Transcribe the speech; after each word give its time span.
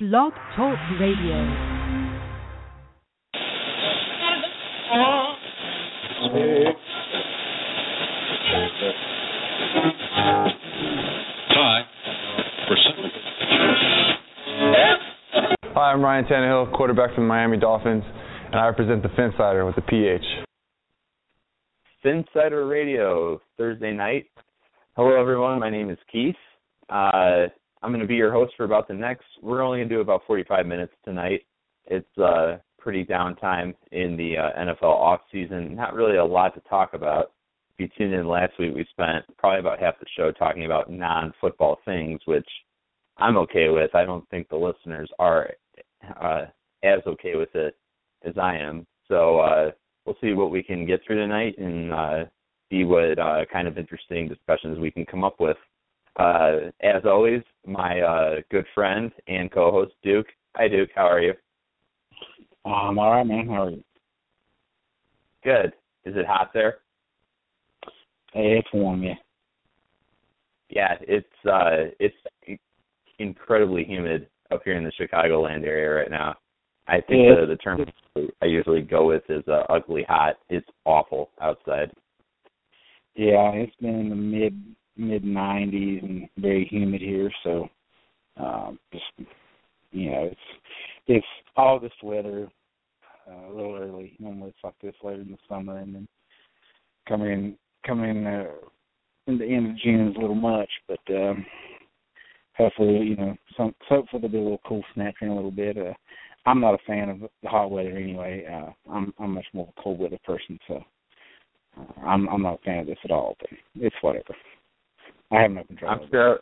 Blog 0.00 0.32
Talk 0.56 0.76
Radio. 0.98 1.34
Hi, 11.48 11.84
Hi, 15.74 15.92
I'm 15.92 16.02
Ryan 16.02 16.24
Tannehill, 16.24 16.72
quarterback 16.74 17.10
for 17.14 17.20
the 17.20 17.26
Miami 17.28 17.56
Dolphins, 17.56 18.02
and 18.46 18.56
I 18.56 18.66
represent 18.66 19.04
the 19.04 19.10
Phinsider 19.10 19.64
with 19.64 19.76
the 19.76 19.82
PH. 19.82 20.24
Phinsider 22.04 22.68
Radio, 22.68 23.40
Thursday 23.56 23.92
night. 23.92 24.26
Hello, 24.96 25.14
everyone. 25.20 25.60
My 25.60 25.70
name 25.70 25.88
is 25.88 25.98
Keith. 26.10 26.34
Uh, 26.90 27.46
I'm 27.84 27.90
going 27.90 28.00
to 28.00 28.06
be 28.06 28.14
your 28.14 28.32
host 28.32 28.54
for 28.56 28.64
about 28.64 28.88
the 28.88 28.94
next. 28.94 29.26
We're 29.42 29.60
only 29.60 29.80
going 29.80 29.90
to 29.90 29.94
do 29.96 30.00
about 30.00 30.22
45 30.26 30.64
minutes 30.64 30.94
tonight. 31.04 31.42
It's 31.84 32.18
uh, 32.18 32.56
pretty 32.78 33.04
downtime 33.04 33.74
in 33.92 34.16
the 34.16 34.38
uh, 34.38 34.58
NFL 34.58 34.84
off 34.84 35.20
season. 35.30 35.76
Not 35.76 35.92
really 35.92 36.16
a 36.16 36.24
lot 36.24 36.54
to 36.54 36.62
talk 36.62 36.94
about. 36.94 37.32
If 37.76 37.80
you 37.80 37.88
tuned 37.98 38.14
in 38.14 38.26
last 38.26 38.54
week, 38.58 38.74
we 38.74 38.86
spent 38.90 39.26
probably 39.36 39.60
about 39.60 39.80
half 39.80 40.00
the 40.00 40.06
show 40.16 40.32
talking 40.32 40.64
about 40.64 40.90
non-football 40.90 41.78
things, 41.84 42.20
which 42.24 42.48
I'm 43.18 43.36
okay 43.36 43.68
with. 43.68 43.94
I 43.94 44.06
don't 44.06 44.26
think 44.30 44.48
the 44.48 44.56
listeners 44.56 45.10
are 45.18 45.50
uh, 46.22 46.46
as 46.82 47.00
okay 47.06 47.36
with 47.36 47.54
it 47.54 47.76
as 48.24 48.32
I 48.40 48.56
am. 48.56 48.86
So 49.08 49.40
uh, 49.40 49.72
we'll 50.06 50.16
see 50.22 50.32
what 50.32 50.50
we 50.50 50.62
can 50.62 50.86
get 50.86 51.02
through 51.06 51.16
tonight 51.16 51.58
and 51.58 51.92
uh, 51.92 52.24
see 52.70 52.84
what 52.84 53.18
uh, 53.18 53.44
kind 53.52 53.68
of 53.68 53.76
interesting 53.76 54.26
discussions 54.26 54.78
we 54.78 54.90
can 54.90 55.04
come 55.04 55.22
up 55.22 55.38
with. 55.38 55.58
Uh, 56.16 56.70
as 56.80 57.02
always, 57.04 57.42
my 57.66 58.00
uh, 58.00 58.34
good 58.50 58.66
friend 58.74 59.10
and 59.26 59.50
co-host 59.50 59.92
Duke. 60.02 60.26
Hi, 60.56 60.68
Duke. 60.68 60.90
How 60.94 61.06
are 61.06 61.20
you? 61.20 61.34
I'm 62.64 62.98
all 62.98 63.10
right, 63.10 63.26
man. 63.26 63.48
How 63.48 63.64
are 63.64 63.70
you? 63.70 63.84
Good. 65.42 65.72
Is 66.04 66.14
it 66.16 66.26
hot 66.26 66.50
there? 66.54 66.78
Hey, 68.32 68.58
it's 68.58 68.68
warm, 68.72 69.02
yeah. 69.02 69.14
Yeah, 70.70 70.96
it's 71.00 71.26
uh, 71.46 71.90
it's 72.00 72.16
incredibly 73.18 73.84
humid 73.84 74.28
up 74.50 74.62
here 74.64 74.76
in 74.76 74.84
the 74.84 74.92
Chicagoland 74.98 75.64
area 75.64 75.90
right 75.90 76.10
now. 76.10 76.36
I 76.88 77.00
think 77.00 77.28
Yeah. 77.28 77.40
the 77.40 77.46
the 77.46 77.56
term 77.56 77.84
I 78.40 78.46
usually 78.46 78.82
go 78.82 79.06
with 79.06 79.22
is 79.28 79.46
uh, 79.46 79.64
ugly 79.68 80.04
hot. 80.08 80.36
It's 80.48 80.68
awful 80.84 81.30
outside. 81.40 81.90
Yeah, 83.14 83.50
it's 83.52 83.76
been 83.76 84.00
in 84.00 84.08
the 84.08 84.16
mid 84.16 84.74
mid 84.96 85.24
nineties 85.24 86.00
and 86.02 86.28
very 86.38 86.66
humid 86.66 87.00
here, 87.00 87.30
so 87.42 87.68
um 88.36 88.78
just 88.92 89.04
you 89.90 90.10
know, 90.10 90.28
it's 90.30 90.40
it's 91.06 91.26
August 91.56 92.02
weather, 92.02 92.48
uh, 93.30 93.48
a 93.48 93.52
little 93.54 93.76
early. 93.76 94.16
Normally 94.18 94.48
it's 94.50 94.58
like 94.64 94.74
this 94.82 94.94
later 95.02 95.22
in 95.22 95.30
the 95.30 95.38
summer 95.48 95.78
and 95.78 95.94
then 95.94 96.08
coming 97.08 97.32
in 97.32 97.56
coming 97.86 98.10
in 98.10 98.26
uh 98.26 98.46
in 99.26 99.38
the 99.38 99.44
end 99.46 99.70
of 99.70 99.76
June 99.78 100.08
is 100.08 100.16
a 100.16 100.20
little 100.20 100.34
much, 100.34 100.70
but 100.88 101.00
um 101.14 101.44
hopefully, 102.56 103.06
you 103.06 103.16
know, 103.16 103.36
some 103.56 103.74
hopefully 103.88 104.20
there'll 104.22 104.32
be 104.32 104.38
a 104.38 104.42
little 104.42 104.60
cool 104.66 104.82
snap 104.94 105.14
in 105.20 105.28
a 105.28 105.34
little 105.34 105.50
bit. 105.50 105.78
Uh 105.78 105.92
I'm 106.46 106.60
not 106.60 106.74
a 106.74 106.78
fan 106.86 107.08
of 107.08 107.20
the 107.20 107.48
hot 107.48 107.70
weather 107.70 107.96
anyway. 107.96 108.44
Uh 108.50 108.70
I'm 108.90 109.12
I'm 109.18 109.34
much 109.34 109.46
more 109.52 109.64
of 109.68 109.74
a 109.76 109.82
cold 109.82 109.98
weather 109.98 110.18
person, 110.24 110.58
so 110.66 110.82
uh, 111.78 112.00
I'm 112.04 112.28
I'm 112.28 112.42
not 112.42 112.60
a 112.60 112.64
fan 112.64 112.80
of 112.80 112.86
this 112.86 112.98
at 113.04 113.10
all, 113.10 113.36
but 113.40 113.50
it's 113.76 113.96
whatever. 114.00 114.34
I 115.34 115.42
have 115.42 115.50
no 115.50 115.64
control. 115.64 115.90
I'm 115.90 116.08
sure. 116.10 116.38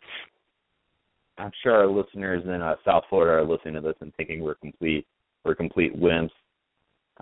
I'm 1.39 1.51
sure 1.63 1.75
our 1.75 1.87
listeners 1.87 2.43
in 2.45 2.61
uh, 2.61 2.77
South 2.85 3.05
Florida 3.09 3.43
are 3.43 3.45
listening 3.45 3.75
to 3.75 3.81
this 3.81 3.97
and 4.01 4.15
thinking 4.17 4.41
we're 4.41 4.55
complete 4.57 5.07
we're 5.45 5.55
complete 5.55 5.99
wimps 5.99 6.31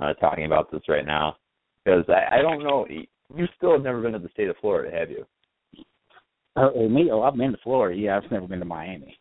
uh, 0.00 0.12
talking 0.14 0.46
about 0.46 0.70
this 0.70 0.82
right 0.88 1.06
now 1.06 1.36
because 1.84 2.04
I, 2.08 2.38
I 2.38 2.42
don't 2.42 2.62
know. 2.62 2.86
You 2.88 3.46
still 3.56 3.72
have 3.72 3.82
never 3.82 4.02
been 4.02 4.12
to 4.12 4.18
the 4.18 4.28
state 4.30 4.48
of 4.48 4.56
Florida, 4.60 4.96
have 4.96 5.10
you? 5.10 5.24
Oh, 6.56 6.72
oh, 6.74 6.88
me? 6.88 7.08
Oh, 7.12 7.22
I've 7.22 7.36
been 7.36 7.52
to 7.52 7.58
Florida. 7.62 7.98
Yeah, 7.98 8.18
I've 8.18 8.30
never 8.30 8.48
been 8.48 8.58
to 8.58 8.64
Miami. 8.64 9.16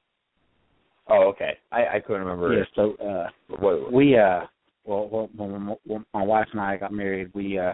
Oh, 1.07 1.27
okay. 1.29 1.57
I, 1.71 1.85
I 1.95 1.99
couldn't 1.99 2.23
remember. 2.23 2.53
Yeah, 2.53 2.63
so 2.75 2.95
uh 2.95 3.27
What, 3.59 3.91
we 3.93 4.17
uh 4.17 4.41
well, 4.85 5.07
well 5.09 5.29
when, 5.35 5.75
when 5.85 6.05
my 6.13 6.23
wife 6.23 6.47
and 6.51 6.61
I 6.61 6.77
got 6.77 6.91
married, 6.91 7.31
we 7.33 7.57
uh 7.57 7.73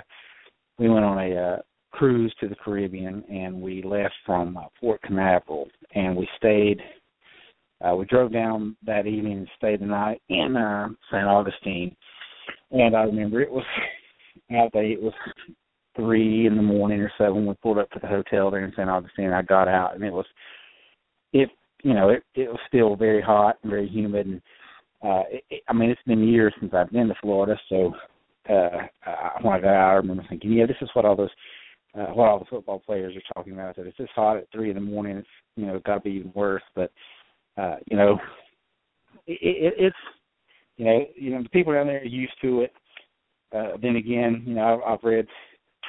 we 0.77 0.89
went 0.89 1.05
on 1.05 1.17
a 1.17 1.35
uh 1.35 1.57
cruise 1.97 2.33
to 2.39 2.47
the 2.47 2.55
Caribbean 2.55 3.23
and 3.29 3.61
we 3.61 3.81
left 3.81 4.13
from 4.25 4.57
uh, 4.57 4.63
Port 4.79 5.01
Canaveral 5.03 5.67
and 5.93 6.15
we 6.15 6.27
stayed 6.37 6.81
uh 7.85 7.95
we 7.95 8.05
drove 8.05 8.31
down 8.31 8.75
that 8.85 9.05
evening 9.05 9.39
and 9.39 9.47
stayed 9.57 9.81
the 9.81 9.85
night 9.85 10.21
in 10.29 10.55
uh 10.55 10.87
St. 11.11 11.25
Augustine. 11.25 11.95
And 12.71 12.95
I 12.95 13.03
remember 13.03 13.41
it 13.41 13.51
was 13.51 13.65
I 14.51 14.69
think 14.69 14.93
it 14.97 15.01
was 15.01 15.13
three 15.95 16.45
in 16.45 16.55
the 16.55 16.61
morning 16.61 16.99
or 17.01 17.11
so 17.17 17.33
when 17.33 17.45
we 17.45 17.53
pulled 17.55 17.77
up 17.77 17.89
to 17.91 17.99
the 18.01 18.07
hotel 18.07 18.51
there 18.51 18.65
in 18.65 18.71
St. 18.73 18.89
Augustine. 18.89 19.31
I 19.31 19.41
got 19.41 19.67
out 19.67 19.95
and 19.95 20.03
it 20.03 20.11
was 20.13 20.25
it 21.33 21.49
you 21.83 21.93
know 21.93 22.09
it 22.09 22.23
it 22.33 22.49
was 22.49 22.59
still 22.67 22.95
very 22.95 23.21
hot 23.21 23.57
and 23.63 23.71
very 23.71 23.87
humid 23.87 24.27
and 24.27 24.41
uh 25.03 25.23
it, 25.29 25.43
it, 25.49 25.63
I 25.67 25.73
mean 25.73 25.89
it's 25.89 26.01
been 26.05 26.27
years 26.27 26.53
since 26.59 26.73
I've 26.73 26.91
been 26.91 27.07
to 27.07 27.15
Florida 27.21 27.57
so 27.69 27.93
uh 28.49 28.79
I- 29.05 29.39
when 29.41 29.53
I 29.53 29.59
got 29.59 29.73
out 29.73 29.91
I 29.91 29.93
remember 29.93 30.25
thinking 30.29 30.53
yeah 30.53 30.65
this 30.65 30.77
is 30.81 30.89
what 30.93 31.05
all 31.05 31.15
those 31.15 31.29
uh, 31.97 32.07
what 32.07 32.27
all 32.27 32.39
the 32.39 32.45
football 32.45 32.79
players 32.79 33.15
are 33.15 33.33
talking 33.33 33.53
about 33.53 33.75
that 33.75 33.87
it's 33.87 33.97
this 33.97 34.09
hot 34.15 34.37
at 34.37 34.47
three 34.51 34.69
in 34.69 34.75
the 34.75 34.81
morning 34.81 35.17
it's 35.17 35.27
you 35.55 35.65
know 35.65 35.79
got 35.85 35.95
to 35.95 36.01
be 36.01 36.11
even 36.11 36.31
worse. 36.35 36.63
But 36.75 36.91
uh 37.57 37.77
you 37.89 37.97
know 37.97 38.19
it, 39.27 39.39
it 39.41 39.73
it's 39.77 39.95
you 40.77 40.85
know 40.85 41.05
you 41.15 41.31
know 41.31 41.43
the 41.43 41.49
people 41.49 41.73
down 41.73 41.87
there 41.87 42.01
are 42.01 42.05
used 42.05 42.33
to 42.41 42.61
it. 42.61 42.73
Uh 43.55 43.77
then 43.81 43.95
again 43.95 44.43
you 44.45 44.55
know 44.55 44.81
I've, 44.85 44.93
I've 44.93 45.03
read 45.03 45.27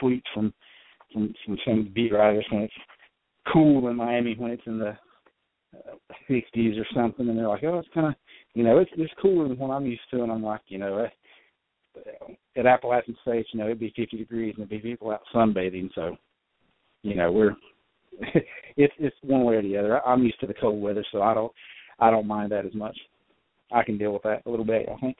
tweets 0.03 0.22
from 0.34 0.53
from 1.12 1.34
from 1.45 1.59
some 1.66 1.91
beat 1.95 2.12
writers 2.12 2.47
when 2.50 2.62
it's 2.62 2.75
cool 3.53 3.89
in 3.89 3.97
Miami 3.97 4.34
when 4.39 4.50
it's 4.50 4.66
in 4.66 4.78
the 4.78 4.97
uh, 5.77 5.95
60s 6.31 6.81
or 6.81 6.87
something, 6.95 7.28
and 7.28 7.39
they're 7.39 7.49
like, 7.49 7.65
oh, 7.65 7.78
it's 7.78 7.89
kind 7.93 8.06
of, 8.06 8.15
you 8.55 8.62
know, 8.65 8.78
it's 8.78 8.91
it's 8.97 9.12
cooler 9.21 9.49
than 9.49 9.59
what 9.59 9.71
I'm 9.71 9.87
used 9.87 10.03
to, 10.11 10.22
and 10.22 10.33
I'm 10.33 10.43
like, 10.43 10.62
you 10.69 10.78
know, 10.78 10.99
uh, 10.99 11.09
at 12.57 12.67
Appalachian 12.67 13.17
State, 13.23 13.47
you 13.53 13.59
know, 13.59 13.67
it'd 13.67 13.81
be 13.81 13.93
50 13.97 14.17
degrees 14.17 14.55
and 14.57 14.69
there'd 14.69 14.83
be 14.83 14.91
people 14.91 15.11
out 15.11 15.23
sunbathing, 15.34 15.91
so, 15.95 16.17
you 17.03 17.15
know, 17.15 17.31
we're 17.31 17.57
it's 18.77 18.95
it's 18.99 19.17
one 19.23 19.45
way 19.45 19.57
or 19.57 19.62
the 19.62 19.77
other. 19.77 20.05
I'm 20.07 20.23
used 20.23 20.41
to 20.41 20.47
the 20.47 20.55
cold 20.55 20.81
weather, 20.81 21.05
so 21.12 21.21
I 21.21 21.34
don't 21.34 21.53
I 21.99 22.11
don't 22.11 22.27
mind 22.27 22.53
that 22.53 22.65
as 22.65 22.75
much. 22.75 22.97
I 23.73 23.83
can 23.83 23.99
deal 23.99 24.12
with 24.12 24.23
that 24.23 24.43
a 24.47 24.51
little 24.51 24.65
bit, 24.65 24.89
I 24.89 24.99
think. 25.01 25.17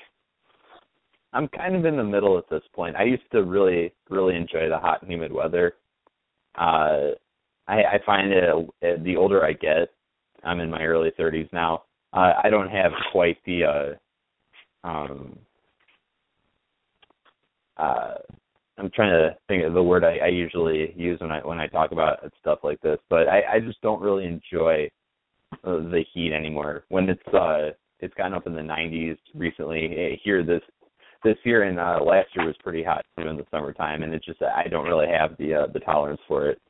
I'm 1.33 1.49
kind 1.49 1.77
of 1.77 1.85
in 1.85 1.97
the 1.97 2.05
middle 2.05 2.39
at 2.39 2.49
this 2.49 2.63
point. 2.75 2.97
I 2.97 3.03
used 3.03 3.31
to 3.33 3.45
really, 3.45 3.93
really 4.09 4.37
enjoy 4.37 4.69
the 4.69 4.79
hot 4.79 5.03
and 5.03 5.11
humid 5.11 5.33
weather. 5.33 5.75
Uh, 6.57 7.11
I, 7.69 7.83
I 7.83 7.99
find 8.07 8.33
it 8.33 9.05
the 9.05 9.17
older 9.17 9.45
I 9.45 9.53
get, 9.53 9.89
I'm 10.45 10.61
in 10.61 10.71
my 10.71 10.83
early 10.83 11.11
30s 11.19 11.53
now. 11.53 11.83
Uh, 12.13 12.33
I 12.43 12.49
don't 12.49 12.71
have 12.71 12.93
quite 13.13 13.37
the 13.45 13.65
uh, 14.85 14.87
um, 14.89 15.39
uh, 17.77 18.15
I'm 18.79 18.91
trying 18.91 19.11
to 19.13 19.37
think 19.49 19.65
of 19.65 19.73
the 19.75 19.83
word 19.83 20.05
I, 20.05 20.19
I 20.19 20.27
usually 20.29 20.93
use 20.97 21.21
when 21.21 21.31
I 21.31 21.41
when 21.41 21.59
I 21.59 21.67
talk 21.67 21.93
about 21.93 22.19
stuff 22.41 22.59
like 22.63 22.81
this, 22.83 22.99
but 23.09 23.29
I, 23.29 23.43
I 23.55 23.61
just 23.61 23.81
don't 23.81 24.03
really 24.03 24.25
enjoy 24.27 24.91
uh, 25.65 25.79
the 25.79 26.05
heat 26.13 26.33
anymore. 26.33 26.85
When 26.89 27.09
it's 27.09 27.35
uh, 27.35 27.71
it's 28.01 28.15
gotten 28.15 28.35
up 28.35 28.47
in 28.47 28.55
the 28.55 28.61
90s 28.61 29.17
recently. 29.35 29.97
eh, 29.97 30.17
Here 30.23 30.45
this 30.45 30.61
this 31.25 31.37
year 31.45 31.63
and 31.65 31.79
uh, 31.81 32.01
last 32.05 32.29
year 32.37 32.47
was 32.47 32.55
pretty 32.63 32.83
hot 32.83 33.05
too 33.19 33.27
in 33.27 33.37
the 33.37 33.47
summertime, 33.51 34.03
and 34.03 34.13
it's 34.15 34.27
just 34.27 34.43
I 34.43 34.69
don't 34.69 34.87
really 34.87 35.09
have 35.09 35.37
the 35.39 35.55
uh, 35.55 35.67
the 35.73 35.81
tolerance 35.81 36.21
for 36.29 36.51
it. 36.51 36.61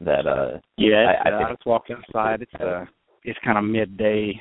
That 0.00 0.26
uh, 0.26 0.58
Yeah, 0.76 1.14
I- 1.24 1.30
I 1.30 1.42
I, 1.46 1.52
just 1.52 1.64
walk 1.66 1.84
outside. 1.90 2.42
It's 2.42 2.54
uh, 2.60 2.84
it's 3.24 3.38
kind 3.42 3.56
of 3.56 3.64
midday. 3.64 4.40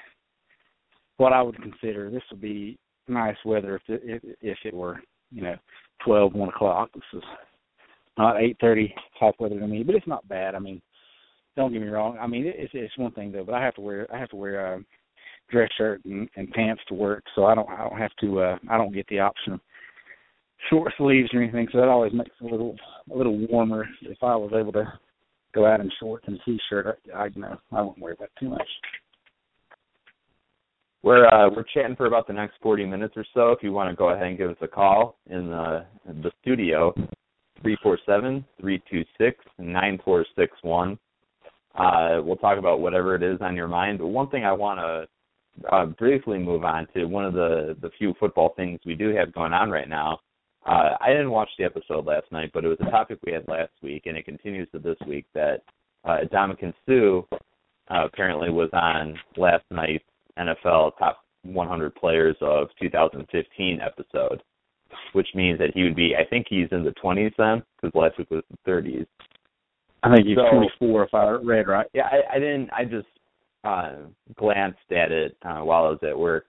What 1.18 1.32
I 1.32 1.42
would 1.42 1.56
consider 1.62 2.12
this 2.12 2.24
would 2.30 2.42
be 2.42 2.78
nice 3.08 3.38
weather 3.46 3.76
if 3.78 3.82
it, 3.88 4.02
if 4.04 4.36
if 4.42 4.58
it 4.66 4.74
were 4.74 5.00
you 5.32 5.42
know 5.44 5.56
twelve 6.06 6.34
one 6.34 6.50
o'clock. 6.50 6.90
This 6.94 7.04
is 7.14 7.24
not 8.18 8.42
eight 8.42 8.58
thirty 8.62 8.94
type 9.20 9.36
weather 9.40 9.60
to 9.60 9.68
me, 9.68 9.84
but 9.84 9.96
it's 9.96 10.08
not 10.08 10.28
bad. 10.28 10.56
I 10.56 10.60
mean, 10.60 10.82
don't 11.56 11.74
get 11.74 11.82
me 11.82 11.88
wrong. 11.88 12.18
I 12.20 12.28
mean, 12.28 12.46
it's 12.46 12.72
it's 12.74 12.98
one 12.98 13.12
thing 13.12 13.32
though, 13.32 13.44
but 13.44 13.56
I 13.56 13.64
have 13.64 13.76
to 13.76 13.82
wear 13.82 14.08
I 14.14 14.20
have 14.20 14.30
to 14.30 14.36
wear 14.36 14.76
a 14.76 14.84
dress 15.50 15.70
shirt 15.78 16.04
and, 16.06 16.30
and 16.36 16.50
pants 16.52 16.82
to 16.88 16.94
work, 16.94 17.24
so 17.36 17.46
I 17.46 17.56
don't 17.56 17.70
I 17.70 17.88
don't 17.88 18.00
have 18.00 18.16
to 18.22 18.40
uh 18.40 18.58
I 18.70 18.78
don't 18.78 18.94
get 18.94 19.08
the 19.08 19.20
option 19.20 19.54
of 19.54 19.60
short 20.70 20.94
sleeves 20.98 21.30
or 21.34 21.42
anything, 21.42 21.68
so 21.72 21.80
that 21.80 21.88
always 21.88 22.14
makes 22.14 22.32
it 22.42 22.46
a 22.46 22.50
little 22.50 22.76
a 23.14 23.18
little 23.18 23.38
warmer 23.48 23.86
if 24.02 24.18
I 24.22 24.36
was 24.36 24.52
able 24.56 24.72
to 24.74 24.92
go 25.54 25.66
out 25.66 25.80
in 25.80 25.92
shorts 26.00 26.26
and 26.28 26.40
t-shirt. 26.46 27.00
I, 27.14 27.18
I 27.18 27.26
you 27.28 27.42
know 27.42 27.58
I 27.72 27.82
wouldn't 27.82 28.00
worry 28.00 28.14
about 28.14 28.30
it 28.36 28.40
too 28.40 28.50
much. 28.50 28.68
We're 31.06 31.28
uh, 31.28 31.52
we're 31.56 31.66
chatting 31.72 31.96
for 31.96 32.08
about 32.08 32.26
the 32.26 32.34
next 32.34 32.56
40 32.64 32.84
minutes 32.88 33.14
or 33.16 33.24
so. 33.36 33.52
If 33.52 33.62
you 33.62 33.72
want 33.72 33.92
to 33.92 33.96
go 33.96 34.10
ahead 34.10 34.26
and 34.26 34.40
give 34.40 34.50
us 34.50 34.58
a 34.62 34.68
call 34.68 35.20
in 35.30 35.50
the 35.52 35.86
in 36.10 36.20
the 36.24 36.32
studio, 36.42 36.96
three 37.62 37.78
four 37.84 38.00
seven 38.08 38.44
three 38.60 38.82
two 38.90 39.04
six 39.16 39.38
nine 39.60 40.00
four 40.04 40.26
six 40.36 40.58
one. 40.64 40.98
Uh, 41.76 42.22
we'll 42.24 42.38
talk 42.38 42.58
about 42.58 42.80
whatever 42.80 43.14
it 43.14 43.22
is 43.22 43.38
on 43.42 43.56
your 43.56 43.68
mind. 43.68 44.00
But 44.00 44.08
one 44.08 44.32
thing 44.32 44.46
I 44.46 44.52
want 44.52 44.80
to 44.80 45.68
uh, 45.72 45.86
briefly 45.86 46.40
move 46.40 46.64
on 46.64 46.88
to 46.96 47.06
one 47.06 47.24
of 47.24 47.34
the 47.34 47.78
the 47.82 47.92
few 48.00 48.16
football 48.20 48.56
things 48.56 48.80
we 48.84 48.96
do 48.96 49.16
have 49.16 49.32
going 49.32 49.54
on 49.54 49.70
right 49.70 49.88
now. 49.88 50.22
Uh, 50.66 50.96
I 51.00 51.10
didn't 51.10 51.30
watch 51.30 51.50
the 51.60 51.66
episode 51.66 52.08
last 52.08 52.32
night, 52.32 52.50
but 52.52 52.66
it 52.66 52.68
was 52.68 52.80
a 52.82 52.90
topic 52.90 53.20
we 53.24 53.32
had 53.32 53.48
last 53.48 53.74
week, 53.84 54.08
and 54.08 54.18
it 54.18 54.26
continues 54.26 54.68
to 54.72 54.80
this 54.80 54.98
week. 55.06 55.28
That 55.36 55.62
uh, 56.04 56.22
Ndamukong 56.34 56.74
Suh 56.88 57.38
uh, 57.94 58.06
apparently 58.08 58.50
was 58.50 58.72
on 58.74 59.20
last 59.38 59.66
night's 59.70 60.04
NFL 60.38 60.98
Top 60.98 61.20
100 61.44 61.96
Players 61.96 62.36
of 62.42 62.68
2015 62.82 63.80
episode, 63.82 64.42
which 65.14 65.28
means 65.36 65.60
that 65.60 65.72
he 65.74 65.84
would 65.84 65.96
be. 65.96 66.16
I 66.16 66.26
think 66.26 66.48
he's 66.50 66.68
in 66.72 66.84
the 66.84 66.94
20s 67.04 67.34
then, 67.38 67.64
because 67.82 67.96
last 67.96 68.18
week 68.18 68.32
was 68.32 68.44
the 68.50 68.72
30s. 68.72 69.06
I 70.04 70.16
think 70.16 70.28
he's 70.28 70.38
So- 70.38 70.50
24 70.50 71.04
if 71.04 71.14
I 71.14 71.30
read 71.32 71.68
right. 71.68 71.88
Yeah, 71.94 72.08
I, 72.12 72.36
I 72.36 72.40
didn't. 72.40 72.70
I 72.72 72.86
just 72.86 73.08
uh, 73.64 73.94
glanced 74.36 74.92
at 74.92 75.12
it 75.12 75.36
uh, 75.44 75.60
while 75.62 75.86
I 75.86 75.90
was 75.90 76.00
at 76.04 76.18
work 76.18 76.46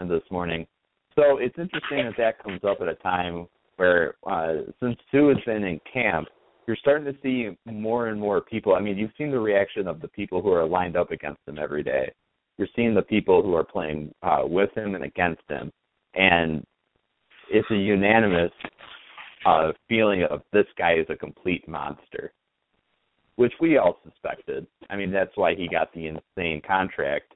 this 0.00 0.22
morning. 0.30 0.66
So 1.14 1.38
it's 1.38 1.56
interesting 1.58 2.04
that 2.06 2.14
that 2.18 2.42
comes 2.42 2.60
up 2.64 2.78
at 2.80 2.88
a 2.88 2.94
time 2.96 3.46
where, 3.76 4.14
uh, 4.28 4.62
since 4.80 4.96
Suh 5.10 5.28
has 5.28 5.36
been 5.46 5.64
in 5.64 5.80
camp, 5.92 6.28
you're 6.66 6.76
starting 6.76 7.04
to 7.04 7.18
see 7.22 7.56
more 7.70 8.08
and 8.08 8.20
more 8.20 8.40
people. 8.40 8.74
I 8.74 8.80
mean, 8.80 8.96
you've 8.98 9.12
seen 9.18 9.30
the 9.30 9.38
reaction 9.38 9.86
of 9.86 10.00
the 10.00 10.08
people 10.08 10.40
who 10.42 10.50
are 10.52 10.66
lined 10.66 10.96
up 10.96 11.10
against 11.10 11.40
him 11.46 11.58
every 11.58 11.82
day. 11.82 12.12
You're 12.58 12.68
seeing 12.76 12.94
the 12.94 13.02
people 13.02 13.42
who 13.42 13.54
are 13.54 13.64
playing 13.64 14.12
uh, 14.22 14.42
with 14.44 14.70
him 14.76 14.94
and 14.94 15.04
against 15.04 15.42
him, 15.48 15.72
and 16.14 16.64
it's 17.50 17.70
a 17.70 17.76
unanimous 17.76 18.52
uh, 19.46 19.72
feeling 19.88 20.24
of 20.30 20.42
this 20.52 20.66
guy 20.78 20.94
is 20.94 21.06
a 21.08 21.16
complete 21.16 21.66
monster 21.68 22.32
which 23.36 23.52
we 23.60 23.78
all 23.78 23.98
suspected. 24.04 24.66
I 24.90 24.96
mean, 24.96 25.10
that's 25.10 25.36
why 25.36 25.54
he 25.54 25.68
got 25.68 25.92
the 25.92 26.06
insane 26.06 26.62
contract 26.66 27.34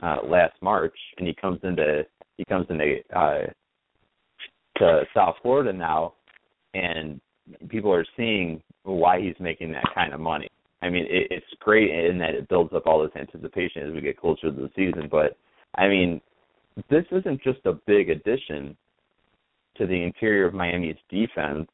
uh 0.00 0.18
last 0.24 0.54
March, 0.62 0.96
and 1.16 1.26
he 1.26 1.34
comes 1.34 1.58
into 1.62 2.04
he 2.36 2.44
comes 2.44 2.66
into 2.70 2.96
uh 3.14 3.46
to 4.78 5.02
South 5.14 5.36
Florida 5.42 5.72
now, 5.72 6.14
and 6.74 7.20
people 7.68 7.92
are 7.92 8.06
seeing 8.16 8.62
why 8.84 9.20
he's 9.20 9.34
making 9.40 9.72
that 9.72 9.86
kind 9.94 10.12
of 10.12 10.20
money. 10.20 10.48
I 10.82 10.88
mean, 10.88 11.04
it, 11.08 11.28
it's 11.30 11.46
great 11.60 11.90
in 11.90 12.18
that 12.18 12.34
it 12.34 12.48
builds 12.48 12.72
up 12.72 12.86
all 12.86 13.02
this 13.02 13.16
anticipation 13.16 13.82
as 13.86 13.92
we 13.92 14.00
get 14.00 14.18
closer 14.18 14.50
to 14.50 14.52
the 14.52 14.70
season. 14.76 15.08
But 15.10 15.36
I 15.74 15.88
mean, 15.88 16.20
this 16.88 17.04
isn't 17.10 17.42
just 17.42 17.60
a 17.64 17.72
big 17.86 18.10
addition 18.10 18.76
to 19.76 19.86
the 19.86 20.02
interior 20.02 20.46
of 20.46 20.54
Miami's 20.54 20.96
defense 21.10 21.68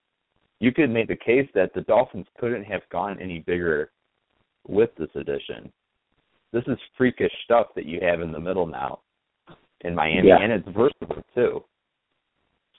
you 0.60 0.72
could 0.72 0.90
make 0.90 1.08
the 1.08 1.16
case 1.16 1.48
that 1.54 1.74
the 1.74 1.82
Dolphins 1.82 2.26
couldn't 2.38 2.64
have 2.64 2.82
gone 2.90 3.18
any 3.20 3.40
bigger 3.40 3.90
with 4.66 4.90
this 4.98 5.10
addition. 5.14 5.70
This 6.52 6.62
is 6.68 6.78
freakish 6.96 7.32
stuff 7.44 7.66
that 7.74 7.84
you 7.86 8.00
have 8.00 8.20
in 8.20 8.32
the 8.32 8.40
middle 8.40 8.66
now 8.66 9.00
in 9.82 9.94
Miami, 9.94 10.28
Yeah. 10.28 10.40
and 10.40 10.52
it's 10.52 10.68
versatile 10.68 11.22
too. 11.34 11.64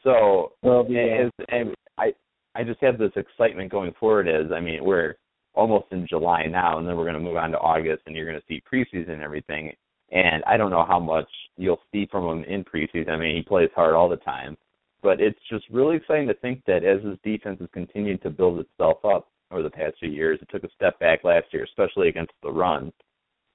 So, 0.04 0.54
Well, 0.62 0.86
yeah. 0.89 1.25
as, 1.27 1.31
and 1.50 1.75
I 1.98 2.13
I 2.56 2.63
just 2.63 2.80
have 2.81 2.98
this 2.98 3.12
excitement 3.18 3.69
going 3.69 3.94
forward. 3.94 4.27
As 4.27 4.51
I 4.51 4.62
mean, 4.62 4.83
we're 4.83 5.16
almost 5.55 5.85
in 5.91 6.07
July 6.07 6.45
now, 6.45 6.77
and 6.77 6.87
then 6.87 6.95
we're 6.95 7.03
going 7.03 7.15
to 7.15 7.19
move 7.19 7.37
on 7.37 7.51
to 7.51 7.59
August, 7.59 8.03
and 8.05 8.15
you're 8.15 8.29
going 8.29 8.39
to 8.39 8.47
see 8.47 8.61
preseason 8.71 9.11
and 9.11 9.23
everything. 9.23 9.71
And 10.11 10.43
I 10.45 10.57
don't 10.57 10.71
know 10.71 10.85
how 10.87 10.99
much 10.99 11.27
you'll 11.57 11.81
see 11.91 12.07
from 12.11 12.25
him 12.25 12.43
in 12.45 12.63
preseason. 12.63 13.09
I 13.09 13.17
mean, 13.17 13.35
he 13.35 13.41
plays 13.41 13.69
hard 13.75 13.95
all 13.95 14.09
the 14.09 14.17
time 14.17 14.57
but 15.05 15.21
it's 15.21 15.39
just 15.51 15.65
really 15.69 15.97
exciting 15.97 16.27
to 16.27 16.33
think 16.33 16.63
that 16.65 16.83
as 16.83 17.03
his 17.03 17.15
defense 17.23 17.59
has 17.59 17.69
continued 17.71 18.23
to 18.23 18.31
build 18.31 18.59
itself 18.59 19.05
up 19.05 19.27
over 19.51 19.61
the 19.61 19.69
past 19.69 19.93
few 19.99 20.09
years, 20.09 20.39
it 20.41 20.49
took 20.51 20.63
a 20.63 20.73
step 20.75 20.99
back 20.99 21.23
last 21.23 21.45
year, 21.51 21.63
especially 21.63 22.09
against 22.09 22.31
the 22.41 22.51
run. 22.51 22.91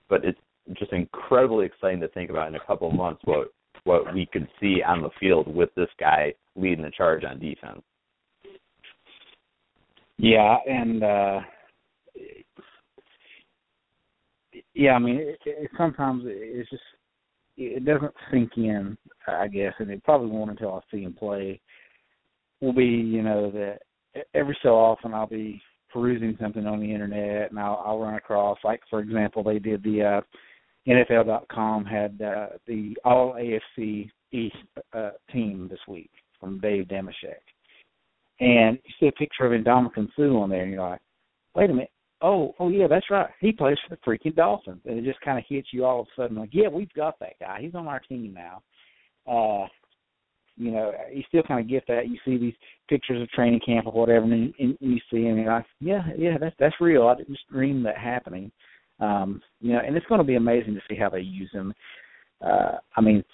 But 0.08 0.24
it's 0.24 0.38
just 0.78 0.92
incredibly 0.92 1.66
exciting 1.66 2.00
to 2.02 2.08
think 2.10 2.30
about 2.30 2.46
in 2.46 2.54
a 2.54 2.64
couple 2.68 2.88
months 2.92 3.20
what 3.24 3.48
what 3.82 4.14
we 4.14 4.28
could 4.32 4.46
see 4.60 4.80
on 4.86 5.02
the 5.02 5.10
field 5.18 5.52
with 5.52 5.70
this 5.74 5.88
guy 5.98 6.32
leading 6.54 6.84
the 6.84 6.90
charge 6.92 7.24
on 7.24 7.40
defense. 7.40 7.82
Yeah, 10.18 10.56
and 10.68 11.02
uh 11.02 11.40
yeah, 14.74 14.92
I 14.92 14.98
mean, 14.98 15.16
it, 15.16 15.38
it, 15.44 15.70
sometimes 15.76 16.22
it's 16.26 16.70
just 16.70 16.82
it 17.56 17.84
doesn't 17.84 18.14
sink 18.30 18.52
in, 18.56 18.96
I 19.26 19.48
guess, 19.48 19.74
and 19.78 19.90
it 19.90 20.02
probably 20.04 20.28
won't 20.28 20.50
until 20.50 20.74
I 20.74 20.80
see 20.90 21.02
him 21.02 21.12
play. 21.12 21.60
Will 22.60 22.72
be, 22.72 22.84
you 22.84 23.22
know, 23.22 23.50
that 23.50 23.78
every 24.34 24.56
so 24.62 24.70
often 24.70 25.14
I'll 25.14 25.26
be 25.26 25.60
perusing 25.92 26.36
something 26.40 26.66
on 26.66 26.80
the 26.80 26.92
internet 26.92 27.50
and 27.50 27.58
I'll, 27.58 27.82
I'll 27.84 27.98
run 27.98 28.14
across, 28.14 28.58
like 28.64 28.80
for 28.88 29.00
example, 29.00 29.42
they 29.42 29.58
did 29.58 29.82
the 29.82 30.02
uh, 30.02 30.20
NFL.com 30.88 31.84
had 31.84 32.20
uh, 32.22 32.46
the 32.66 32.96
All 33.04 33.34
AFC 33.34 34.10
East 34.32 34.56
uh, 34.92 35.10
team 35.32 35.68
this 35.70 35.80
week 35.88 36.10
from 36.38 36.60
Dave 36.60 36.86
Dameshek, 36.86 37.42
and 38.40 38.78
you 38.84 38.94
see 38.98 39.08
a 39.08 39.12
picture 39.12 39.44
of 39.44 39.60
Ndamukong 39.60 40.08
Suh 40.16 40.36
on 40.36 40.48
there, 40.48 40.62
and 40.62 40.72
you're 40.72 40.88
like, 40.88 41.00
wait 41.54 41.70
a 41.70 41.72
minute. 41.72 41.90
Oh, 42.22 42.54
oh 42.58 42.68
yeah, 42.68 42.86
that's 42.86 43.10
right. 43.10 43.30
He 43.40 43.52
plays 43.52 43.78
for 43.86 43.94
the 43.94 44.02
freaking 44.02 44.36
Dolphins, 44.36 44.82
and 44.84 44.98
it 44.98 45.04
just 45.04 45.20
kind 45.22 45.38
of 45.38 45.44
hits 45.48 45.68
you 45.72 45.84
all 45.84 46.00
of 46.00 46.06
a 46.06 46.22
sudden, 46.22 46.36
like, 46.36 46.50
yeah, 46.52 46.68
we've 46.68 46.92
got 46.92 47.18
that 47.20 47.38
guy. 47.40 47.58
He's 47.60 47.74
on 47.74 47.86
our 47.86 48.00
team 48.00 48.34
now. 48.34 48.62
Uh, 49.26 49.66
you 50.56 50.70
know, 50.70 50.92
you 51.12 51.22
still 51.28 51.42
kind 51.42 51.60
of 51.60 51.68
get 51.68 51.84
that. 51.88 52.08
You 52.08 52.18
see 52.24 52.36
these 52.36 52.54
pictures 52.88 53.22
of 53.22 53.30
training 53.30 53.60
camp 53.64 53.86
or 53.86 53.92
whatever, 53.92 54.24
and, 54.24 54.52
and, 54.58 54.76
you 54.80 54.98
see 55.10 55.22
him, 55.22 55.36
and 55.36 55.44
you're 55.44 55.52
like, 55.52 55.66
yeah, 55.80 56.02
yeah, 56.18 56.36
that's 56.38 56.56
that's 56.58 56.74
real. 56.80 57.08
I 57.08 57.14
didn't 57.14 57.34
just 57.34 57.48
dream 57.48 57.82
that 57.84 57.96
happening. 57.96 58.52
Um, 58.98 59.40
you 59.60 59.72
know, 59.72 59.80
and 59.84 59.96
it's 59.96 60.06
going 60.06 60.18
to 60.18 60.24
be 60.24 60.34
amazing 60.34 60.74
to 60.74 60.80
see 60.88 60.96
how 60.96 61.08
they 61.08 61.20
use 61.20 61.50
him. 61.52 61.72
Uh, 62.44 62.76
I 62.96 63.00
mean, 63.00 63.24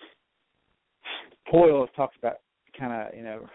Coyle 1.51 1.81
has 1.81 1.95
talked 1.97 2.17
about 2.17 2.37
kind 2.79 2.93
of, 2.93 3.17
you 3.17 3.25
know, 3.25 3.47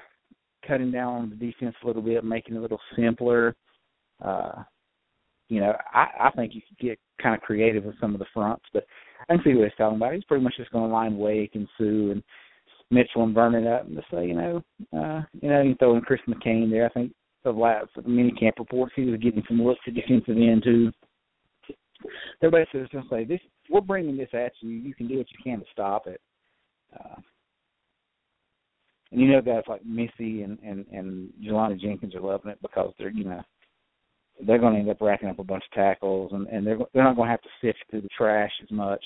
cutting 0.67 0.91
down 0.91 1.13
on 1.13 1.29
the 1.29 1.35
defense 1.35 1.75
a 1.81 1.87
little 1.87 2.01
bit, 2.01 2.23
making 2.25 2.55
it 2.55 2.59
a 2.59 2.61
little 2.61 2.79
simpler. 2.97 3.55
Uh, 4.23 4.63
you 5.51 5.59
know, 5.59 5.73
I, 5.93 6.07
I 6.27 6.31
think 6.31 6.55
you 6.55 6.61
could 6.61 6.77
get 6.77 6.99
kind 7.21 7.35
of 7.35 7.41
creative 7.41 7.83
with 7.83 7.99
some 7.99 8.13
of 8.13 8.19
the 8.19 8.25
fronts, 8.33 8.63
but 8.71 8.85
I 9.29 9.35
can 9.35 9.43
see 9.43 9.53
what 9.53 9.65
he's 9.65 9.73
talking 9.77 9.97
about. 9.97 10.13
He's 10.13 10.23
pretty 10.23 10.45
much 10.45 10.53
just 10.55 10.71
going 10.71 10.87
to 10.87 10.93
line 10.93 11.17
Wake 11.17 11.51
and 11.55 11.67
Suh 11.77 12.13
and 12.13 12.23
Mitchell 12.89 13.23
and 13.23 13.35
Vernon 13.35 13.67
up 13.67 13.85
and 13.85 13.97
just 13.97 14.09
say, 14.09 14.25
you 14.27 14.33
know, 14.33 14.63
uh, 14.97 15.23
you 15.41 15.49
know, 15.49 15.61
you 15.61 15.75
throw 15.75 15.97
in 15.97 16.01
Chris 16.03 16.21
McCain 16.25 16.71
there. 16.71 16.85
I 16.85 16.89
think 16.89 17.11
the 17.43 17.51
last 17.51 17.87
the 17.97 18.03
mini 18.03 18.31
camp 18.31 18.55
reports 18.59 18.93
he 18.95 19.03
was 19.03 19.19
getting 19.19 19.43
some 19.45 19.61
looks 19.61 19.81
at 19.87 19.93
defensive 19.93 20.37
end 20.37 20.63
too. 20.63 20.91
They're 22.39 22.49
basically 22.49 22.81
just 22.81 22.93
going 22.93 23.03
to 23.03 23.09
say, 23.09 23.23
"This, 23.25 23.41
we're 23.69 23.81
bringing 23.81 24.15
this 24.15 24.29
at 24.33 24.53
you. 24.61 24.69
You 24.69 24.95
can 24.95 25.09
do 25.09 25.17
what 25.17 25.27
you 25.31 25.37
can 25.43 25.59
to 25.59 25.65
stop 25.73 26.07
it." 26.07 26.21
Uh, 26.97 27.19
and 29.11 29.19
you 29.19 29.27
know, 29.27 29.41
guys 29.41 29.63
like 29.67 29.85
Misi 29.85 30.43
and 30.43 30.57
and 30.63 30.85
and 30.93 31.29
Jelani 31.45 31.77
Jenkins 31.79 32.15
are 32.15 32.21
loving 32.21 32.51
it 32.51 32.61
because 32.61 32.93
they're 32.97 33.11
you 33.11 33.25
know 33.25 33.41
they're 34.45 34.59
going 34.59 34.73
to 34.73 34.79
end 34.79 34.89
up 34.89 35.01
racking 35.01 35.29
up 35.29 35.39
a 35.39 35.43
bunch 35.43 35.63
of 35.69 35.75
tackles, 35.75 36.31
and 36.33 36.47
and 36.47 36.65
they're 36.65 36.77
they're 36.93 37.03
not 37.03 37.15
going 37.15 37.27
to 37.27 37.31
have 37.31 37.41
to 37.41 37.49
sift 37.61 37.79
through 37.89 38.01
the 38.01 38.09
trash 38.15 38.51
as 38.63 38.71
much. 38.71 39.03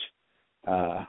Because 0.64 1.06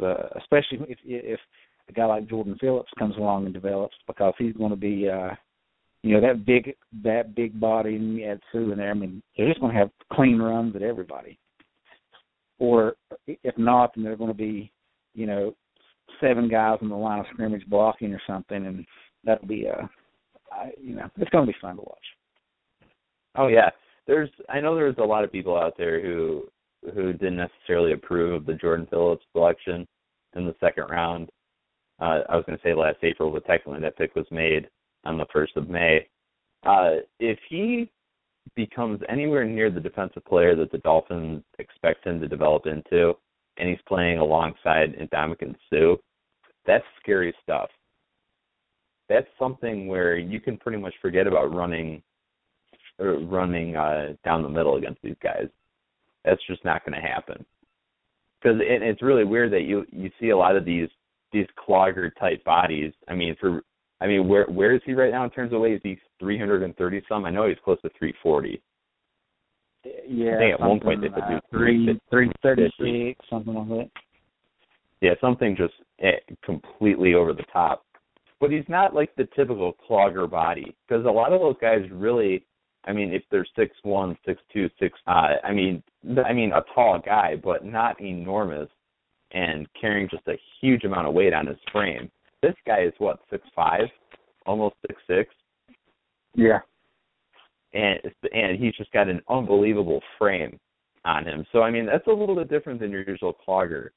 uh, 0.00 0.04
uh, 0.04 0.28
especially 0.38 0.78
if 0.88 0.98
if 1.04 1.40
a 1.88 1.92
guy 1.92 2.04
like 2.04 2.28
Jordan 2.28 2.56
Phillips 2.60 2.90
comes 2.98 3.16
along 3.16 3.46
and 3.46 3.54
develops, 3.54 3.96
because 4.06 4.34
he's 4.38 4.54
going 4.54 4.70
to 4.70 4.76
be 4.76 5.08
uh, 5.08 5.30
you 6.02 6.14
know 6.14 6.20
that 6.20 6.44
big 6.44 6.74
that 7.02 7.34
big 7.34 7.58
body, 7.58 7.96
and 7.96 8.16
you 8.16 8.26
add 8.26 8.40
Suh 8.52 8.58
in 8.58 8.78
there. 8.78 8.90
I 8.90 8.94
mean, 8.94 9.22
they're 9.36 9.48
just 9.48 9.60
going 9.60 9.72
to 9.72 9.78
have 9.78 9.90
clean 10.12 10.38
runs 10.38 10.76
at 10.76 10.82
everybody. 10.82 11.38
Or 12.58 12.96
if 13.26 13.56
not, 13.56 13.94
then 13.94 14.04
they're 14.04 14.16
going 14.16 14.30
to 14.30 14.34
be 14.34 14.70
you 15.14 15.26
know 15.26 15.54
seven 16.20 16.48
guys 16.48 16.78
on 16.82 16.88
the 16.88 16.96
line 16.96 17.20
of 17.20 17.26
scrimmage 17.32 17.66
blocking 17.68 18.12
or 18.12 18.22
something, 18.26 18.66
and 18.66 18.84
that'll 19.24 19.46
be 19.46 19.66
uh, 19.68 19.86
I, 20.52 20.70
you 20.80 20.94
know 20.94 21.08
it's 21.16 21.30
going 21.30 21.46
to 21.46 21.52
be 21.52 21.58
fun 21.60 21.76
to 21.76 21.82
watch. 21.82 21.98
Oh 23.38 23.46
yeah, 23.46 23.70
there's 24.06 24.28
I 24.48 24.60
know 24.60 24.74
there's 24.74 24.98
a 24.98 25.04
lot 25.04 25.22
of 25.22 25.30
people 25.30 25.56
out 25.56 25.74
there 25.78 26.02
who 26.02 26.48
who 26.94 27.12
didn't 27.12 27.36
necessarily 27.36 27.92
approve 27.92 28.34
of 28.34 28.46
the 28.46 28.54
Jordan 28.54 28.86
Phillips 28.90 29.24
selection 29.32 29.86
in 30.34 30.44
the 30.44 30.54
second 30.60 30.84
round. 30.90 31.30
Uh, 32.00 32.20
I 32.28 32.36
was 32.36 32.44
going 32.46 32.58
to 32.58 32.62
say 32.64 32.74
last 32.74 32.98
April, 33.02 33.30
but 33.30 33.44
technically 33.46 33.80
that 33.80 33.96
pick 33.96 34.14
was 34.14 34.26
made 34.30 34.68
on 35.04 35.18
the 35.18 35.26
first 35.32 35.56
of 35.56 35.68
May. 35.68 36.06
Uh, 36.64 36.96
if 37.18 37.38
he 37.48 37.90
becomes 38.54 39.00
anywhere 39.08 39.44
near 39.44 39.70
the 39.70 39.80
defensive 39.80 40.24
player 40.24 40.54
that 40.56 40.70
the 40.70 40.78
Dolphins 40.78 41.42
expect 41.58 42.06
him 42.06 42.20
to 42.20 42.28
develop 42.28 42.66
into, 42.66 43.14
and 43.56 43.68
he's 43.68 43.78
playing 43.86 44.18
alongside 44.18 44.94
Ndamukong 44.96 45.56
Suh, 45.70 45.96
that's 46.66 46.84
scary 47.02 47.34
stuff. 47.42 47.70
That's 49.08 49.28
something 49.38 49.88
where 49.88 50.16
you 50.16 50.40
can 50.40 50.56
pretty 50.56 50.78
much 50.78 50.94
forget 51.02 51.26
about 51.26 51.54
running 51.54 52.02
running 52.98 53.76
uh, 53.76 54.14
down 54.24 54.42
the 54.42 54.48
middle 54.48 54.76
against 54.76 55.02
these 55.02 55.16
guys. 55.22 55.46
That's 56.24 56.44
just 56.46 56.64
not 56.64 56.84
going 56.84 57.00
to 57.00 57.06
happen. 57.06 57.44
Because 58.40 58.60
it, 58.60 58.82
it's 58.82 59.02
really 59.02 59.24
weird 59.24 59.52
that 59.52 59.62
you 59.62 59.84
you 59.90 60.10
see 60.20 60.30
a 60.30 60.36
lot 60.36 60.56
of 60.56 60.64
these 60.64 60.88
these 61.32 61.46
clogger 61.68 62.10
type 62.18 62.44
bodies. 62.44 62.92
I 63.08 63.14
mean, 63.14 63.36
for 63.40 63.62
I 64.00 64.06
mean, 64.06 64.28
where 64.28 64.46
where 64.46 64.74
is 64.74 64.82
he 64.84 64.94
right 64.94 65.10
now 65.10 65.24
in 65.24 65.30
terms 65.30 65.52
of 65.52 65.60
weight? 65.60 65.74
Is 65.74 65.80
he 65.82 65.98
330 66.20 67.02
some? 67.08 67.24
I 67.24 67.30
know 67.30 67.48
he's 67.48 67.56
close 67.64 67.80
to 67.82 67.90
340. 67.98 68.62
Yeah, 70.08 70.34
I 70.34 70.38
think 70.38 70.54
at 70.54 70.60
one 70.60 70.80
point 70.80 71.00
they 71.00 71.08
could 71.08 71.24
do 71.28 71.36
uh, 71.36 71.40
three 71.50 72.00
three 72.10 72.30
thirty 72.42 72.64
fifty. 72.64 73.14
six, 73.14 73.30
something 73.30 73.54
like 73.54 73.68
that. 73.68 73.90
Yeah, 75.00 75.12
something 75.20 75.56
just 75.56 75.74
eh, 76.00 76.18
completely 76.44 77.14
over 77.14 77.32
the 77.32 77.44
top. 77.52 77.84
But 78.40 78.50
he's 78.50 78.68
not 78.68 78.94
like 78.94 79.14
the 79.16 79.28
typical 79.36 79.74
clogger 79.88 80.28
body 80.30 80.76
because 80.86 81.04
a 81.04 81.10
lot 81.10 81.32
of 81.32 81.40
those 81.40 81.56
guys 81.60 81.80
really, 81.90 82.44
I 82.84 82.92
mean, 82.92 83.12
if 83.12 83.22
they're 83.30 83.46
six 83.56 83.76
one, 83.82 84.16
six 84.24 84.40
two, 84.52 84.70
six, 84.78 84.98
uh, 85.06 85.34
I 85.44 85.52
mean, 85.52 85.82
I 86.24 86.32
mean 86.32 86.52
a 86.52 86.62
tall 86.74 87.00
guy, 87.04 87.36
but 87.36 87.64
not 87.64 88.00
enormous, 88.00 88.68
and 89.32 89.66
carrying 89.78 90.08
just 90.08 90.26
a 90.28 90.38
huge 90.60 90.84
amount 90.84 91.06
of 91.08 91.14
weight 91.14 91.34
on 91.34 91.46
his 91.46 91.58
frame. 91.72 92.10
This 92.42 92.54
guy 92.66 92.82
is 92.82 92.92
what 92.98 93.20
six 93.30 93.46
five, 93.54 93.88
almost 94.46 94.76
six 94.86 95.00
six, 95.06 95.34
Yeah. 96.34 96.60
and 97.74 97.98
and 98.32 98.58
he's 98.58 98.74
just 98.76 98.92
got 98.92 99.08
an 99.08 99.20
unbelievable 99.28 100.00
frame 100.18 100.58
on 101.04 101.24
him. 101.24 101.44
So 101.52 101.62
I 101.62 101.70
mean, 101.70 101.84
that's 101.84 102.06
a 102.06 102.12
little 102.12 102.36
bit 102.36 102.48
different 102.48 102.80
than 102.80 102.90
your 102.90 103.02
usual 103.02 103.34
clogger, 103.46 103.88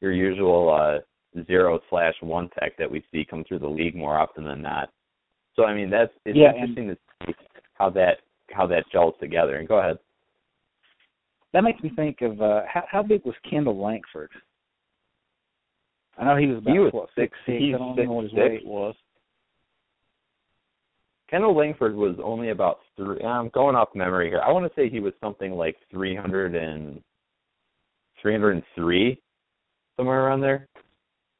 your 0.00 0.12
usual 0.12 0.72
uh 0.72 0.98
zero 1.46 1.80
slash 1.90 2.14
one 2.20 2.48
tech 2.58 2.76
that 2.78 2.90
we 2.90 3.04
see 3.12 3.24
come 3.28 3.44
through 3.44 3.58
the 3.58 3.68
league 3.68 3.94
more 3.96 4.16
often 4.16 4.44
than 4.44 4.62
not. 4.62 4.90
So 5.54 5.64
I 5.64 5.74
mean, 5.74 5.90
that's 5.90 6.12
it's 6.24 6.38
Yeah, 6.38 6.50
and- 6.50 6.78
interesting 6.78 6.88
to 6.88 6.96
see 7.26 7.34
how 7.74 7.90
that 7.90 8.18
how 8.50 8.66
that 8.66 8.84
gels 8.92 9.14
together. 9.20 9.56
And 9.56 9.68
go 9.68 9.78
ahead. 9.78 9.98
That 11.52 11.62
makes 11.62 11.82
me 11.82 11.90
think 11.96 12.20
of 12.22 12.40
uh 12.42 12.62
how 12.72 12.84
how 12.90 13.02
big 13.02 13.24
was 13.24 13.34
Kendall 13.48 13.80
Langford? 13.82 14.30
I 16.18 16.24
know 16.24 16.36
he 16.36 16.46
was 16.46 16.58
about 16.58 16.72
He 16.72 16.78
was 16.78 16.92
what 16.92 17.08
six- 17.14 17.36
six 17.46 17.58
six. 17.60 17.74
I 17.74 17.78
don't 17.78 17.96
know 17.96 18.12
what 18.12 18.24
his 18.24 18.32
6'6". 18.32 18.36
weight 18.36 18.66
was. 18.66 18.94
Kendall 21.30 21.54
Langford 21.56 21.94
was 21.94 22.16
only 22.22 22.50
about 22.50 22.78
three. 22.96 23.22
I'm 23.22 23.50
going 23.50 23.76
off 23.76 23.88
memory 23.94 24.28
here. 24.30 24.40
I 24.40 24.50
want 24.50 24.66
to 24.66 24.80
say 24.80 24.88
he 24.88 25.00
was 25.00 25.12
something 25.20 25.52
like 25.52 25.76
300 25.90 26.54
and 26.54 27.02
303, 28.22 29.20
somewhere 29.96 30.24
around 30.24 30.40
there. 30.40 30.66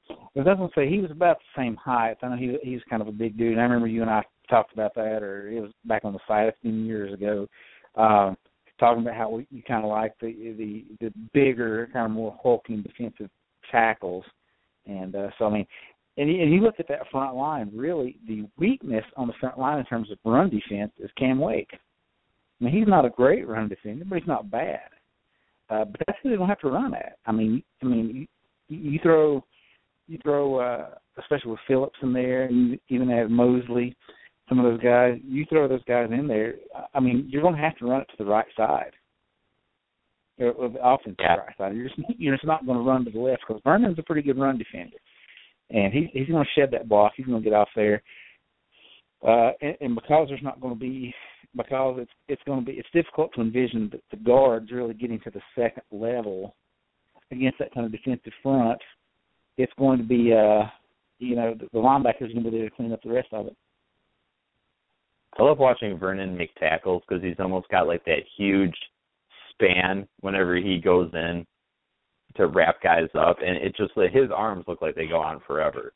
Because 0.09 0.47
I 0.47 0.51
was 0.55 0.57
gonna 0.59 0.69
say 0.75 0.89
he 0.91 1.01
was 1.01 1.11
about 1.11 1.39
the 1.39 1.63
same 1.63 1.75
height. 1.77 2.17
I 2.23 2.29
know 2.29 2.37
he 2.37 2.57
he 2.63 2.75
was 2.75 2.83
kind 2.89 3.03
of 3.03 3.09
a 3.09 3.13
big 3.13 3.37
dude. 3.37 3.53
And 3.53 3.61
I 3.61 3.65
remember 3.65 3.87
you 3.89 4.03
and 4.03 4.11
I 4.11 4.25
talked 4.49 4.73
about 4.73 4.95
that, 4.95 5.23
or 5.23 5.49
it 5.49 5.61
was 5.61 5.71
back 5.85 6.05
on 6.05 6.13
the 6.13 6.19
site 6.27 6.49
a 6.49 6.55
few 6.63 6.73
years 6.73 7.13
ago, 7.13 7.47
um, 7.97 8.37
talking 8.79 9.03
about 9.03 9.17
how 9.17 9.39
you 9.51 9.63
kind 9.63 9.85
of 9.85 9.91
like 9.91 10.15
the 10.21 10.55
the 10.59 10.85
the 11.01 11.13
bigger, 11.33 11.89
kind 11.93 12.07
of 12.07 12.13
more 12.13 12.37
hulking 12.43 12.83
defensive 12.83 13.31
tackles. 13.71 14.25
And 14.87 15.15
uh, 15.15 15.29
so 15.39 15.47
I 15.47 15.51
mean, 15.51 15.67
and 16.17 16.31
you, 16.31 16.43
and 16.43 16.53
you 16.53 16.61
look 16.61 16.77
at 16.79 16.89
that 16.89 17.11
front 17.11 17.37
line. 17.37 17.71
Really, 17.75 18.19
the 18.27 18.47
weakness 18.59 19.05
on 19.17 19.27
the 19.27 19.35
front 19.41 19.59
line 19.59 19.79
in 19.79 19.85
terms 19.85 20.11
of 20.11 20.19
run 20.25 20.51
defense 20.51 20.93
is 20.99 21.11
Cam 21.17 21.39
Wake. 21.39 21.71
I 21.73 22.65
mean, 22.65 22.75
he's 22.75 22.89
not 22.89 23.05
a 23.05 23.11
great 23.11 23.47
run 23.47 23.69
defender, 23.69 24.05
but 24.09 24.19
he's 24.19 24.29
not 24.29 24.51
bad. 24.51 24.81
Uh, 25.71 25.85
but 25.85 26.01
that's 26.07 26.19
who 26.23 26.31
they 26.31 26.37
don't 26.37 26.49
have 26.49 26.61
to 26.61 26.71
run 26.71 26.95
at. 26.95 27.19
I 27.27 27.33
mean, 27.33 27.63
I 27.83 27.87
mean, 27.87 28.27
you, 28.69 28.79
you 28.79 28.99
throw 29.03 29.45
you 30.09 30.19
throw, 30.23 30.57
uh, 30.57 30.87
especially 31.19 31.53
with 31.53 31.61
Phillips 31.69 31.99
in 32.03 32.13
there, 32.13 32.45
and 32.45 32.71
you 32.71 32.79
even 32.89 33.11
have 33.11 33.31
Mosley, 33.31 33.95
some 34.49 34.59
of 34.59 34.65
those 34.65 34.81
guys. 34.81 35.19
You 35.25 35.45
throw 35.49 35.69
those 35.69 35.85
guys 35.85 36.09
in 36.11 36.27
there. 36.27 36.55
I 36.95 37.01
mean, 37.01 37.27
you're 37.29 37.43
going 37.43 37.55
to 37.55 37.61
have 37.61 37.77
to 37.79 37.87
run 37.87 38.01
it 38.01 38.09
to 38.17 38.23
the 38.23 38.31
right 38.31 38.47
side, 38.57 38.93
or, 40.39 40.53
or 40.53 40.69
the 40.69 40.85
offensive 40.85 41.17
Yeah. 41.19 41.37
right 41.37 41.57
side. 41.57 41.75
You're 41.77 41.89
just 41.89 42.01
you're 42.19 42.35
just 42.35 42.47
not 42.47 42.67
going 42.67 42.79
to 42.79 42.85
run 42.85 43.05
to 43.05 43.11
the 43.11 43.19
left 43.19 43.43
because 43.47 43.63
Vernon's 43.65 43.99
a 43.99 44.03
pretty 44.03 44.23
good 44.23 44.39
run 44.39 44.59
defender, 44.59 44.97
and 45.71 45.93
he's 45.93 46.09
he's 46.13 46.29
going 46.29 46.45
to 46.45 46.61
shed 46.61 46.71
that 46.73 46.89
block. 46.89 47.13
He's 47.17 47.27
going 47.27 47.43
to 47.43 47.49
get 47.49 47.57
off 47.57 47.69
there. 47.77 48.03
Uh, 49.27 49.51
and, 49.61 49.77
and 49.81 49.95
because 49.95 50.29
there's 50.29 50.43
not 50.43 50.61
going 50.61 50.75
to 50.75 50.81
be 50.81 51.13
because 51.57 51.97
it's 51.99 52.13
it's 52.29 52.43
going 52.47 52.61
to 52.61 52.67
be 52.67 52.79
it's 52.79 52.89
difficult 52.93 53.33
to 53.35 53.41
envision 53.41 53.91
the, 53.91 54.01
the 54.11 54.23
guards 54.23 54.71
really 54.71 54.95
getting 54.95 55.19
to 55.21 55.31
the 55.31 55.41
second 55.57 55.83
level 55.91 56.55
against 57.33 57.59
that 57.59 57.73
kind 57.75 57.85
of 57.85 57.93
defensive 57.93 58.33
front 58.43 58.79
it's 59.57 59.73
going 59.79 59.99
to 59.99 60.05
be 60.05 60.33
uh 60.33 60.63
you 61.19 61.35
know 61.35 61.55
the, 61.55 61.67
the 61.73 61.79
linebackers 61.79 62.33
going 62.33 62.45
to 62.45 62.51
be 62.51 62.59
there 62.59 62.69
to 62.69 62.75
clean 62.77 62.93
up 62.93 63.03
the 63.03 63.11
rest 63.11 63.29
of 63.33 63.47
it. 63.47 63.57
I 65.39 65.43
love 65.43 65.59
watching 65.59 65.99
Vernon 65.99 66.37
make 66.37 66.55
tackles 66.57 67.03
because 67.09 67.23
he's 67.23 67.39
almost 67.39 67.69
got 67.69 67.87
like 67.87 68.05
that 68.05 68.23
huge 68.37 68.77
span 69.53 70.07
whenever 70.21 70.57
he 70.57 70.79
goes 70.79 71.11
in 71.13 71.47
to 72.37 72.47
wrap 72.47 72.83
guys 72.83 73.09
up, 73.19 73.39
and 73.45 73.57
it 73.57 73.75
just 73.77 73.97
like 73.97 74.13
his 74.13 74.31
arms 74.35 74.65
look 74.69 74.81
like 74.81 74.95
they 74.95 75.07
go 75.07 75.21
on 75.21 75.41
forever. 75.47 75.93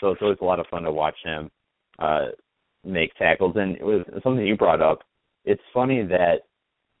So 0.00 0.10
it's 0.10 0.22
always 0.22 0.38
a 0.40 0.44
lot 0.44 0.60
of 0.60 0.66
fun 0.68 0.82
to 0.82 0.92
watch 0.92 1.16
him 1.24 1.50
uh 1.98 2.26
make 2.84 3.14
tackles. 3.14 3.54
And 3.56 3.76
it 3.76 3.84
was 3.84 4.04
something 4.22 4.46
you 4.46 4.56
brought 4.56 4.80
up. 4.80 5.00
It's 5.44 5.62
funny 5.72 6.02
that 6.04 6.42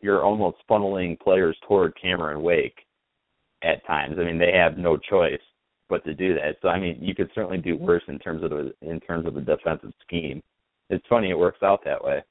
you're 0.00 0.22
almost 0.24 0.58
funneling 0.68 1.18
players 1.18 1.56
toward 1.66 1.98
Cameron 2.00 2.42
Wake 2.42 2.78
at 3.62 3.84
times. 3.86 4.16
I 4.18 4.24
mean, 4.24 4.38
they 4.38 4.52
have 4.52 4.78
no 4.78 4.96
choice 4.96 5.40
but 5.88 6.04
to 6.04 6.14
do 6.14 6.34
that. 6.34 6.56
So 6.62 6.68
I 6.68 6.78
mean, 6.78 6.98
you 7.00 7.14
could 7.14 7.30
certainly 7.34 7.58
do 7.58 7.76
worse 7.76 8.02
in 8.08 8.18
terms 8.18 8.42
of 8.44 8.50
the 8.50 8.72
in 8.82 9.00
terms 9.00 9.26
of 9.26 9.34
the 9.34 9.40
defensive 9.40 9.92
scheme. 10.02 10.42
It's 10.90 11.06
funny 11.08 11.30
it 11.30 11.38
works 11.38 11.62
out 11.62 11.84
that 11.84 12.02
way. 12.02 12.22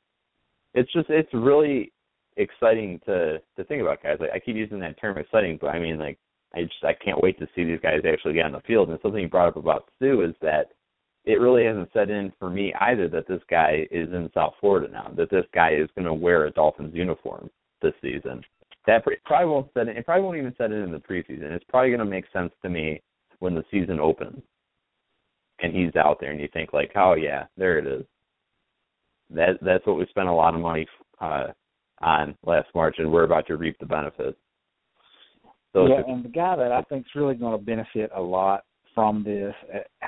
It's 0.74 0.92
just 0.94 1.10
it's 1.10 1.34
really 1.34 1.92
exciting 2.38 3.00
to 3.06 3.40
to 3.58 3.64
think 3.66 3.82
about 3.82 4.04
guys. 4.04 4.18
Like 4.20 4.32
I 4.34 4.40
keep 4.40 4.56
using 4.56 4.80
that 4.80 5.00
term 5.00 5.18
exciting, 5.18 5.58
but 5.60 5.70
I 5.70 5.80
mean 5.80 5.98
like 5.98 6.18
I 6.54 6.64
just 6.64 6.84
I 6.84 6.94
can't 6.94 7.22
wait 7.22 7.40
to 7.40 7.48
see 7.56 7.64
these 7.64 7.80
guys 7.82 8.02
actually 8.08 8.34
get 8.34 8.46
on 8.46 8.52
the 8.52 8.62
field. 8.62 8.90
And 8.90 9.00
something 9.02 9.22
you 9.22 9.30
brought 9.30 9.48
up 9.48 9.58
about 9.58 9.90
Suh 10.00 10.22
is 10.22 10.36
that 10.42 10.68
it 11.26 11.40
really 11.40 11.66
hasn't 11.66 11.92
set 11.94 12.10
in 12.10 12.32
for 12.40 12.50
me 12.50 12.74
either 12.82 13.08
that 13.10 13.28
this 13.28 13.42
guy 13.50 13.88
is 13.92 14.10
in 14.10 14.30
South 14.34 14.54
Florida 14.60 14.92
now. 14.92 15.12
That 15.16 15.30
this 15.30 15.46
guy 15.54 15.72
is 15.74 15.90
going 15.96 16.06
to 16.06 16.14
wear 16.14 16.46
a 16.46 16.52
Dolphins 16.52 16.96
uniform 16.96 17.50
this 17.82 17.94
season. 18.02 18.42
That 18.88 19.04
pr- 19.04 19.12
probably 19.26 19.50
won't 19.50 19.74
set 19.74 19.88
in. 19.88 19.98
It 19.98 20.06
probably 20.06 20.24
won't 20.24 20.38
even 20.38 20.56
set 20.58 20.72
in 20.72 20.82
in 20.82 20.92
the 20.92 21.00
preseason. 21.00 21.52
It's 21.52 21.66
probably 21.70 21.90
going 21.90 22.00
to 22.00 22.06
make 22.06 22.26
sense 22.34 22.52
to 22.62 22.70
me 22.70 23.02
when 23.40 23.54
the 23.54 23.64
season 23.70 24.00
opens 24.00 24.42
and 25.62 25.76
he's 25.76 25.96
out 25.96 26.20
there 26.20 26.32
and 26.32 26.40
you 26.40 26.48
think 26.52 26.74
like, 26.74 26.92
oh 26.96 27.16
yeah, 27.16 27.46
there 27.58 27.78
it 27.78 27.88
is. 27.88 28.06
That 29.32 29.60
that's 29.62 29.86
what 29.86 29.98
we 29.98 30.06
spent 30.10 30.28
a 30.28 30.34
lot 30.34 30.56
of 30.56 30.62
money 30.62 30.88
uh, 31.22 31.48
on 32.02 32.36
last 32.46 32.70
March, 32.74 32.96
and 32.98 33.12
we're 33.12 33.24
about 33.24 33.48
to 33.48 33.58
reap 33.58 33.78
the 33.80 33.86
benefits. 33.86 34.38
So 35.74 35.88
yeah, 35.88 36.02
and 36.08 36.26
the 36.26 36.30
guy 36.30 36.56
that 36.56 36.72
I 36.72 36.82
think 36.84 37.06
is 37.06 37.12
really 37.16 37.36
going 37.36 37.58
to 37.58 37.64
benefit 37.64 38.10
a 38.16 38.22
lot 38.22 38.64
from 38.96 39.24
this, 39.24 39.54
uh, 39.74 40.08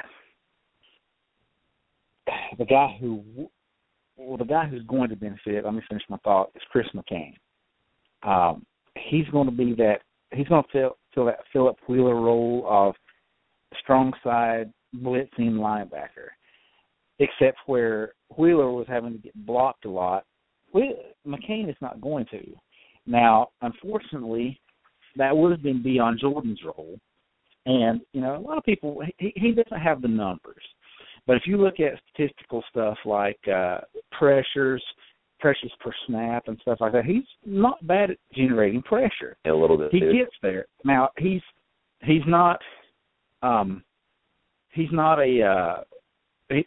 the 2.58 2.66
guy 2.66 2.98
who, 3.00 3.24
well, 4.18 4.38
the 4.38 4.44
guy 4.44 4.66
who's 4.66 4.84
going 4.84 5.10
to 5.10 5.16
benefit. 5.16 5.64
Let 5.64 5.74
me 5.74 5.82
finish 5.88 6.04
my 6.10 6.18
thought. 6.24 6.52
Is 6.56 6.62
Chris 6.72 6.88
McCain. 6.96 7.34
Um, 8.24 8.66
he's 9.10 9.28
going 9.30 9.46
to 9.46 9.52
be 9.52 9.74
that. 9.76 9.98
He's 10.34 10.48
going 10.48 10.64
to 10.64 10.70
fill 10.72 10.98
fill 11.14 11.26
that 11.26 11.40
Philip 11.54 11.78
Wheeler 11.88 12.16
role 12.16 12.66
of 12.68 12.96
strong 13.82 14.14
side 14.24 14.72
blitzing 14.96 15.54
linebacker, 15.54 16.30
except 17.22 17.58
where 17.68 18.14
Wheeler 18.38 18.72
was 18.72 18.86
having 18.88 19.14
to 19.14 19.20
get 19.20 19.46
blocked 19.46 19.86
a 19.86 19.90
lot. 19.90 20.26
McCain 20.74 21.70
is 21.70 21.76
not 21.82 22.02
going 22.02 22.26
to. 22.32 22.42
Now, 23.06 23.50
unfortunately, 23.62 24.60
that 25.18 25.36
would 25.36 25.52
have 25.52 25.64
been 25.64 25.84
beyond 25.84 26.20
Jordan's 26.20 26.62
role. 26.66 26.98
And, 27.66 28.02
you 28.14 28.22
know, 28.22 28.36
a 28.38 28.40
lot 28.40 28.58
of 28.58 28.64
people, 28.64 29.02
he, 29.20 29.34
he 29.36 29.52
doesn't 29.52 29.80
have 29.82 30.02
the 30.02 30.08
numbers. 30.08 30.64
But 31.28 31.36
if 31.36 31.44
you 31.46 31.58
look 31.58 31.80
at 31.80 32.00
statistical 32.14 32.64
stuff 32.70 32.98
like 33.06 33.40
uh, 33.48 33.80
pressures, 34.12 34.84
pressures 35.40 35.72
per 35.80 35.92
snap 36.08 36.44
and 36.48 36.58
stuff 36.62 36.78
like 36.82 36.94
that, 36.94 37.06
he's 37.06 37.24
not 37.46 37.86
bad 37.86 38.12
at 38.12 38.18
generating 38.34 38.82
pressure. 38.82 39.38
a 39.46 39.52
little 39.52 39.78
bit 39.78 39.92
He 39.92 40.00
too. 40.00 40.14
gets 40.14 40.32
there. 40.42 40.66
Now, 40.84 41.10
he's 41.18 41.42
he's 42.04 42.24
not 42.26 42.60
um 43.44 43.84
he's 44.72 44.92
not 44.92 45.20
a 45.20 45.42
uh 45.44 45.84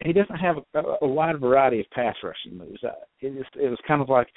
he, 0.02 0.12
doesn't 0.12 0.36
have 0.36 0.56
a, 0.74 0.82
a 1.02 1.06
wide 1.06 1.40
variety 1.40 1.80
of 1.80 1.90
pass 1.90 2.14
rushing 2.22 2.56
moves. 2.56 2.82
Uh, 2.82 2.92
it 3.20 3.36
just 3.36 3.54
it 3.56 3.68
was 3.68 3.78
kind 3.86 4.00
of 4.00 4.08
like 4.08 4.28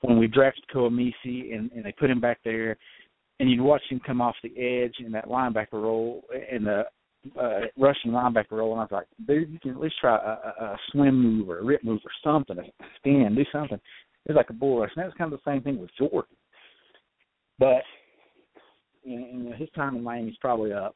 when 0.00 0.18
we 0.18 0.26
drafted 0.26 0.64
Koa 0.72 0.90
Misi 0.90 1.52
and, 1.52 1.70
and 1.72 1.84
they 1.84 1.92
put 1.92 2.10
him 2.10 2.20
back 2.20 2.38
there, 2.44 2.76
and 3.40 3.50
you'd 3.50 3.60
watch 3.60 3.82
him 3.88 4.00
come 4.06 4.20
off 4.20 4.36
the 4.42 4.56
edge 4.58 4.94
in 5.04 5.12
that 5.12 5.26
linebacker 5.26 5.72
role 5.72 6.22
in 6.50 6.64
the 6.64 6.84
uh, 7.40 7.60
rushing 7.76 8.12
linebacker 8.12 8.52
role, 8.52 8.72
and 8.72 8.80
I 8.80 8.84
was 8.84 8.92
like, 8.92 9.06
dude, 9.26 9.50
you 9.50 9.58
can 9.58 9.72
at 9.72 9.80
least 9.80 9.96
try 10.00 10.16
a, 10.16 10.64
a, 10.64 10.78
swim 10.90 11.20
move 11.22 11.48
or 11.48 11.58
a 11.58 11.64
rip 11.64 11.82
move 11.82 12.00
or 12.04 12.10
something, 12.22 12.58
a 12.58 12.62
spin, 12.96 13.34
do 13.34 13.44
something. 13.50 13.78
It 14.26 14.32
was 14.32 14.36
like 14.36 14.50
a 14.50 14.54
bull 14.54 14.80
rush, 14.80 14.90
and 14.94 15.02
that 15.02 15.06
was 15.06 15.14
kind 15.18 15.32
of 15.32 15.40
the 15.42 15.50
same 15.50 15.62
thing 15.62 15.80
with 15.80 15.90
Jordan. 15.98 16.36
But 17.58 17.82
you 19.02 19.20
know, 19.20 19.56
his 19.56 19.68
time 19.74 19.96
in 19.96 20.02
Miami's 20.02 20.36
probably 20.40 20.72
up. 20.72 20.94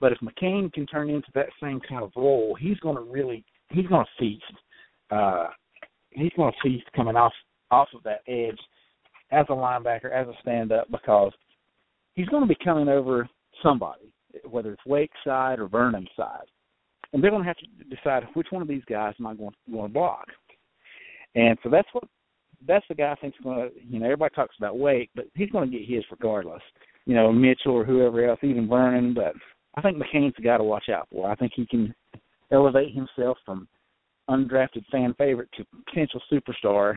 But 0.00 0.12
if 0.12 0.18
McCain 0.18 0.72
can 0.72 0.86
turn 0.86 1.10
into 1.10 1.28
that 1.34 1.48
same 1.62 1.80
kind 1.86 2.02
of 2.02 2.12
role, 2.16 2.56
he's 2.58 2.78
going 2.78 2.96
to 2.96 3.02
really 3.02 3.44
he's 3.70 3.86
going 3.86 4.04
to 4.04 4.10
feast. 4.18 4.42
Uh, 5.10 5.48
he's 6.10 6.32
going 6.36 6.52
to 6.52 6.68
feast 6.68 6.86
coming 6.96 7.16
off 7.16 7.32
off 7.70 7.88
of 7.94 8.02
that 8.02 8.22
edge 8.26 8.58
as 9.30 9.46
a 9.48 9.52
linebacker, 9.52 10.10
as 10.10 10.26
a 10.26 10.34
stand 10.40 10.72
up, 10.72 10.90
because 10.90 11.32
he's 12.14 12.28
going 12.28 12.42
to 12.42 12.48
be 12.48 12.56
coming 12.64 12.88
over 12.88 13.28
somebody, 13.62 14.12
whether 14.48 14.72
it's 14.72 14.86
Wake's 14.86 15.16
side 15.24 15.60
or 15.60 15.68
Vernon's 15.68 16.08
side, 16.16 16.46
and 17.12 17.22
they're 17.22 17.30
going 17.30 17.42
to 17.42 17.48
have 17.48 17.56
to 17.58 17.94
decide 17.94 18.24
which 18.34 18.48
one 18.50 18.62
of 18.62 18.68
these 18.68 18.84
guys 18.88 19.14
am 19.20 19.26
I 19.26 19.34
going, 19.34 19.54
going 19.70 19.88
to 19.88 19.92
block. 19.92 20.26
And 21.34 21.56
so 21.62 21.70
that's 21.70 21.88
what 21.92 22.04
that's 22.66 22.84
the 22.88 22.94
guy 22.94 23.12
I 23.12 23.14
think's 23.16 23.38
going 23.42 23.70
to. 23.70 23.74
You 23.88 24.00
know, 24.00 24.06
everybody 24.06 24.34
talks 24.34 24.56
about 24.58 24.78
Wake, 24.78 25.10
but 25.14 25.26
he's 25.34 25.50
going 25.50 25.70
to 25.70 25.78
get 25.78 25.88
his 25.88 26.04
regardless. 26.10 26.62
You 27.06 27.14
know, 27.14 27.32
Mitchell 27.32 27.72
or 27.72 27.84
whoever 27.84 28.28
else, 28.28 28.40
even 28.42 28.68
Vernon. 28.68 29.14
But 29.14 29.34
I 29.74 29.82
think 29.82 29.96
McCain's 29.96 30.34
the 30.36 30.42
guy 30.42 30.56
to 30.58 30.64
watch 30.64 30.88
out 30.88 31.08
for. 31.12 31.30
I 31.30 31.34
think 31.36 31.52
he 31.54 31.66
can 31.66 31.94
elevate 32.50 32.94
himself 32.94 33.38
from 33.44 33.68
undrafted 34.28 34.84
fan 34.90 35.14
favorite 35.18 35.48
to 35.56 35.64
potential 35.86 36.20
superstar, 36.30 36.96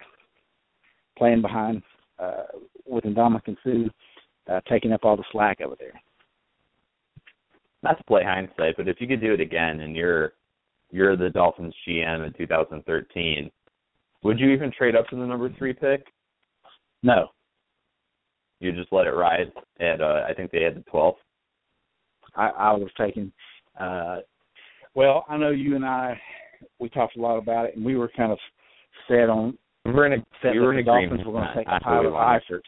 playing 1.18 1.42
behind 1.42 1.82
uh, 2.20 2.44
with 2.86 3.03
Ndamukong 3.03 3.58
Suh, 3.63 4.51
uh, 4.51 4.62
taking 4.70 4.92
up 4.92 5.01
all 5.03 5.18
the 5.18 5.24
slack 5.32 5.62
over 5.62 5.75
there. 5.80 6.00
Not 7.82 7.98
to 7.98 8.03
play 8.06 8.24
hindsight, 8.24 8.77
but 8.77 8.88
if 8.88 8.98
you 9.00 9.08
could 9.08 9.22
do 9.22 9.34
it 9.34 9.42
again 9.42 9.82
and 9.82 9.96
you're 9.96 10.34
you're 10.89 11.18
the 11.18 11.30
Dolphins 11.30 11.74
GM 11.88 12.25
in 12.25 12.34
2013, 12.38 13.50
would 14.24 14.39
you 14.39 14.51
even 14.51 14.72
trade 14.72 14.96
up 14.96 15.08
to 15.08 15.15
the 15.15 15.25
number 15.25 15.51
three 15.58 15.74
pick? 15.74 16.06
No. 17.01 17.30
You 18.60 18.72
just 18.72 18.94
let 18.94 19.08
it 19.08 19.12
ride 19.12 19.51
at 19.80 20.01
uh 20.01 20.24
I 20.27 20.34
think 20.34 20.51
they 20.51 20.63
had 20.63 20.75
the 20.75 20.84
12th. 20.92 21.15
I, 22.36 22.48
I 22.50 22.72
was 22.74 22.90
taking. 22.98 23.32
Uh, 23.80 24.18
well, 24.96 25.25
I 25.28 25.38
know 25.38 25.50
you 25.50 25.75
and 25.75 25.86
I 25.86 26.20
we 26.80 26.90
talked 26.90 27.18
a 27.18 27.22
lot 27.22 27.38
about 27.38 27.66
it, 27.66 27.75
and 27.75 27.86
we 27.86 27.96
were 27.96 28.12
kind 28.16 28.32
of 28.32 28.40
set 29.08 29.30
on 29.30 29.58
we 29.86 29.92
were 29.92 30.06
in 30.06 30.13
a, 30.13 30.25
set 30.42 30.54
we 30.54 30.60
were 30.60 30.74
that 30.74 30.80
in 30.80 30.86
the 30.86 30.92
agreement. 30.92 31.22
Dolphins 31.22 31.25
were 31.25 31.34
going 31.34 31.48
to 31.48 31.56
take 31.56 31.68
a 31.68 31.80
who 31.80 31.80
pilot. 31.84 32.12
Eifert. 32.13 32.62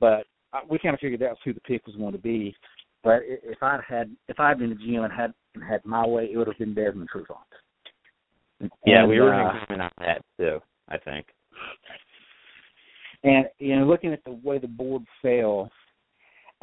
But 0.00 0.26
uh, 0.56 0.60
we 0.68 0.78
kind 0.78 0.94
of 0.94 1.00
figured 1.00 1.20
that's 1.20 1.38
who 1.44 1.52
the 1.52 1.60
pick 1.60 1.86
was 1.86 1.96
going 1.96 2.12
to 2.12 2.18
be. 2.18 2.54
But 3.02 3.20
if 3.24 3.62
I'd 3.62 3.80
had 3.86 4.10
if 4.28 4.40
I'd 4.40 4.58
been 4.58 4.72
in 4.72 4.78
the 4.78 4.84
GM 4.84 5.04
and 5.04 5.12
had 5.12 5.34
and 5.54 5.62
had 5.62 5.84
my 5.84 6.06
way, 6.06 6.30
it 6.32 6.36
would 6.36 6.46
have 6.46 6.58
been 6.58 6.74
Desmond 6.74 7.08
Trufant. 7.14 7.36
Yeah, 8.86 9.00
And, 9.00 9.08
we 9.08 9.20
were 9.20 9.34
in 9.34 9.46
uh, 9.46 9.62
agreement 9.62 9.82
on 9.82 9.90
that 10.06 10.24
too. 10.38 10.60
I 10.88 10.98
think. 10.98 11.26
And 13.24 13.46
you 13.58 13.78
know, 13.78 13.86
looking 13.86 14.12
at 14.12 14.24
the 14.24 14.38
way 14.42 14.58
the 14.58 14.68
board 14.68 15.02
fell, 15.20 15.70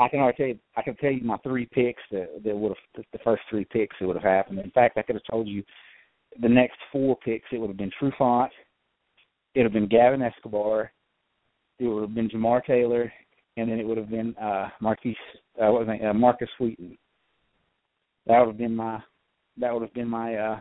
I 0.02 0.10
can 0.10 0.20
already 0.20 0.38
tell 0.38 0.48
you, 0.48 0.60
I 0.76 0.82
can 0.82 0.96
tell 0.96 1.12
you 1.12 1.24
my 1.24 1.38
three 1.38 1.68
picks 1.72 2.02
that 2.12 2.44
that 2.44 2.56
would 2.56 2.76
have 2.96 3.06
the 3.14 3.20
first 3.24 3.44
three 3.50 3.66
picks 3.66 3.96
that 4.00 4.08
would 4.08 4.16
have 4.16 4.24
happened. 4.24 4.60
In 4.60 4.72
fact, 4.72 4.98
I 4.98 5.04
could 5.04 5.16
have 5.16 5.24
told 5.30 5.48
you 5.48 5.64
the 6.42 6.50
next 6.50 6.78
four 6.92 7.18
picks. 7.18 7.46
It 7.52 7.60
would 7.60 7.70
have 7.70 7.78
been 7.78 7.92
Trufant, 8.02 8.50
it 9.54 9.60
would 9.60 9.66
have 9.66 9.74
been 9.74 9.88
Gavin 9.88 10.24
Escobar, 10.24 10.92
it 11.80 11.88
would 11.88 12.02
have 12.02 12.16
been 12.16 12.30
Jamar 12.30 12.66
Taylor, 12.66 13.12
and 13.58 13.70
then 13.70 13.80
it 13.80 13.88
would 13.88 13.98
have 13.98 14.10
been 14.10 14.36
uh 14.38 14.70
Marquise 14.80 15.16
uh, 15.62 15.72
what 15.72 15.86
was 15.86 15.88
name? 15.88 16.06
Uh, 16.06 16.14
Markus 16.14 16.50
Wheaton. 16.60 16.98
That 18.26 18.40
would 18.40 18.48
have 18.48 18.58
been 18.58 18.76
my 18.76 19.00
that 19.58 19.72
would 19.72 19.84
have 19.84 19.94
been 19.94 20.08
my 20.08 20.36
uh, 20.36 20.60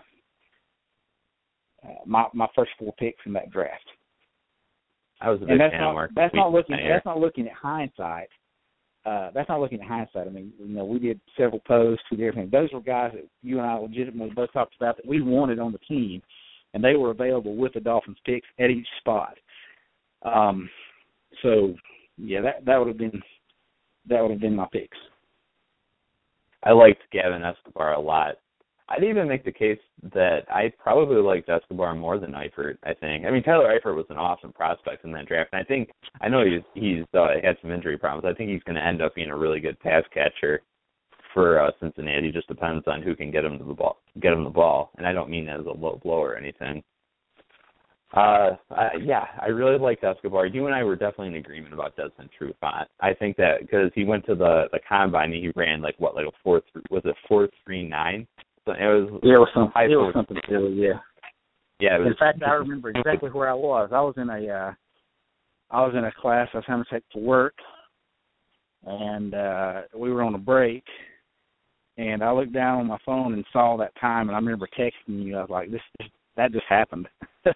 uh 1.84 1.88
my 2.04 2.26
my 2.34 2.48
first 2.54 2.72
four 2.78 2.92
picks 2.98 3.24
in 3.24 3.32
that 3.32 3.50
draft 3.50 3.84
I 5.20 5.30
was 5.30 5.40
a 5.42 5.44
big 5.44 5.50
and 5.50 5.60
that's 5.60 5.72
fan 5.72 5.82
of 5.82 5.86
not 5.86 5.94
Mark. 5.94 6.10
that's 6.14 6.34
not 6.34 6.52
looking 6.52 6.76
that 6.76 6.88
that's 6.88 7.06
not 7.06 7.20
looking 7.20 7.46
at 7.46 7.54
hindsight. 7.54 8.28
Uh, 9.06 9.30
that's 9.34 9.48
not 9.48 9.60
looking 9.60 9.80
at 9.80 9.88
hindsight. 9.88 10.26
I 10.26 10.30
mean, 10.30 10.52
you 10.58 10.74
know, 10.74 10.84
we 10.84 10.98
did 10.98 11.20
several 11.36 11.60
posts, 11.60 12.04
we 12.10 12.18
did 12.18 12.28
everything. 12.28 12.50
Those 12.50 12.68
were 12.72 12.80
guys 12.80 13.12
that 13.14 13.26
you 13.42 13.58
and 13.58 13.66
I 13.66 13.74
legitimately 13.74 14.34
both 14.34 14.52
talked 14.52 14.76
about 14.76 14.96
that 14.96 15.06
we 15.06 15.22
wanted 15.22 15.58
on 15.58 15.72
the 15.72 15.78
team, 15.78 16.22
and 16.74 16.84
they 16.84 16.96
were 16.96 17.10
available 17.10 17.56
with 17.56 17.72
the 17.72 17.80
Dolphins 17.80 18.18
picks 18.26 18.46
at 18.58 18.70
each 18.70 18.86
spot. 18.98 19.38
Um, 20.22 20.68
so 21.42 21.74
yeah, 22.18 22.42
that 22.42 22.64
that 22.66 22.78
would 22.78 22.88
have 22.88 22.98
been 22.98 23.22
that 24.08 24.20
would 24.20 24.32
have 24.32 24.40
been 24.40 24.56
my 24.56 24.66
picks. 24.70 24.98
I 26.62 26.72
liked 26.72 27.00
Gavin 27.10 27.42
Escobar 27.42 27.94
a 27.94 28.00
lot. 28.00 28.34
I'd 28.90 29.04
even 29.04 29.28
make 29.28 29.44
the 29.44 29.52
case 29.52 29.78
that 30.14 30.40
I 30.50 30.72
probably 30.78 31.22
liked 31.22 31.48
Escobar 31.48 31.94
more 31.94 32.18
than 32.18 32.32
Eifert. 32.32 32.76
I 32.82 32.92
think. 32.94 33.24
I 33.24 33.30
mean, 33.30 33.42
Tyler 33.42 33.72
Eifert 33.72 33.94
was 33.94 34.06
an 34.10 34.16
awesome 34.16 34.52
prospect 34.52 35.04
in 35.04 35.12
that 35.12 35.26
draft, 35.26 35.50
and 35.52 35.60
I 35.60 35.64
think 35.64 35.90
I 36.20 36.28
know 36.28 36.44
he's 36.44 36.62
he's 36.74 37.04
uh, 37.14 37.28
had 37.42 37.56
some 37.62 37.70
injury 37.70 37.96
problems. 37.96 38.30
I 38.30 38.36
think 38.36 38.50
he's 38.50 38.62
going 38.64 38.76
to 38.76 38.84
end 38.84 39.00
up 39.00 39.14
being 39.14 39.30
a 39.30 39.36
really 39.36 39.60
good 39.60 39.78
pass 39.80 40.02
catcher 40.12 40.62
for 41.32 41.60
uh, 41.60 41.70
Cincinnati. 41.80 42.28
It 42.28 42.34
just 42.34 42.48
depends 42.48 42.84
on 42.88 43.02
who 43.02 43.14
can 43.14 43.30
get 43.30 43.44
him 43.44 43.58
to 43.58 43.64
the 43.64 43.74
ball, 43.74 43.98
get 44.20 44.32
him 44.32 44.42
the 44.42 44.50
ball, 44.50 44.90
and 44.98 45.06
I 45.06 45.12
don't 45.12 45.30
mean 45.30 45.46
that 45.46 45.60
as 45.60 45.66
a 45.66 45.70
low 45.70 46.00
blow 46.02 46.18
or 46.18 46.36
anything. 46.36 46.82
Uh, 48.12 48.56
I, 48.72 48.88
yeah, 49.00 49.26
I 49.40 49.46
really 49.46 49.78
liked 49.78 50.02
Escobar. 50.02 50.46
You 50.46 50.66
and 50.66 50.74
I 50.74 50.82
were 50.82 50.96
definitely 50.96 51.28
in 51.28 51.34
agreement 51.36 51.74
about 51.74 51.94
Desmond 51.94 52.30
Trufant. 52.38 52.86
I 53.00 53.14
think 53.14 53.36
that 53.36 53.60
because 53.60 53.92
he 53.94 54.02
went 54.02 54.26
to 54.26 54.34
the 54.34 54.64
the 54.72 54.80
combine, 54.88 55.32
and 55.32 55.34
he 55.34 55.52
ran 55.54 55.80
like 55.80 55.94
what, 55.98 56.16
like 56.16 56.26
a 56.26 56.32
four, 56.42 56.62
was 56.90 57.02
it 57.04 57.14
four 57.28 57.48
three 57.64 57.88
nine? 57.88 58.26
So 58.66 58.72
it 58.72 58.78
was 58.84 59.20
Yeah, 59.22 59.34
it 59.34 59.38
was 59.38 59.48
some 59.54 59.70
High 59.74 59.84
it 59.84 59.88
was 59.96 60.12
school. 60.12 60.24
something 60.24 60.36
silly. 60.48 60.72
Yeah. 60.74 61.00
yeah. 61.80 61.96
It 61.96 61.98
was, 62.00 62.06
In 62.08 62.14
fact, 62.18 62.42
I 62.42 62.52
remember 62.54 62.90
exactly 62.90 63.30
where 63.30 63.48
I 63.50 63.54
was. 63.54 63.90
I 63.92 64.00
was 64.00 64.14
in 64.16 64.28
a 64.30 64.48
uh 64.48 64.72
I 65.70 65.86
was 65.86 65.94
in 65.96 66.04
a 66.04 66.12
class 66.20 66.48
I 66.52 66.58
was 66.58 66.64
having 66.66 66.84
to 66.84 66.90
take 66.90 67.04
for 67.12 67.20
work 67.22 67.54
and 68.86 69.34
uh 69.34 69.82
we 69.96 70.10
were 70.12 70.22
on 70.22 70.34
a 70.34 70.38
break 70.38 70.84
and 71.96 72.22
I 72.22 72.32
looked 72.32 72.52
down 72.54 72.80
on 72.80 72.86
my 72.86 72.98
phone 73.04 73.34
and 73.34 73.44
saw 73.52 73.76
that 73.76 73.92
time 74.00 74.28
and 74.28 74.36
I 74.36 74.38
remember 74.40 74.68
texting 74.78 75.24
you. 75.24 75.36
I 75.36 75.40
was 75.42 75.50
like, 75.50 75.70
This 75.70 76.08
that 76.36 76.52
just 76.52 76.66
happened. 76.68 77.08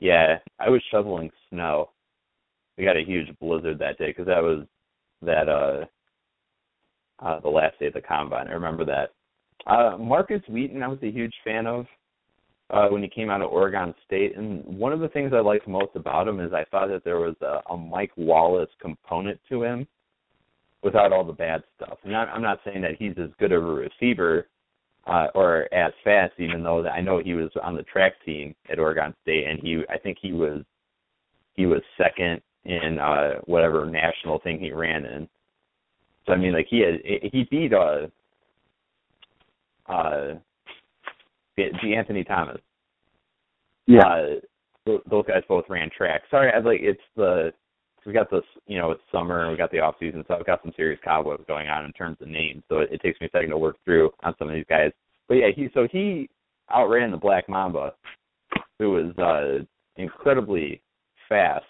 Yeah, 0.00 0.38
I 0.60 0.68
was 0.70 0.80
shoveling 0.92 1.30
snow. 1.50 1.90
We 2.76 2.84
got 2.84 2.96
a 2.96 3.04
huge 3.04 3.36
blizzard 3.40 3.80
that 3.80 3.98
day 3.98 4.10
because 4.10 4.26
that 4.26 4.42
was 4.42 4.64
that 5.22 5.48
uh 5.48 5.84
uh 7.24 7.40
the 7.40 7.48
last 7.48 7.78
day 7.80 7.86
of 7.86 7.94
the 7.94 8.00
combine. 8.00 8.46
I 8.48 8.52
remember 8.52 8.84
that. 8.84 9.10
Uh 9.66 9.96
Markus 9.98 10.42
Wheaton 10.48 10.82
I 10.82 10.88
was 10.88 10.98
a 11.02 11.10
huge 11.10 11.34
fan 11.44 11.66
of 11.66 11.86
uh 12.70 12.88
when 12.88 13.02
he 13.02 13.08
came 13.08 13.30
out 13.30 13.42
of 13.42 13.50
Oregon 13.50 13.94
State 14.06 14.36
and 14.36 14.64
one 14.64 14.92
of 14.92 15.00
the 15.00 15.08
things 15.08 15.32
I 15.34 15.40
liked 15.40 15.68
most 15.68 15.94
about 15.94 16.28
him 16.28 16.40
is 16.40 16.52
I 16.52 16.64
thought 16.70 16.88
that 16.88 17.04
there 17.04 17.18
was 17.18 17.36
a, 17.40 17.60
a 17.72 17.76
Mike 17.76 18.12
Wallace 18.16 18.70
component 18.80 19.40
to 19.48 19.62
him 19.62 19.86
without 20.82 21.12
all 21.12 21.24
the 21.24 21.32
bad 21.32 21.62
stuff. 21.76 21.98
And 22.04 22.16
I'm 22.16 22.42
not 22.42 22.60
saying 22.64 22.82
that 22.82 22.96
he's 22.98 23.14
as 23.20 23.30
good 23.38 23.52
of 23.52 23.62
a 23.62 23.66
receiver 23.66 24.46
uh, 25.06 25.28
or 25.34 25.72
as 25.72 25.92
fast, 26.04 26.34
even 26.38 26.62
though 26.62 26.86
I 26.86 27.00
know 27.00 27.18
he 27.18 27.34
was 27.34 27.50
on 27.62 27.74
the 27.74 27.82
track 27.84 28.12
team 28.24 28.54
at 28.70 28.78
Oregon 28.78 29.14
State, 29.22 29.46
and 29.46 29.58
he 29.60 29.82
I 29.88 29.98
think 29.98 30.18
he 30.20 30.32
was 30.32 30.62
he 31.54 31.66
was 31.66 31.80
second 31.96 32.40
in 32.64 32.98
uh, 32.98 33.40
whatever 33.46 33.86
national 33.86 34.38
thing 34.40 34.60
he 34.60 34.70
ran 34.70 35.06
in. 35.06 35.28
So 36.26 36.32
I 36.32 36.36
mean, 36.36 36.52
like 36.52 36.66
he 36.68 36.80
had 36.80 37.00
he 37.32 37.48
beat 37.50 37.72
uh 37.72 38.08
uh 39.88 40.34
De'Anthony 41.58 42.26
Thomas. 42.26 42.60
Yeah, 43.86 44.06
uh, 44.06 44.98
those 45.10 45.24
guys 45.26 45.42
both 45.48 45.64
ran 45.68 45.90
track. 45.96 46.22
Sorry, 46.30 46.52
I 46.52 46.58
like 46.60 46.80
it's 46.80 47.00
the 47.16 47.52
we 48.08 48.14
got 48.14 48.30
this, 48.30 48.42
you 48.66 48.78
know, 48.78 48.90
it's 48.90 49.02
summer 49.12 49.42
and 49.42 49.50
we 49.50 49.56
got 49.58 49.70
the 49.70 49.80
off 49.80 49.96
season, 50.00 50.24
so 50.26 50.34
I've 50.34 50.46
got 50.46 50.62
some 50.62 50.72
serious 50.74 50.98
cobwebs 51.04 51.44
going 51.46 51.68
on 51.68 51.84
in 51.84 51.92
terms 51.92 52.16
of 52.22 52.28
names. 52.28 52.62
So 52.68 52.78
it, 52.78 52.88
it 52.90 53.02
takes 53.02 53.20
me 53.20 53.26
a 53.26 53.30
second 53.30 53.50
to 53.50 53.58
work 53.58 53.76
through 53.84 54.10
on 54.22 54.34
some 54.38 54.48
of 54.48 54.54
these 54.54 54.64
guys. 54.66 54.92
But 55.28 55.34
yeah, 55.34 55.48
he 55.54 55.68
so 55.74 55.86
he 55.92 56.30
outran 56.74 57.10
the 57.10 57.18
Black 57.18 57.48
Mamba, 57.50 57.92
who 58.78 58.92
was 58.92 59.18
uh 59.18 59.62
incredibly 60.00 60.80
fast. 61.28 61.66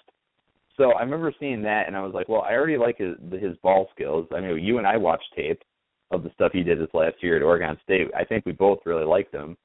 So 0.76 0.92
I 0.92 1.02
remember 1.02 1.34
seeing 1.40 1.60
that 1.62 1.88
and 1.88 1.96
I 1.96 2.02
was 2.04 2.14
like, 2.14 2.28
well, 2.28 2.42
I 2.42 2.52
already 2.52 2.78
like 2.78 2.98
his 2.98 3.16
his 3.32 3.56
ball 3.62 3.88
skills. 3.92 4.28
I 4.32 4.40
mean, 4.40 4.64
you 4.64 4.78
and 4.78 4.86
I 4.86 4.96
watched 4.96 5.34
tape 5.34 5.60
of 6.10 6.22
the 6.22 6.30
stuff 6.34 6.52
he 6.52 6.62
did 6.62 6.80
this 6.80 6.88
last 6.94 7.16
year 7.20 7.36
at 7.36 7.42
Oregon 7.42 7.76
State. 7.84 8.08
I 8.16 8.24
think 8.24 8.46
we 8.46 8.52
both 8.52 8.78
really 8.84 9.04
liked 9.04 9.34
him. 9.34 9.56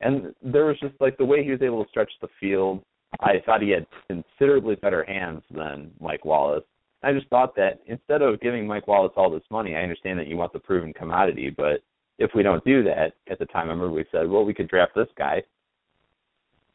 And 0.00 0.34
there 0.42 0.66
was 0.66 0.78
just 0.80 0.94
like 1.00 1.16
the 1.18 1.24
way 1.24 1.44
he 1.44 1.50
was 1.50 1.62
able 1.62 1.84
to 1.84 1.90
stretch 1.90 2.10
the 2.20 2.28
field. 2.38 2.82
I 3.20 3.34
thought 3.44 3.62
he 3.62 3.70
had 3.70 3.86
considerably 4.08 4.76
better 4.76 5.04
hands 5.04 5.42
than 5.50 5.90
Mike 6.00 6.24
Wallace. 6.24 6.64
I 7.02 7.12
just 7.12 7.28
thought 7.28 7.56
that 7.56 7.80
instead 7.86 8.22
of 8.22 8.40
giving 8.40 8.66
Mike 8.66 8.86
Wallace 8.86 9.12
all 9.16 9.30
this 9.30 9.42
money, 9.50 9.74
I 9.74 9.82
understand 9.82 10.18
that 10.18 10.26
you 10.26 10.36
want 10.36 10.52
the 10.52 10.58
proven 10.58 10.92
commodity, 10.92 11.50
but 11.54 11.82
if 12.18 12.30
we 12.34 12.42
don't 12.42 12.64
do 12.64 12.84
that, 12.84 13.14
at 13.30 13.38
the 13.38 13.46
time 13.46 13.68
I 13.68 13.72
remember 13.72 13.90
we 13.90 14.04
said, 14.12 14.28
well, 14.28 14.44
we 14.44 14.54
could 14.54 14.68
draft 14.68 14.92
this 14.94 15.08
guy. 15.16 15.42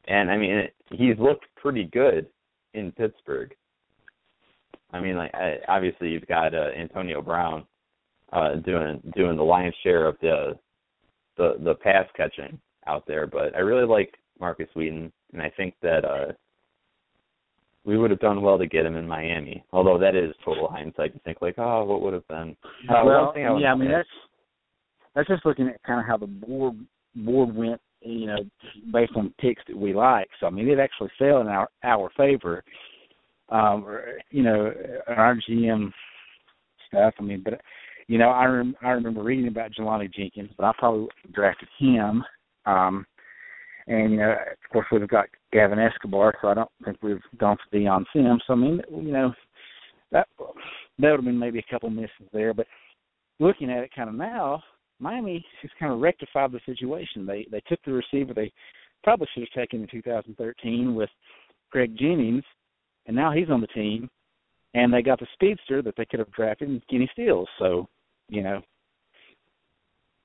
And 0.08 0.32
I 0.32 0.38
mean, 0.38 0.52
it, 0.52 0.74
he's 0.92 1.18
looked 1.20 1.46
pretty 1.56 1.86
good 1.86 2.28
in 2.74 2.92
Pittsburgh. 2.92 3.56
I 4.92 5.00
mean, 5.00 5.16
like 5.16 5.34
I, 5.36 5.58
obviously 5.68 6.10
you've 6.10 6.28
got 6.28 6.56
uh, 6.56 6.70
Antonio 6.78 7.22
Brown 7.22 7.66
uh, 8.34 8.56
doing 8.56 9.02
doing 9.16 9.38
the 9.38 9.44
lion's 9.44 9.76
share 9.84 10.08
of 10.08 10.18
the 10.22 10.58
the 11.38 11.56
the 11.64 11.76
pass 11.76 12.06
catching 12.16 12.60
out 12.88 13.06
there, 13.08 13.28
but 13.28 13.56
I 13.56 13.60
really 13.60 13.88
like 13.88 14.14
Markus 14.40 14.70
Wheaton, 14.76 15.12
and 15.34 15.42
I 15.42 15.52
think 15.56 15.76
that 15.82 16.06
uh 16.06 16.34
we 17.86 17.98
would 17.98 18.10
have 18.10 18.20
done 18.20 18.42
well 18.42 18.58
to 18.58 18.66
get 18.66 18.86
him 18.86 18.96
in 18.96 19.08
Miami. 19.08 19.64
Although 19.72 20.00
that 20.00 20.16
is 20.16 20.34
total 20.44 20.68
hindsight 20.68 21.14
to 21.14 21.20
think 21.20 21.38
like, 21.42 21.56
oh, 21.58 21.86
what 21.86 22.02
would 22.02 22.14
have 22.14 22.28
been. 22.28 22.56
Uh, 22.90 23.04
well, 23.06 23.34
I 23.36 23.40
yeah, 23.60 23.74
I 23.74 23.76
mean 23.76 23.92
that's 23.92 24.10
that's 25.14 25.28
just 25.28 25.46
looking 25.46 25.68
at 25.68 25.82
kind 25.84 26.00
of 26.00 26.06
how 26.06 26.18
the 26.18 26.28
board 26.28 26.76
board 27.16 27.56
went, 27.56 27.80
you 28.02 28.28
know, 28.28 28.38
based 28.92 29.14
on 29.16 29.34
picks 29.40 29.62
that 29.68 29.78
we 29.78 29.94
like. 29.94 30.28
So 30.40 30.48
I 30.48 30.50
mean, 30.50 30.68
it 30.68 30.80
actually 30.80 31.12
fell 31.18 31.42
in 31.42 31.48
our 31.48 31.70
our 31.84 32.10
favor. 32.18 32.64
Um, 33.50 33.86
or, 33.86 34.18
you 34.32 34.42
know, 34.42 34.74
our 35.08 35.38
GM 35.48 35.92
stuff. 36.88 37.14
I 37.20 37.22
mean, 37.22 37.44
but 37.46 37.62
you 38.08 38.18
know, 38.18 38.30
I 38.30 38.46
rem- 38.46 38.76
I 38.82 38.90
remember 38.90 39.24
reading 39.24 39.48
about 39.48 39.72
Jelani 39.72 40.14
Jenkins, 40.14 40.52
but 40.58 40.66
I 40.66 40.72
probably 40.78 41.08
drafted 41.34 41.70
him. 41.80 42.24
Um, 42.66 43.06
And 43.88 44.12
you 44.12 44.18
know, 44.18 44.32
of 44.32 44.70
course, 44.72 44.88
we've 44.92 45.08
got 45.08 45.26
Gavin 45.54 45.80
Escobar, 45.80 46.34
so 46.42 46.48
I 46.48 46.56
don't 46.56 46.70
think 46.84 46.98
we've 47.04 47.22
gone 47.38 47.58
for 47.58 47.78
Dion 47.78 48.06
Sims. 48.14 48.42
So 48.48 48.54
I 48.54 48.56
mean, 48.56 48.82
you 48.90 49.12
know, 49.12 49.34
that 50.12 50.28
that 50.40 51.12
would 51.12 51.20
have 51.20 51.26
been 51.26 51.38
maybe 51.38 51.60
a 51.60 51.72
couple 51.72 51.90
misses 51.90 52.30
there. 52.34 52.54
But 52.54 52.68
looking 53.40 53.70
at 53.70 53.84
it 53.84 53.92
kind 53.96 54.10
of 54.10 54.16
now, 54.16 54.64
Miami 55.00 55.46
has 55.62 55.72
kind 55.80 55.92
of 55.94 56.00
rectified 56.00 56.52
the 56.52 56.60
situation. 56.66 57.26
They 57.26 57.46
they 57.52 57.62
took 57.68 57.80
the 57.86 57.94
receiver 57.94 58.34
they 58.34 58.52
probably 59.04 59.28
should 59.34 59.44
have 59.44 59.62
taken 59.62 59.82
in 59.82 59.88
2013 59.88 60.96
with 60.96 61.10
Greg 61.72 61.96
Jennings, 61.98 62.44
and 63.06 63.16
now 63.16 63.32
he's 63.32 63.50
on 63.52 63.62
the 63.62 63.68
team. 63.68 64.10
And 64.74 64.92
they 64.92 65.02
got 65.02 65.20
the 65.20 65.28
speedster 65.34 65.82
that 65.84 65.94
they 65.96 66.06
could 66.06 66.20
have 66.20 66.32
drafted 66.34 66.70
in 66.70 66.82
Kenny 66.90 67.10
Stills. 67.14 67.48
So, 67.60 67.88
you 68.30 68.42
know, 68.42 68.62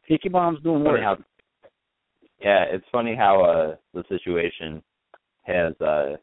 Hickey 0.07 0.29
Bomb's 0.29 0.63
doing 0.63 0.83
well. 0.83 0.97
how, 1.01 1.17
yeah, 2.41 2.65
it's 2.71 2.87
funny 2.91 3.15
how 3.15 3.45
uh 3.45 3.77
the 3.95 4.05
situation 4.09 4.83
has 5.43 5.75
uh 5.81 6.17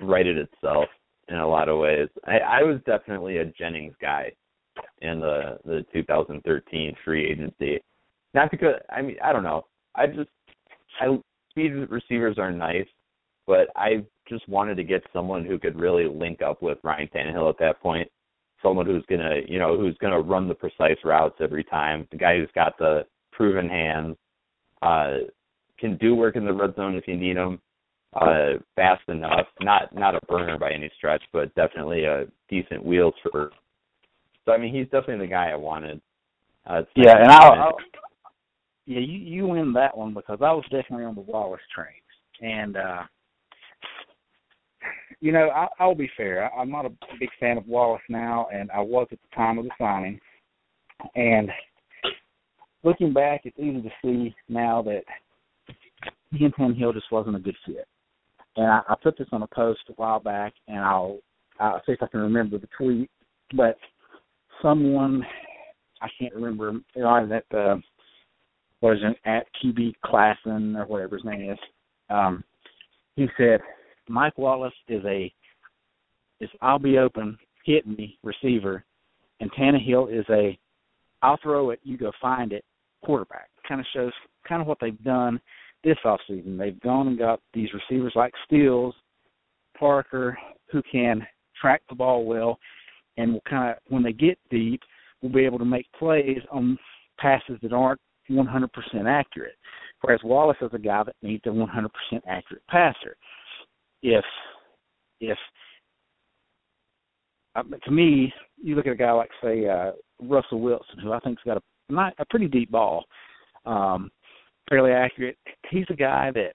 righted 0.00 0.38
itself 0.38 0.86
in 1.28 1.36
a 1.36 1.48
lot 1.48 1.68
of 1.68 1.78
ways. 1.78 2.08
I, 2.26 2.38
I 2.38 2.62
was 2.62 2.80
definitely 2.86 3.38
a 3.38 3.44
Jennings 3.44 3.94
guy 4.00 4.32
in 5.02 5.20
the 5.20 5.58
the 5.64 5.84
2013 5.92 6.94
free 7.04 7.30
agency. 7.30 7.80
Not 8.34 8.50
because 8.50 8.74
I 8.90 9.02
mean 9.02 9.16
I 9.22 9.32
don't 9.32 9.42
know. 9.42 9.66
I 9.94 10.06
just 10.06 10.30
I 11.00 11.18
speed 11.50 11.72
receivers 11.90 12.38
are 12.38 12.52
nice, 12.52 12.86
but 13.46 13.68
I 13.76 14.04
just 14.28 14.48
wanted 14.48 14.76
to 14.76 14.84
get 14.84 15.02
someone 15.12 15.44
who 15.44 15.58
could 15.58 15.78
really 15.78 16.06
link 16.06 16.42
up 16.42 16.62
with 16.62 16.78
Ryan 16.82 17.08
Tannehill 17.14 17.48
at 17.48 17.58
that 17.58 17.80
point. 17.80 18.10
Someone 18.62 18.86
who's 18.86 19.04
gonna 19.08 19.40
you 19.46 19.58
know 19.58 19.76
who's 19.76 19.96
gonna 19.98 20.20
run 20.20 20.48
the 20.48 20.54
precise 20.54 20.98
routes 21.04 21.36
every 21.40 21.64
time. 21.64 22.06
The 22.10 22.16
guy 22.16 22.38
who's 22.38 22.50
got 22.54 22.78
the 22.78 23.06
proven 23.32 23.68
hands, 23.68 24.16
uh, 24.82 25.18
can 25.78 25.96
do 25.98 26.14
work 26.14 26.36
in 26.36 26.44
the 26.44 26.52
red 26.52 26.74
zone 26.74 26.96
if 26.96 27.06
you 27.06 27.16
need 27.16 27.36
him 27.36 27.60
uh 28.14 28.54
fast 28.74 29.02
enough. 29.08 29.46
Not 29.60 29.94
not 29.94 30.14
a 30.14 30.20
burner 30.26 30.58
by 30.58 30.72
any 30.72 30.90
stretch, 30.96 31.22
but 31.32 31.54
definitely 31.54 32.04
a 32.04 32.24
decent 32.48 32.84
wheels 32.84 33.14
for. 33.30 33.50
So 34.44 34.52
I 34.52 34.58
mean, 34.58 34.74
he's 34.74 34.86
definitely 34.86 35.26
the 35.26 35.30
guy 35.30 35.50
I 35.50 35.56
wanted. 35.56 36.00
Uh, 36.66 36.82
Yeah, 36.94 37.16
and 37.18 37.30
I'll, 37.30 37.52
I'll 37.52 37.76
yeah, 38.86 39.00
you 39.00 39.18
you 39.18 39.46
win 39.46 39.72
that 39.74 39.96
one 39.96 40.14
because 40.14 40.38
I 40.40 40.52
was 40.52 40.64
definitely 40.70 41.04
on 41.04 41.14
the 41.14 41.20
Wallace 41.20 41.60
train, 41.74 42.00
and 42.40 42.76
uh 42.76 43.02
you 45.20 45.32
know 45.32 45.48
I, 45.50 45.66
I'll 45.78 45.94
be 45.94 46.10
fair. 46.16 46.52
I'm 46.54 46.70
not 46.70 46.86
a 46.86 46.92
big 47.18 47.30
fan 47.40 47.58
of 47.58 47.66
Wallace 47.66 48.02
now, 48.08 48.48
and 48.52 48.70
I 48.70 48.80
was 48.80 49.08
at 49.10 49.18
the 49.20 49.36
time 49.36 49.58
of 49.58 49.64
the 49.64 49.70
signing. 49.78 50.20
And 51.14 51.50
looking 52.82 53.12
back, 53.12 53.42
it's 53.44 53.58
easy 53.58 53.82
to 53.82 53.90
see 54.02 54.34
now 54.48 54.82
that 54.82 55.02
he 56.32 56.44
and 56.58 56.76
Hill 56.76 56.92
just 56.92 57.12
wasn't 57.12 57.36
a 57.36 57.40
good 57.40 57.56
fit. 57.66 57.86
And 58.56 58.66
I, 58.66 58.80
I 58.88 58.94
put 59.02 59.18
this 59.18 59.28
on 59.32 59.42
a 59.42 59.48
post 59.48 59.80
a 59.88 59.92
while 59.92 60.20
back, 60.20 60.54
and 60.68 60.78
I'll 60.78 61.18
I'll 61.60 61.82
see 61.86 61.92
if 61.92 62.02
I 62.02 62.06
can 62.06 62.20
remember 62.20 62.58
the 62.58 62.68
tweet. 62.76 63.10
But 63.54 63.76
someone 64.62 65.24
I 66.02 66.08
can't 66.18 66.34
remember 66.34 66.72
on 67.04 67.28
that 67.28 67.44
uh 67.56 67.76
is 68.82 69.00
it 69.02 69.16
at 69.24 69.46
QB 69.62 69.94
Klassen 70.04 70.76
or 70.76 70.86
whatever 70.86 71.16
his 71.16 71.24
name 71.24 71.50
is. 71.50 71.58
Um 72.08 72.44
he 73.16 73.26
said 73.36 73.60
Mike 74.08 74.36
Wallace 74.38 74.74
is 74.88 75.04
a 75.04 75.32
is 76.40 76.50
I'll 76.60 76.78
be 76.78 76.98
open, 76.98 77.38
hit 77.64 77.86
me 77.86 78.18
receiver 78.22 78.84
and 79.40 79.50
Tannehill 79.52 80.12
is 80.12 80.24
a 80.30 80.58
I'll 81.22 81.38
throw 81.42 81.70
it, 81.70 81.80
you 81.82 81.96
go 81.96 82.12
find 82.20 82.52
it 82.52 82.64
quarterback. 83.04 83.48
Kind 83.66 83.80
of 83.80 83.86
shows 83.94 84.12
kind 84.46 84.60
of 84.60 84.68
what 84.68 84.78
they've 84.80 85.02
done 85.02 85.40
this 85.82 85.96
off 86.04 86.20
season. 86.28 86.56
They've 86.56 86.80
gone 86.80 87.08
and 87.08 87.18
got 87.18 87.40
these 87.54 87.68
receivers 87.72 88.12
like 88.14 88.32
Stills, 88.46 88.94
Parker, 89.78 90.38
who 90.70 90.82
can 90.90 91.26
track 91.60 91.82
the 91.88 91.94
ball 91.94 92.24
well 92.24 92.58
and 93.16 93.32
will 93.32 93.42
kind 93.48 93.70
of 93.70 93.76
when 93.88 94.02
they 94.02 94.12
get 94.12 94.38
deep 94.50 94.80
will 95.22 95.30
be 95.30 95.44
able 95.44 95.58
to 95.58 95.64
make 95.64 95.86
plays 95.98 96.40
on 96.50 96.78
passes 97.18 97.58
that 97.62 97.72
aren't 97.72 98.00
100% 98.30 98.68
accurate. 99.06 99.54
Whereas 100.02 100.20
Wallace 100.24 100.58
is 100.60 100.70
a 100.72 100.78
guy 100.78 101.02
that 101.04 101.16
needs 101.22 101.42
a 101.46 101.50
100% 101.50 101.88
accurate 102.28 102.62
passer. 102.68 103.16
If 104.06 104.24
if 105.20 105.38
uh, 107.56 107.64
to 107.84 107.90
me, 107.90 108.32
you 108.62 108.76
look 108.76 108.86
at 108.86 108.92
a 108.92 108.96
guy 108.96 109.10
like 109.10 109.30
say 109.42 109.66
uh, 109.66 109.90
Russell 110.22 110.60
Wilson, 110.60 111.00
who 111.02 111.12
I 111.12 111.18
think's 111.18 111.42
got 111.44 111.56
a 111.56 111.62
not 111.88 112.14
a 112.18 112.24
pretty 112.26 112.46
deep 112.46 112.70
ball, 112.70 113.04
um, 113.64 114.12
fairly 114.68 114.92
accurate. 114.92 115.36
He's 115.70 115.86
a 115.90 115.94
guy 115.94 116.30
that 116.34 116.52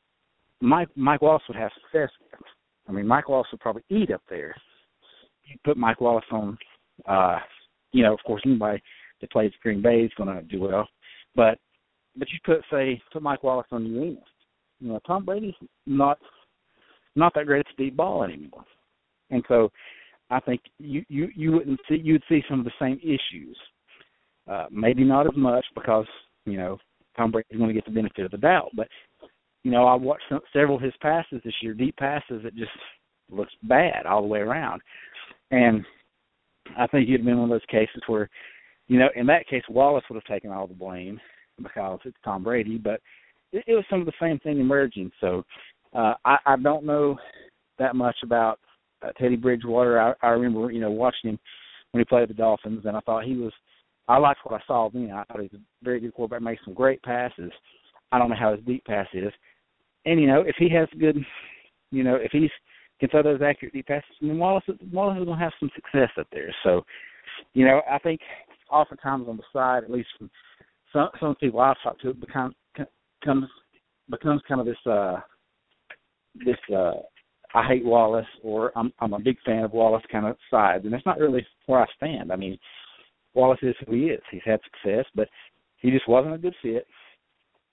Mike 0.61 0.87
Mike 0.95 1.21
Wallace 1.21 1.43
would 1.49 1.57
have 1.57 1.71
success 1.73 2.09
with. 2.21 2.41
I 2.87 2.93
mean, 2.93 3.05
Mike 3.05 3.27
Wallace 3.27 3.49
would 3.51 3.59
probably 3.59 3.83
eat 3.89 4.11
up 4.11 4.23
there. 4.29 4.55
You 5.43 5.57
put 5.65 5.75
Mike 5.75 5.99
Wallace 5.99 6.23
on, 6.31 6.57
uh, 7.05 7.39
you 7.91 8.01
know, 8.03 8.13
of 8.13 8.19
course, 8.25 8.43
anybody 8.45 8.81
that 9.19 9.31
plays 9.31 9.51
Green 9.61 9.81
Bay 9.81 10.03
is 10.03 10.11
going 10.15 10.33
to 10.33 10.41
do 10.43 10.61
well. 10.61 10.87
But 11.35 11.59
but 12.15 12.29
you 12.29 12.39
put 12.45 12.61
say 12.71 13.01
put 13.11 13.21
Mike 13.21 13.43
Wallace 13.43 13.67
on 13.71 13.83
New 13.83 14.01
England. 14.01 14.27
You 14.79 14.93
know, 14.93 14.99
Tom 15.05 15.25
Brady's 15.25 15.53
not 15.85 16.17
not 17.15 17.33
that 17.35 17.45
great 17.45 17.61
at 17.61 17.65
the 17.77 17.85
deep 17.85 17.97
ball 17.97 18.23
anymore, 18.23 18.63
and 19.29 19.43
so 19.47 19.71
I 20.29 20.39
think 20.39 20.61
you 20.79 21.03
you 21.09 21.29
you 21.35 21.51
wouldn't 21.53 21.79
see 21.87 21.99
you'd 22.03 22.23
see 22.29 22.41
some 22.49 22.59
of 22.59 22.65
the 22.65 22.71
same 22.79 22.99
issues. 23.03 23.57
Uh, 24.49 24.65
maybe 24.71 25.03
not 25.03 25.27
as 25.27 25.35
much 25.35 25.65
because 25.75 26.05
you 26.45 26.57
know 26.57 26.77
Tom 27.15 27.31
Brady's 27.31 27.57
going 27.57 27.67
to 27.67 27.73
get 27.73 27.85
the 27.85 27.91
benefit 27.91 28.25
of 28.25 28.31
the 28.31 28.37
doubt, 28.37 28.69
but 28.75 28.87
you 29.63 29.71
know 29.71 29.85
I 29.85 29.95
watched 29.95 30.23
some, 30.29 30.39
several 30.53 30.77
of 30.77 30.81
his 30.81 30.93
passes 31.01 31.41
this 31.43 31.53
year, 31.61 31.73
deep 31.73 31.95
passes 31.97 32.41
that 32.43 32.55
just 32.55 32.71
looks 33.29 33.53
bad 33.63 34.05
all 34.05 34.21
the 34.21 34.27
way 34.27 34.39
around, 34.39 34.81
and 35.51 35.85
I 36.77 36.87
think 36.87 37.09
it'd 37.09 37.25
been 37.25 37.37
one 37.37 37.51
of 37.51 37.55
those 37.55 37.65
cases 37.69 38.01
where, 38.07 38.29
you 38.87 38.99
know, 38.99 39.09
in 39.15 39.25
that 39.27 39.47
case 39.47 39.63
Wallace 39.69 40.03
would 40.09 40.15
have 40.15 40.33
taken 40.33 40.51
all 40.51 40.67
the 40.67 40.73
blame 40.73 41.19
because 41.61 41.99
it's 42.05 42.17
Tom 42.23 42.43
Brady, 42.43 42.77
but 42.77 43.01
it, 43.51 43.63
it 43.67 43.73
was 43.73 43.85
some 43.89 43.99
of 43.99 44.05
the 44.05 44.13
same 44.21 44.39
thing 44.39 44.59
emerging. 44.59 45.11
So 45.19 45.43
uh, 45.93 46.13
I, 46.25 46.37
I 46.45 46.55
don't 46.57 46.85
know 46.85 47.17
that 47.79 47.95
much 47.95 48.15
about 48.23 48.59
uh, 49.01 49.11
Teddy 49.19 49.35
Bridgewater. 49.35 49.99
I, 49.99 50.13
I 50.21 50.29
remember, 50.29 50.71
you 50.71 50.79
know, 50.79 50.91
watching 50.91 51.31
him 51.31 51.39
when 51.91 52.01
he 52.01 52.05
played 52.05 52.29
the 52.29 52.33
Dolphins, 52.33 52.83
and 52.85 52.95
I 52.95 52.99
thought 53.01 53.25
he 53.25 53.35
was. 53.35 53.51
I 54.07 54.17
liked 54.17 54.39
what 54.43 54.59
I 54.59 54.65
saw 54.65 54.89
then. 54.89 55.11
I 55.11 55.23
thought 55.23 55.41
he 55.41 55.49
was 55.51 55.53
a 55.53 55.85
very 55.85 55.99
good 55.99 56.13
quarterback, 56.13 56.41
made 56.41 56.57
some 56.65 56.73
great 56.73 57.01
passes. 57.03 57.51
I 58.11 58.17
don't 58.17 58.29
know 58.29 58.35
how 58.35 58.55
his 58.55 58.65
deep 58.65 58.83
pass 58.85 59.07
is, 59.13 59.31
and 60.05 60.19
you 60.19 60.27
know, 60.27 60.41
if 60.41 60.55
he 60.57 60.69
has 60.69 60.87
good, 60.99 61.17
you 61.91 62.03
know, 62.03 62.15
if 62.15 62.31
he's 62.31 62.49
can 62.99 63.09
throw 63.09 63.23
those 63.23 63.41
accurate 63.41 63.73
deep 63.73 63.87
passes, 63.87 64.09
then 64.21 64.37
Wallace 64.37 64.63
Wallace 64.91 65.19
is 65.19 65.25
to 65.25 65.35
have 65.35 65.51
some 65.59 65.71
success 65.75 66.09
up 66.19 66.27
there. 66.31 66.53
So, 66.63 66.83
you 67.53 67.65
know, 67.65 67.81
I 67.89 67.97
think 67.99 68.21
oftentimes 68.69 69.27
on 69.27 69.37
the 69.37 69.43
side, 69.51 69.83
at 69.83 69.91
least 69.91 70.09
from 70.17 70.29
some 70.93 71.09
some 71.19 71.35
people 71.35 71.59
I've 71.59 71.81
talked 71.83 72.01
to, 72.01 72.11
it 72.11 72.19
becomes 72.19 72.53
comes 73.23 73.47
becomes 74.09 74.41
kind 74.47 74.61
of 74.61 74.67
this 74.67 74.77
uh 74.85 75.17
this 76.35 76.57
uh 76.75 76.93
I 77.53 77.67
hate 77.67 77.85
Wallace 77.85 78.25
or 78.43 78.71
I'm 78.75 78.93
I'm 78.99 79.13
a 79.13 79.19
big 79.19 79.37
fan 79.45 79.63
of 79.63 79.73
Wallace 79.73 80.03
kind 80.11 80.25
of 80.25 80.37
side, 80.49 80.83
and 80.83 80.93
that's 80.93 81.05
not 81.05 81.19
really 81.19 81.45
where 81.65 81.81
I 81.81 81.87
stand. 81.97 82.31
I 82.31 82.35
mean, 82.35 82.57
Wallace 83.33 83.59
is 83.61 83.75
who 83.85 83.93
he 83.93 84.05
is. 84.05 84.21
He's 84.31 84.41
had 84.45 84.59
success, 84.63 85.05
but 85.15 85.27
he 85.77 85.91
just 85.91 86.07
wasn't 86.07 86.35
a 86.35 86.39
good 86.39 86.55
fit. 86.61 86.85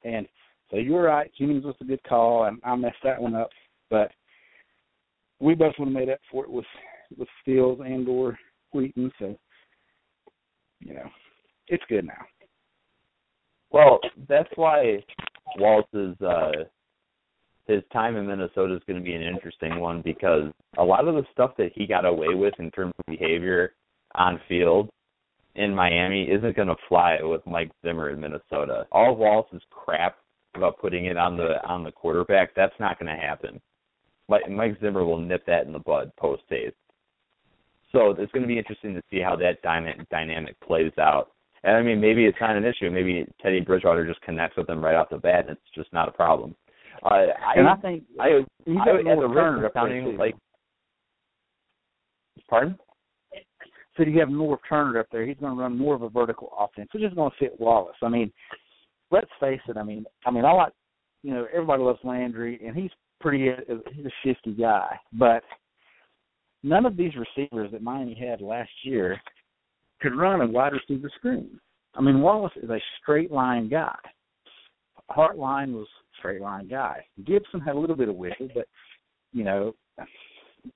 And 0.05 0.27
so 0.71 0.77
you 0.77 0.93
were 0.93 1.05
right. 1.05 1.31
Jennings 1.39 1.65
was 1.65 1.77
a 1.81 1.85
good 1.85 2.03
call, 2.05 2.45
and 2.45 2.59
I 2.65 2.75
messed 2.77 2.97
that 3.05 3.21
one 3.21 3.35
up. 3.35 3.51
But 3.91 4.11
we 5.41 5.55
both 5.55 5.75
would 5.79 5.87
have 5.87 5.95
made 5.95 6.09
up 6.09 6.21
for 6.31 6.45
it 6.45 6.51
with 6.51 6.67
with 7.17 7.29
Stills 7.43 7.81
and 7.85 8.09
or 8.09 8.39
Wheaton. 8.73 9.13
So 9.19 9.37
you 10.81 10.95
know, 10.95 11.09
it's 11.69 11.85
good 11.89 12.07
now. 12.07 12.25
Well, 13.71 14.01
that's 14.29 14.49
why 14.57 15.05
Walt's 15.59 15.89
uh 15.95 16.65
his 17.69 17.83
time 17.93 18.17
in 18.17 18.27
Minnesota 18.27 18.75
is 18.75 18.83
going 18.87 18.99
to 18.99 19.05
be 19.05 19.15
an 19.15 19.23
interesting 19.23 19.79
one 19.79 20.03
because 20.03 20.51
a 20.79 20.85
lot 20.85 21.07
of 21.07 21.15
the 21.15 21.25
stuff 21.33 21.53
that 21.59 21.71
he 21.75 21.87
got 21.87 22.07
away 22.07 22.35
with 22.35 22.55
in 22.59 22.71
terms 22.71 22.95
of 22.99 23.07
behavior 23.07 23.75
on 24.15 24.41
field 24.49 24.89
in 25.55 25.75
Miami 25.75 26.25
isn't 26.25 26.57
going 26.57 26.69
to 26.69 26.77
fly 26.89 27.19
with 27.21 27.47
Mike 27.47 27.71
Zimmer 27.85 28.11
in 28.11 28.21
Minnesota. 28.21 28.87
All 28.91 29.13
of 29.13 29.19
Wallace's 29.19 29.63
crap 29.71 30.17
about 30.55 30.79
putting 30.79 31.07
it 31.07 31.19
on 31.19 31.37
the 31.37 31.65
on 31.67 31.85
the 31.85 31.93
quarterback, 31.93 32.55
that's 32.55 32.75
not 32.81 32.99
going 32.99 33.15
to 33.15 33.21
happen. 33.21 33.61
Mike, 34.29 34.51
Mike 34.51 34.79
Zimmer 34.81 35.05
will 35.05 35.21
nip 35.21 35.45
that 35.47 35.67
in 35.67 35.73
the 35.73 35.79
bud 35.79 36.11
post 36.19 36.43
haste. 36.49 36.75
So 37.93 38.11
it's 38.11 38.33
going 38.33 38.43
to 38.43 38.49
be 38.49 38.59
interesting 38.59 38.95
to 38.95 39.03
see 39.11 39.21
how 39.21 39.37
that 39.37 39.63
dynamic 39.63 40.09
dynamic 40.09 40.59
plays 40.61 40.93
out. 40.99 41.33
And 41.65 41.77
I 41.77 41.83
mean, 41.83 42.01
maybe 42.01 42.25
it's 42.25 42.39
not 42.41 42.57
an 42.57 42.65
issue. 42.65 42.91
Maybe 42.91 43.27
Teddy 43.43 43.61
Bridgewater 43.61 44.07
just 44.07 44.23
connects 44.23 44.57
with 44.57 44.67
them 44.67 44.83
right 44.83 44.95
off 44.95 45.11
the 45.11 45.19
bat, 45.19 45.49
and 45.49 45.51
it's 45.51 45.75
just 45.75 45.93
not 45.93 46.09
a 46.09 46.13
problem. 46.13 46.55
Uh, 47.05 47.09
I, 47.09 47.55
and 47.57 47.69
I 47.69 47.77
think 47.77 48.05
I, 48.21 48.29
you 48.67 48.81
I, 48.81 48.85
got 48.85 48.99
at 48.99 49.05
more 49.05 49.23
the 49.23 49.29
risk 49.29 49.37
Turner 49.37 49.67
up 49.67 49.75
there, 49.75 49.83
sounding 49.83 50.17
like, 50.17 50.35
pardon? 52.49 52.79
so 53.97 54.05
you 54.05 54.19
have 54.21 54.29
Norv 54.29 54.59
Turner 54.69 55.01
up 55.01 55.07
there. 55.11 55.27
He's 55.27 55.37
going 55.39 55.57
to 55.57 55.61
run 55.61 55.77
more 55.77 55.95
of 55.95 56.03
a 56.03 56.09
vertical 56.09 56.53
offense, 56.59 56.89
which 56.93 57.03
is 57.03 57.13
going 57.15 57.31
to 57.31 57.37
fit 57.39 57.61
Wallace. 57.61 57.97
I 58.03 58.09
mean, 58.09 58.33
let's 59.11 59.31
face 59.41 59.61
it. 59.69 59.77
I 59.77 59.83
mean, 59.83 60.05
I 60.25 60.31
mean, 60.31 60.45
I 60.45 60.53
like 60.53 60.73
you 61.23 61.35
know, 61.35 61.47
everybody 61.53 61.83
loves 61.83 61.99
Landry, 62.05 62.61
and 62.65 62.77
he's 62.77 62.91
pretty 63.21 63.51
uh, 63.51 63.75
he's 63.93 64.07
a 64.07 64.11
shifty 64.25 64.53
guy, 64.53 64.99
but 65.13 65.43
none 66.63 66.87
of 66.87 66.97
these 66.97 67.13
receivers 67.17 67.71
that 67.73 67.83
Miami 67.83 68.15
had 68.15 68.41
last 68.41 68.71
year 68.85 69.21
could 70.01 70.17
run 70.17 70.41
a 70.41 70.47
wide 70.47 70.73
receiver 70.73 71.11
screen. 71.17 71.59
I 71.95 72.01
mean, 72.01 72.21
Wallace 72.21 72.53
is 72.63 72.71
a 72.71 72.79
straight 73.03 73.33
line 73.33 73.69
guy. 73.69 73.97
Hartline 75.11 75.73
was 75.73 75.87
a 75.87 75.98
straight 76.19 76.41
line 76.41 76.69
guy. 76.69 77.05
Gibson 77.25 77.61
had 77.61 77.75
a 77.75 77.79
little 77.79 77.97
bit 77.97 78.09
of 78.09 78.17
wiggle, 78.17 78.49
but 78.55 78.67
you 79.33 79.45
know, 79.45 79.75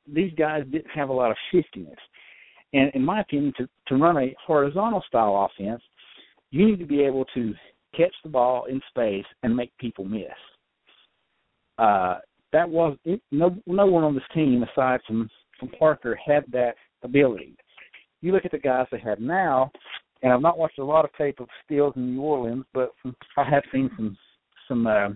these 0.07 0.33
guys 0.35 0.65
didn't 0.71 0.91
have 0.95 1.09
a 1.09 1.13
lot 1.13 1.31
of 1.31 1.37
shiftiness. 1.51 1.99
And 2.73 2.91
in 2.95 3.05
my 3.05 3.21
opinion, 3.21 3.53
to 3.59 3.69
to 3.89 3.97
run 3.97 4.17
a 4.17 4.35
horizontal 4.45 5.03
style 5.07 5.49
offense, 5.51 5.83
you 6.51 6.67
need 6.67 6.79
to 6.79 6.87
be 6.87 7.03
able 7.03 7.25
to 7.35 7.55
catch 7.97 8.15
the 8.23 8.31
ball 8.31 8.65
in 8.65 8.81
space 8.89 9.27
and 9.43 9.55
make 9.55 9.77
people 9.79 10.05
miss. 10.05 10.29
Uh, 11.79 12.19
that 12.53 12.69
was 12.69 12.97
no 13.31 13.57
no 13.67 13.87
one 13.87 14.05
on 14.05 14.15
this 14.15 14.25
team 14.35 14.63
aside 14.63 15.01
from 15.07 15.29
from 15.59 15.69
Parker 15.79 16.19
had 16.25 16.45
that 16.53 16.75
ability. 17.03 17.57
You 18.21 18.33
look 18.33 18.45
at 18.45 18.53
the 18.53 18.59
guys 18.59 18.87
they 18.91 18.99
have 19.01 19.21
now, 19.21 19.71
and 20.23 20.33
I've 20.33 20.41
not 20.41 20.59
watched 20.59 20.79
a 20.79 20.85
lot 20.85 21.05
of 21.05 21.13
tape 21.15 21.41
of 21.41 21.49
Stills 21.65 21.95
in 21.97 22.15
New 22.15 22.23
Orleans, 22.23 22.65
but 22.73 22.93
I 23.37 23.45
have 23.49 23.65
seen 23.73 23.91
some 23.97 24.17
some 24.73 24.87
uh, 24.87 25.09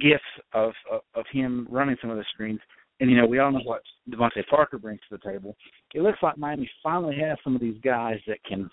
gifs 0.00 0.22
of, 0.52 0.72
of 0.90 1.00
of 1.14 1.24
him 1.32 1.66
running 1.70 1.96
some 2.00 2.10
of 2.10 2.16
the 2.16 2.24
screens. 2.32 2.60
And 3.00 3.10
you 3.10 3.16
know, 3.16 3.26
we 3.26 3.38
all 3.38 3.50
know 3.50 3.60
what 3.64 3.82
DeVante 4.10 4.46
Parker 4.48 4.78
brings 4.78 5.00
to 5.08 5.16
the 5.16 5.30
table. 5.30 5.56
It 5.94 6.02
looks 6.02 6.18
like 6.22 6.38
Miami 6.38 6.70
finally 6.82 7.16
has 7.20 7.38
some 7.42 7.54
of 7.54 7.60
these 7.60 7.80
guys 7.82 8.18
that 8.26 8.42
can 8.44 8.70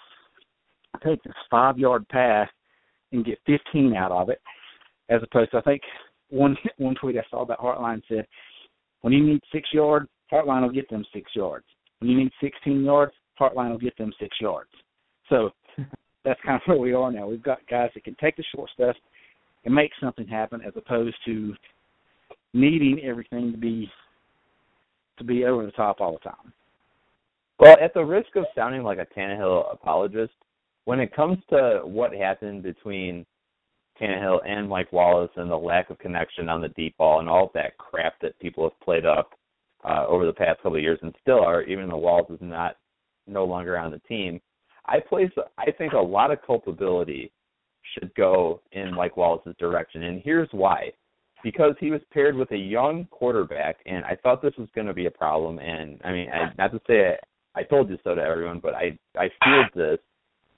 take 1.03 1.23
this 1.23 1.33
five 1.49 1.77
yard 1.77 2.07
pass 2.09 2.47
and 3.11 3.25
get 3.25 3.39
15 3.47 3.95
out 3.95 4.11
of 4.11 4.29
it, 4.29 4.41
as 5.09 5.21
opposed 5.23 5.51
to 5.51 5.57
I 5.57 5.61
think 5.61 5.81
one 6.29 6.55
one 6.77 6.95
tweet 6.95 7.17
I 7.17 7.23
saw 7.29 7.41
about 7.41 7.59
Hartline 7.59 8.01
said, 8.07 8.27
when 9.01 9.13
you 9.13 9.25
need 9.25 9.41
six 9.51 9.69
yards, 9.73 10.09
Hartline 10.31 10.61
will 10.61 10.69
get 10.69 10.89
them 10.89 11.05
six 11.13 11.31
yards. 11.35 11.65
When 11.99 12.09
you 12.09 12.17
need 12.17 12.31
16 12.41 12.83
yards, 12.83 13.13
Hartline 13.39 13.71
will 13.71 13.77
get 13.77 13.97
them 13.97 14.13
six 14.19 14.37
yards. 14.39 14.69
So 15.29 15.51
that's 16.25 16.39
kind 16.45 16.61
of 16.61 16.67
where 16.67 16.77
we 16.77 16.93
are 16.93 17.11
now. 17.11 17.27
We've 17.27 17.41
got 17.41 17.59
guys 17.69 17.89
that 17.95 18.03
can 18.03 18.15
take 18.21 18.35
the 18.35 18.43
short 18.53 18.69
stuff 18.73 18.95
and 19.65 19.73
make 19.73 19.91
something 19.99 20.27
happen, 20.27 20.61
as 20.65 20.73
opposed 20.75 21.15
to 21.25 21.53
needing 22.53 23.01
everything 23.03 23.51
to 23.51 23.57
be 23.57 23.89
to 25.17 25.23
be 25.23 25.43
over 25.43 25.65
the 25.65 25.71
top 25.73 25.99
all 25.99 26.13
the 26.13 26.19
time. 26.19 26.53
Well, 27.59 27.75
at 27.81 27.93
the 27.93 28.03
risk 28.03 28.35
of 28.37 28.45
sounding 28.55 28.83
like 28.83 28.99
a 28.99 29.19
Tannehill 29.19 29.73
apologist, 29.73 30.31
when 30.85 31.01
it 31.01 31.13
comes 31.13 31.37
to 31.49 31.81
what 31.83 32.13
happened 32.13 32.63
between 32.63 33.25
Tannehill 33.99 34.39
and 34.47 34.69
Mike 34.69 34.93
Wallace 34.93 35.31
and 35.35 35.51
the 35.51 35.57
lack 35.57 35.89
of 35.89 35.99
connection 35.99 36.47
on 36.47 36.61
the 36.61 36.69
deep 36.69 36.95
ball 36.97 37.19
and 37.19 37.27
all 37.27 37.51
that 37.53 37.77
crap 37.77 38.13
that 38.21 38.39
people 38.39 38.63
have 38.63 38.79
played 38.79 39.05
up 39.05 39.31
uh, 39.83 40.05
over 40.07 40.25
the 40.25 40.33
past 40.33 40.57
couple 40.57 40.77
of 40.77 40.81
years 40.81 40.99
and 41.01 41.13
still 41.21 41.43
are, 41.43 41.63
even 41.63 41.89
though 41.89 41.97
Wallace 41.97 42.29
is 42.29 42.39
not 42.41 42.77
no 43.27 43.43
longer 43.43 43.77
on 43.77 43.91
the 43.91 43.99
team, 43.99 44.39
I 44.85 44.99
place 44.99 45.31
I 45.57 45.71
think 45.71 45.93
a 45.93 45.99
lot 45.99 46.31
of 46.31 46.41
culpability 46.45 47.31
should 47.93 48.13
go 48.15 48.61
in 48.71 48.93
Mike 48.93 49.17
Wallace's 49.17 49.55
direction, 49.59 50.03
and 50.03 50.21
here's 50.23 50.49
why. 50.51 50.91
Because 51.41 51.73
he 51.79 51.89
was 51.89 52.01
paired 52.11 52.35
with 52.35 52.51
a 52.51 52.57
young 52.57 53.05
quarterback, 53.11 53.77
and 53.85 54.03
I 54.03 54.17
thought 54.21 54.41
this 54.41 54.53
was 54.57 54.67
going 54.75 54.87
to 54.87 54.93
be 54.93 55.05
a 55.05 55.11
problem. 55.11 55.57
And 55.59 55.97
I 56.03 56.11
mean, 56.11 56.29
I, 56.29 56.51
not 56.57 56.73
to 56.73 56.81
say 56.85 57.15
I, 57.55 57.61
I 57.61 57.63
told 57.63 57.89
you 57.89 57.97
so 58.03 58.13
to 58.13 58.21
everyone, 58.21 58.59
but 58.59 58.73
I 58.75 58.97
I 59.17 59.29
feared 59.43 59.71
this. 59.73 59.99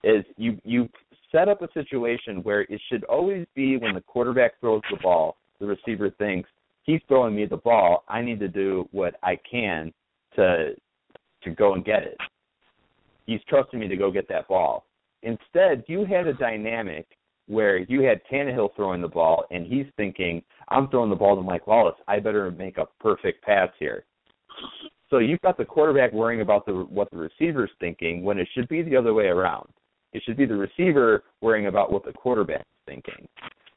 Is 0.03 0.25
you 0.37 0.57
you 0.63 0.89
set 1.31 1.47
up 1.47 1.61
a 1.61 1.71
situation 1.73 2.41
where 2.41 2.61
it 2.61 2.81
should 2.89 3.03
always 3.03 3.45
be 3.55 3.77
when 3.77 3.93
the 3.93 4.01
quarterback 4.01 4.59
throws 4.59 4.81
the 4.89 4.97
ball, 5.03 5.37
the 5.59 5.67
receiver 5.67 6.09
thinks 6.17 6.49
he's 6.83 7.01
throwing 7.07 7.35
me 7.35 7.45
the 7.45 7.57
ball. 7.57 8.03
I 8.07 8.21
need 8.21 8.39
to 8.39 8.47
do 8.47 8.87
what 8.91 9.15
I 9.23 9.37
can 9.49 9.93
to 10.35 10.73
to 11.43 11.49
go 11.51 11.73
and 11.73 11.85
get 11.85 12.03
it. 12.03 12.17
He's 13.25 13.41
trusting 13.47 13.79
me 13.79 13.87
to 13.87 13.95
go 13.95 14.11
get 14.11 14.27
that 14.29 14.47
ball. 14.47 14.85
Instead, 15.23 15.83
you 15.87 16.05
had 16.05 16.27
a 16.27 16.33
dynamic 16.33 17.07
where 17.51 17.79
you 17.79 18.01
had 18.01 18.21
Tannehill 18.31 18.73
throwing 18.75 19.01
the 19.01 19.07
ball, 19.09 19.43
and 19.51 19.67
he's 19.67 19.85
thinking, 19.97 20.41
"I'm 20.69 20.87
throwing 20.87 21.09
the 21.09 21.17
ball 21.17 21.35
to 21.35 21.41
Mike 21.41 21.67
Wallace. 21.67 21.97
I 22.07 22.19
better 22.19 22.49
make 22.49 22.77
a 22.77 22.87
perfect 22.99 23.43
pass 23.43 23.69
here." 23.77 24.05
So 25.09 25.17
you've 25.17 25.41
got 25.41 25.57
the 25.57 25.65
quarterback 25.65 26.13
worrying 26.13 26.39
about 26.39 26.65
the 26.65 26.73
what 26.73 27.09
the 27.11 27.17
receiver's 27.17 27.71
thinking 27.79 28.23
when 28.23 28.39
it 28.39 28.47
should 28.53 28.69
be 28.69 28.81
the 28.81 28.95
other 28.95 29.13
way 29.13 29.25
around. 29.25 29.67
It 30.13 30.23
should 30.23 30.37
be 30.37 30.45
the 30.45 30.55
receiver 30.55 31.23
worrying 31.41 31.67
about 31.67 31.91
what 31.91 32.05
the 32.05 32.13
quarterback's 32.13 32.65
thinking. 32.85 33.27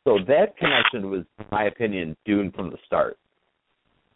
So 0.05 0.19
that 0.29 0.57
connection 0.57 1.11
was, 1.11 1.25
in 1.39 1.47
my 1.51 1.65
opinion, 1.65 2.17
doomed 2.25 2.55
from 2.55 2.71
the 2.71 2.79
start. 2.87 3.19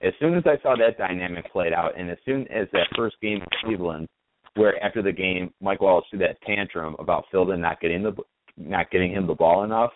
As 0.03 0.13
soon 0.21 0.35
as 0.35 0.45
I 0.47 0.59
saw 0.63 0.77
that 0.77 0.99
dynamic 0.99 1.51
played 1.51 1.73
out, 1.73 1.99
and 1.99 2.09
as 2.09 2.19
soon 2.25 2.47
as 2.49 2.69
that 2.73 2.87
first 2.95 3.21
game 3.21 3.43
in 3.43 3.49
Cleveland, 3.61 4.09
where 4.55 4.81
after 4.85 5.03
the 5.03 5.13
game 5.13 5.53
Mike 5.61 5.81
Wallace 5.81 6.07
threw 6.11 6.21
that 6.21 6.41
tantrum 6.43 6.95
about 7.01 7.25
Philbin 7.33 7.59
not 7.59 7.81
getting 7.81 8.05
the 8.05 8.15
not 8.59 8.91
getting 8.91 9.13
him 9.13 9.27
the 9.27 9.35
ball 9.35 9.65
enough, 9.65 9.93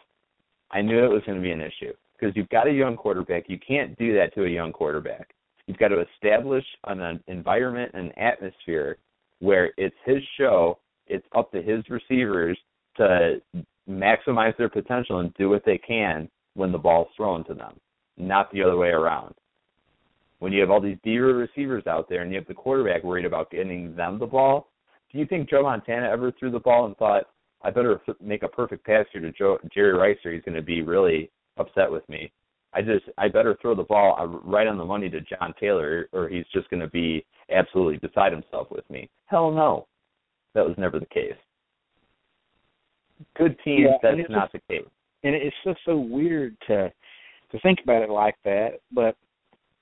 I 0.71 0.81
knew 0.81 1.05
it 1.05 1.11
was 1.13 1.23
going 1.27 1.39
to 1.39 1.43
be 1.43 1.51
an 1.51 1.61
issue 1.61 1.93
because 2.19 2.35
you've 2.37 2.49
got 2.49 2.69
a 2.69 2.73
young 2.73 2.97
quarterback. 2.97 3.45
You 3.49 3.59
can't 3.59 3.97
do 3.99 4.15
that 4.15 4.35
to 4.35 4.45
a 4.45 4.49
young 4.49 4.73
quarterback. 4.73 5.35
You've 5.67 5.79
got 5.79 5.89
to 5.89 6.05
establish 6.15 6.65
an 6.87 7.21
environment 7.27 7.93
and 7.95 8.17
atmosphere 8.19 8.97
where 9.41 9.73
it's 9.77 9.97
his 10.05 10.23
show 10.39 10.79
it's 11.07 11.27
up 11.37 11.53
to 11.53 11.63
his 11.63 11.85
receivers 11.91 12.59
to 12.97 13.41
maximize 13.89 14.57
their 14.57 14.69
potential 14.69 15.21
and 15.21 15.35
do 15.35 15.51
what 15.51 15.65
they 15.65 15.79
can 15.79 16.29
when 16.55 16.73
the 16.73 16.79
ball's 16.79 17.09
thrown 17.17 17.45
to 17.45 17.55
them, 17.55 17.75
not 18.17 18.51
the 18.53 18.63
other 18.63 18.77
way 18.77 18.89
around. 18.89 19.35
When 20.39 20.53
you 20.53 20.61
have 20.61 20.71
all 20.71 20.81
these 20.81 20.99
diva 21.05 21.25
receivers 21.25 21.87
out 21.87 22.09
there 22.09 22.23
and 22.23 22.31
you 22.31 22.39
have 22.39 22.49
the 22.49 22.55
quarterback 22.55 23.05
worried 23.05 23.25
about 23.25 23.51
getting 23.51 23.95
them 23.95 24.19
the 24.19 24.27
ball, 24.27 24.69
do 25.13 25.19
you 25.19 25.27
think 25.27 25.49
Joe 25.49 25.63
Montana 25.63 26.09
ever 26.09 26.33
threw 26.33 26.51
the 26.51 26.59
ball 26.59 26.87
and 26.87 26.97
thought, 26.97 27.25
I 27.65 27.71
better 27.71 28.01
make 28.21 28.43
a 28.43 28.49
perfect 28.49 28.85
pass 28.85 29.07
here 29.13 29.23
to 29.23 29.33
Joe, 29.33 29.59
Jerry 29.73 29.93
Rice 29.97 30.19
or 30.25 30.33
he's 30.33 30.43
going 30.43 30.57
to 30.57 30.63
be 30.63 30.83
really 30.83 31.31
upset 31.59 31.91
with 31.91 32.09
me? 32.09 32.33
I 32.75 32.81
just 32.81 33.05
I 33.19 33.29
better 33.29 33.57
throw 33.61 33.75
the 33.75 33.83
ball 33.83 34.17
uh, 34.19 34.27
right 34.27 34.67
on 34.67 34.79
the 34.79 34.85
money 34.85 35.11
to 35.11 35.21
John 35.21 35.55
Taylor 35.61 36.09
or 36.13 36.29
he's 36.29 36.47
just 36.53 36.71
going 36.71 36.81
to 36.81 36.89
be 36.89 37.25
absolutely 37.55 37.99
beside 37.99 38.33
himself 38.33 38.69
with 38.71 38.89
me. 38.89 39.11
Hell 39.27 39.51
no 39.51 39.87
that 40.55 40.65
was 40.65 40.75
never 40.79 40.99
the 40.99 41.07
case. 41.07 41.35
Good 43.37 43.57
teams, 43.65 43.89
yeah, 43.89 43.97
that's 44.03 44.31
not 44.31 44.53
just, 44.53 44.65
the 44.69 44.75
case. 44.75 44.89
And 45.25 45.35
it's 45.35 45.57
just 45.65 45.79
so 45.85 45.97
weird 45.97 46.57
to 46.69 46.93
to 47.53 47.61
think 47.61 47.81
about 47.85 48.03
it 48.03 48.11
like 48.11 48.37
that. 48.45 48.81
But 48.93 49.17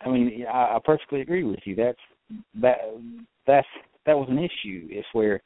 I 0.04 0.10
mean, 0.10 0.44
I, 0.52 0.76
I 0.76 0.78
perfectly 0.84 1.20
agree 1.20 1.44
with 1.44 1.60
you. 1.64 1.74
That's 1.74 1.98
that 2.60 2.78
that's 3.46 3.66
that 4.06 4.16
was 4.16 4.28
an 4.30 4.38
issue. 4.38 4.88
It's 4.90 5.08
where 5.12 5.40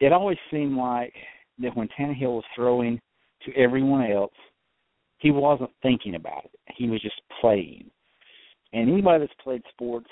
it 0.00 0.12
always 0.12 0.38
seemed 0.50 0.76
like 0.76 1.14
that 1.58 1.76
when 1.76 1.88
Tannehill 1.98 2.34
was 2.34 2.44
throwing 2.54 3.00
to 3.44 3.54
everyone 3.56 4.10
else, 4.10 4.32
he 5.18 5.30
wasn't 5.30 5.70
thinking 5.82 6.14
about 6.14 6.44
it. 6.44 6.74
He 6.76 6.88
was 6.88 7.00
just 7.00 7.20
playing. 7.40 7.90
And 8.72 8.90
anybody 8.90 9.20
that's 9.20 9.42
played 9.42 9.62
sports, 9.70 10.10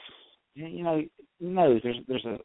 you 0.55 0.83
know, 0.83 1.03
knows 1.41 1.81
there's 1.83 1.97
there's 2.09 2.25
a 2.25 2.39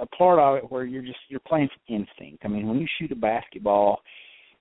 a 0.00 0.06
part 0.06 0.38
of 0.38 0.56
it 0.56 0.70
where 0.70 0.84
you're 0.84 1.02
just 1.02 1.18
you're 1.28 1.40
playing 1.40 1.68
from 1.68 1.96
instinct. 1.96 2.44
I 2.44 2.48
mean, 2.48 2.68
when 2.68 2.78
you 2.78 2.86
shoot 2.98 3.12
a 3.12 3.16
basketball, 3.16 4.00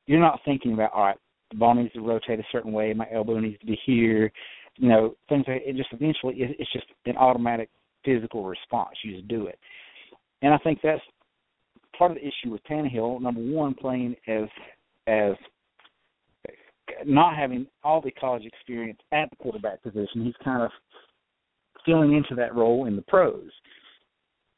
you're 0.05 0.19
not 0.19 0.39
thinking 0.45 0.73
about 0.73 0.93
all 0.93 1.05
right, 1.05 1.17
the 1.51 1.57
ball 1.57 1.75
needs 1.75 1.93
to 1.93 2.01
rotate 2.01 2.39
a 2.39 2.45
certain 2.51 2.71
way, 2.71 2.93
my 2.93 3.07
elbow 3.11 3.39
needs 3.39 3.59
to 3.59 3.65
be 3.65 3.79
here, 3.85 4.31
you 4.77 4.89
know, 4.89 5.15
things 5.29 5.45
like 5.47 5.61
it 5.65 5.75
just 5.75 5.89
eventually 5.91 6.35
it's 6.37 6.71
just 6.71 6.85
an 7.05 7.17
automatic 7.17 7.69
physical 8.03 8.45
response. 8.45 8.95
You 9.03 9.17
just 9.17 9.27
do 9.27 9.47
it, 9.47 9.59
and 10.41 10.53
I 10.53 10.57
think 10.59 10.79
that's 10.81 11.01
part 11.97 12.11
of 12.11 12.17
the 12.17 12.23
issue 12.23 12.51
with 12.51 12.63
Tannehill. 12.63 13.21
Number 13.21 13.41
one, 13.41 13.73
playing 13.73 14.15
as 14.27 14.45
as 15.07 15.33
not 17.05 17.35
having 17.35 17.67
all 17.83 18.01
the 18.01 18.11
college 18.11 18.45
experience 18.45 18.99
at 19.11 19.29
the 19.29 19.35
quarterback 19.37 19.81
position, 19.81 20.23
he's 20.23 20.33
kind 20.43 20.61
of 20.61 20.71
filling 21.85 22.15
into 22.15 22.35
that 22.35 22.55
role 22.55 22.85
in 22.85 22.95
the 22.95 23.01
pros. 23.03 23.49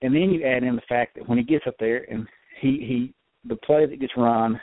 And 0.02 0.14
then 0.14 0.32
you 0.32 0.46
add 0.46 0.64
in 0.64 0.76
the 0.76 0.82
fact 0.88 1.16
that 1.16 1.28
when 1.28 1.38
he 1.38 1.44
gets 1.44 1.66
up 1.68 1.76
there 1.80 2.06
and 2.12 2.28
he 2.62 2.70
he 2.70 3.14
the 3.48 3.56
play 3.58 3.86
that 3.86 4.00
gets 4.00 4.14
run 4.18 4.60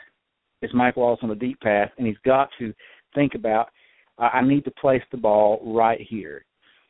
is 0.61 0.71
Mike 0.73 0.97
Wallace 0.97 1.19
on 1.21 1.31
a 1.31 1.35
deep 1.35 1.59
pass, 1.61 1.89
and 1.97 2.07
he's 2.07 2.17
got 2.25 2.49
to 2.59 2.73
think 3.15 3.35
about 3.35 3.69
I 4.17 4.41
need 4.41 4.63
to 4.65 4.71
place 4.71 5.01
the 5.11 5.17
ball 5.17 5.59
right 5.65 5.99
here. 5.99 6.45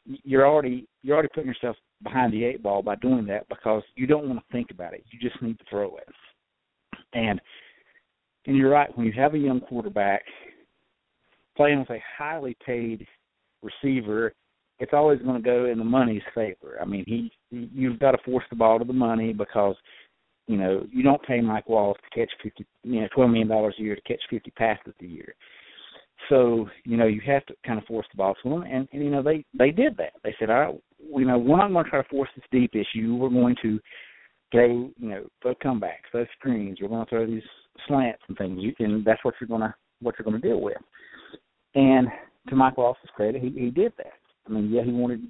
You're 0.05 0.47
already 0.47 0.87
you're 1.01 1.15
already 1.15 1.29
putting 1.33 1.47
yourself 1.47 1.77
behind 2.03 2.33
the 2.33 2.43
eight 2.43 2.61
ball 2.61 2.81
by 2.81 2.95
doing 2.95 3.25
that 3.27 3.47
because 3.49 3.83
you 3.95 4.07
don't 4.07 4.27
want 4.27 4.39
to 4.39 4.51
think 4.51 4.71
about 4.71 4.93
it. 4.93 5.03
You 5.11 5.19
just 5.19 5.41
need 5.41 5.57
to 5.59 5.65
throw 5.69 5.95
it. 5.97 6.07
And 7.13 7.39
and 8.45 8.57
you're 8.57 8.71
right 8.71 8.95
when 8.97 9.05
you 9.05 9.13
have 9.13 9.35
a 9.35 9.37
young 9.39 9.61
quarterback 9.61 10.23
playing 11.55 11.79
with 11.79 11.89
a 11.91 12.03
highly 12.17 12.57
paid 12.65 13.07
receiver 13.61 14.33
it's 14.79 14.93
always 14.93 15.21
going 15.21 15.41
to 15.41 15.45
go 15.45 15.65
in 15.65 15.77
the 15.77 15.85
money's 15.85 16.21
favor. 16.33 16.77
I 16.81 16.85
mean, 16.85 17.03
he 17.07 17.31
you've 17.51 17.99
got 17.99 18.11
to 18.11 18.17
force 18.25 18.45
the 18.49 18.55
ball 18.55 18.79
to 18.79 18.85
the 18.85 18.93
money 18.93 19.31
because 19.31 19.75
you 20.47 20.57
know 20.57 20.85
you 20.91 21.03
don't 21.03 21.23
pay 21.23 21.41
Mike 21.41 21.69
Wallace 21.69 21.99
to 22.03 22.19
catch 22.19 22.31
fifty, 22.41 22.65
you 22.83 23.01
know, 23.01 23.07
twelve 23.13 23.29
million 23.29 23.47
dollars 23.47 23.75
a 23.79 23.81
year 23.81 23.95
to 23.95 24.01
catch 24.01 24.21
fifty 24.29 24.51
passes 24.51 24.93
a 25.01 25.05
year. 25.05 25.35
so 26.29 26.67
you 26.85 26.97
know 26.97 27.05
you 27.05 27.21
have 27.25 27.45
to 27.45 27.55
kind 27.65 27.79
of 27.79 27.85
force 27.85 28.07
the 28.11 28.17
ball 28.17 28.35
to 28.43 28.49
them, 28.49 28.63
and, 28.63 28.87
and 28.91 29.03
you 29.03 29.09
know 29.09 29.21
they 29.23 29.45
they 29.57 29.71
did 29.71 29.95
that. 29.97 30.13
They 30.23 30.35
said, 30.39 30.49
all 30.49 30.59
right, 30.59 30.75
you 31.15 31.25
know, 31.25 31.37
we're 31.37 31.57
not 31.57 31.71
going 31.71 31.83
to 31.83 31.89
try 31.89 32.01
to 32.01 32.09
force 32.09 32.29
this 32.35 32.45
deep 32.51 32.71
issue. 32.73 33.15
We're 33.15 33.29
going 33.29 33.55
to 33.61 33.79
throw, 34.51 34.91
you 34.97 35.09
know, 35.09 35.25
throw 35.41 35.55
comebacks, 35.55 36.09
throw 36.11 36.25
screens. 36.37 36.79
We're 36.81 36.87
going 36.89 37.05
to 37.05 37.09
throw 37.09 37.25
these 37.25 37.43
slants 37.87 38.21
and 38.27 38.37
things, 38.37 38.59
you, 38.61 38.73
and 38.79 39.03
that's 39.03 39.23
what 39.23 39.35
you're 39.39 39.47
going 39.47 39.61
to 39.61 39.73
what 40.01 40.15
you're 40.17 40.29
going 40.29 40.41
to 40.41 40.47
deal 40.47 40.61
with. 40.61 40.77
And 41.75 42.07
to 42.49 42.55
Mike 42.55 42.77
Wallace's 42.77 43.09
credit, 43.15 43.41
he 43.41 43.49
he 43.49 43.71
did 43.71 43.93
that. 43.97 44.13
I 44.47 44.51
mean, 44.51 44.69
yeah, 44.69 44.83
he 44.83 44.91
wanted 44.91 45.21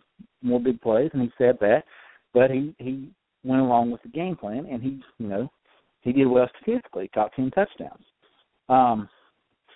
more 0.41 0.59
big 0.59 0.81
plays, 0.81 1.11
and 1.13 1.21
he 1.21 1.31
said 1.37 1.57
that, 1.61 1.83
but 2.33 2.51
he 2.51 2.75
he 2.79 3.09
went 3.43 3.61
along 3.61 3.91
with 3.91 4.01
the 4.03 4.09
game 4.09 4.35
plan, 4.35 4.65
and 4.69 4.81
he 4.81 5.01
you 5.19 5.27
know 5.27 5.51
he 6.01 6.11
did 6.11 6.25
well 6.25 6.49
statistically, 6.61 7.09
caught 7.13 7.31
ten 7.35 7.51
touchdowns. 7.51 8.03
Um, 8.69 9.07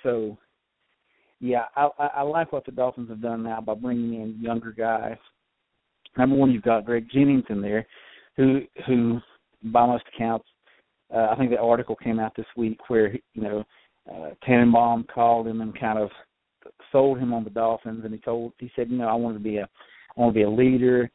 so 0.03 0.37
yeah, 1.39 1.65
I, 1.75 1.89
I 1.99 2.07
I 2.07 2.21
like 2.23 2.51
what 2.51 2.65
the 2.65 2.71
Dolphins 2.71 3.09
have 3.09 3.21
done 3.21 3.43
now 3.43 3.61
by 3.61 3.75
bringing 3.75 4.21
in 4.21 4.41
younger 4.41 4.71
guys. 4.71 5.17
Number 6.17 6.35
one, 6.35 6.51
you've 6.51 6.63
got 6.63 6.85
Greg 6.85 7.07
Jennings 7.11 7.45
in 7.49 7.61
there, 7.61 7.85
who 8.35 8.61
who 8.85 9.19
by 9.63 9.85
most 9.85 10.03
accounts, 10.13 10.45
uh, 11.13 11.27
I 11.31 11.35
think 11.35 11.51
the 11.51 11.59
article 11.59 11.95
came 11.95 12.19
out 12.19 12.35
this 12.35 12.45
week 12.55 12.77
where 12.89 13.13
you 13.13 13.41
know 13.41 13.63
uh, 14.11 14.29
Tannenbaum 14.45 15.05
called 15.13 15.47
him 15.47 15.61
and 15.61 15.77
kind 15.77 15.99
of 15.99 16.09
sold 16.91 17.19
him 17.19 17.33
on 17.33 17.43
the 17.43 17.49
Dolphins, 17.49 18.01
and 18.03 18.13
he 18.13 18.19
told 18.19 18.53
he 18.59 18.71
said, 18.75 18.89
you 18.89 18.97
know, 18.97 19.07
I 19.07 19.13
want 19.13 19.37
to 19.37 19.43
be 19.43 19.57
a 19.57 19.63
I 19.63 20.19
want 20.21 20.33
to 20.33 20.39
be 20.39 20.43
a 20.43 20.49
leader. 20.49 21.09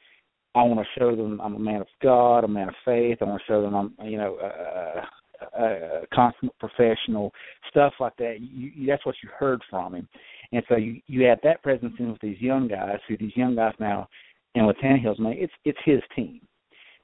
I 0.54 0.62
want 0.62 0.80
to 0.80 1.00
show 1.00 1.16
them 1.16 1.40
I'm 1.40 1.54
a 1.54 1.58
man 1.58 1.80
of 1.80 1.86
God, 2.02 2.44
a 2.44 2.48
man 2.48 2.68
of 2.68 2.74
faith. 2.84 3.18
I 3.20 3.24
want 3.24 3.40
to 3.40 3.52
show 3.52 3.62
them 3.62 3.74
I'm 3.74 3.94
you 4.06 4.18
know 4.18 4.38
a, 4.40 5.62
a, 5.62 6.06
consummate 6.14 6.58
professional, 6.58 7.32
stuff 7.70 7.92
like 8.00 8.16
that. 8.18 8.36
You, 8.40 8.70
you, 8.74 8.86
that's 8.86 9.04
what 9.04 9.16
you 9.22 9.30
heard 9.38 9.60
from 9.68 9.94
him, 9.94 10.08
and 10.52 10.62
so 10.68 10.76
you 10.76 11.00
you 11.06 11.26
add 11.26 11.40
that 11.42 11.62
presence 11.62 11.94
in 11.98 12.12
with 12.12 12.20
these 12.20 12.40
young 12.40 12.68
guys, 12.68 12.98
who 13.08 13.16
these 13.16 13.36
young 13.36 13.56
guys 13.56 13.74
now, 13.78 14.08
and 14.54 14.66
with 14.66 14.76
Tannehill's 14.78 15.18
man, 15.18 15.34
it's 15.36 15.52
it's 15.64 15.78
his 15.84 16.00
team 16.14 16.40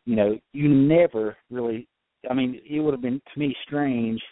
you 0.08 0.16
know, 0.16 0.38
you 0.54 0.70
never 0.70 1.36
really. 1.50 1.86
I 2.30 2.32
mean, 2.32 2.58
it 2.66 2.80
would 2.80 2.94
have 2.94 3.02
been 3.02 3.20
to 3.34 3.38
me 3.38 3.54
strange, 3.66 4.22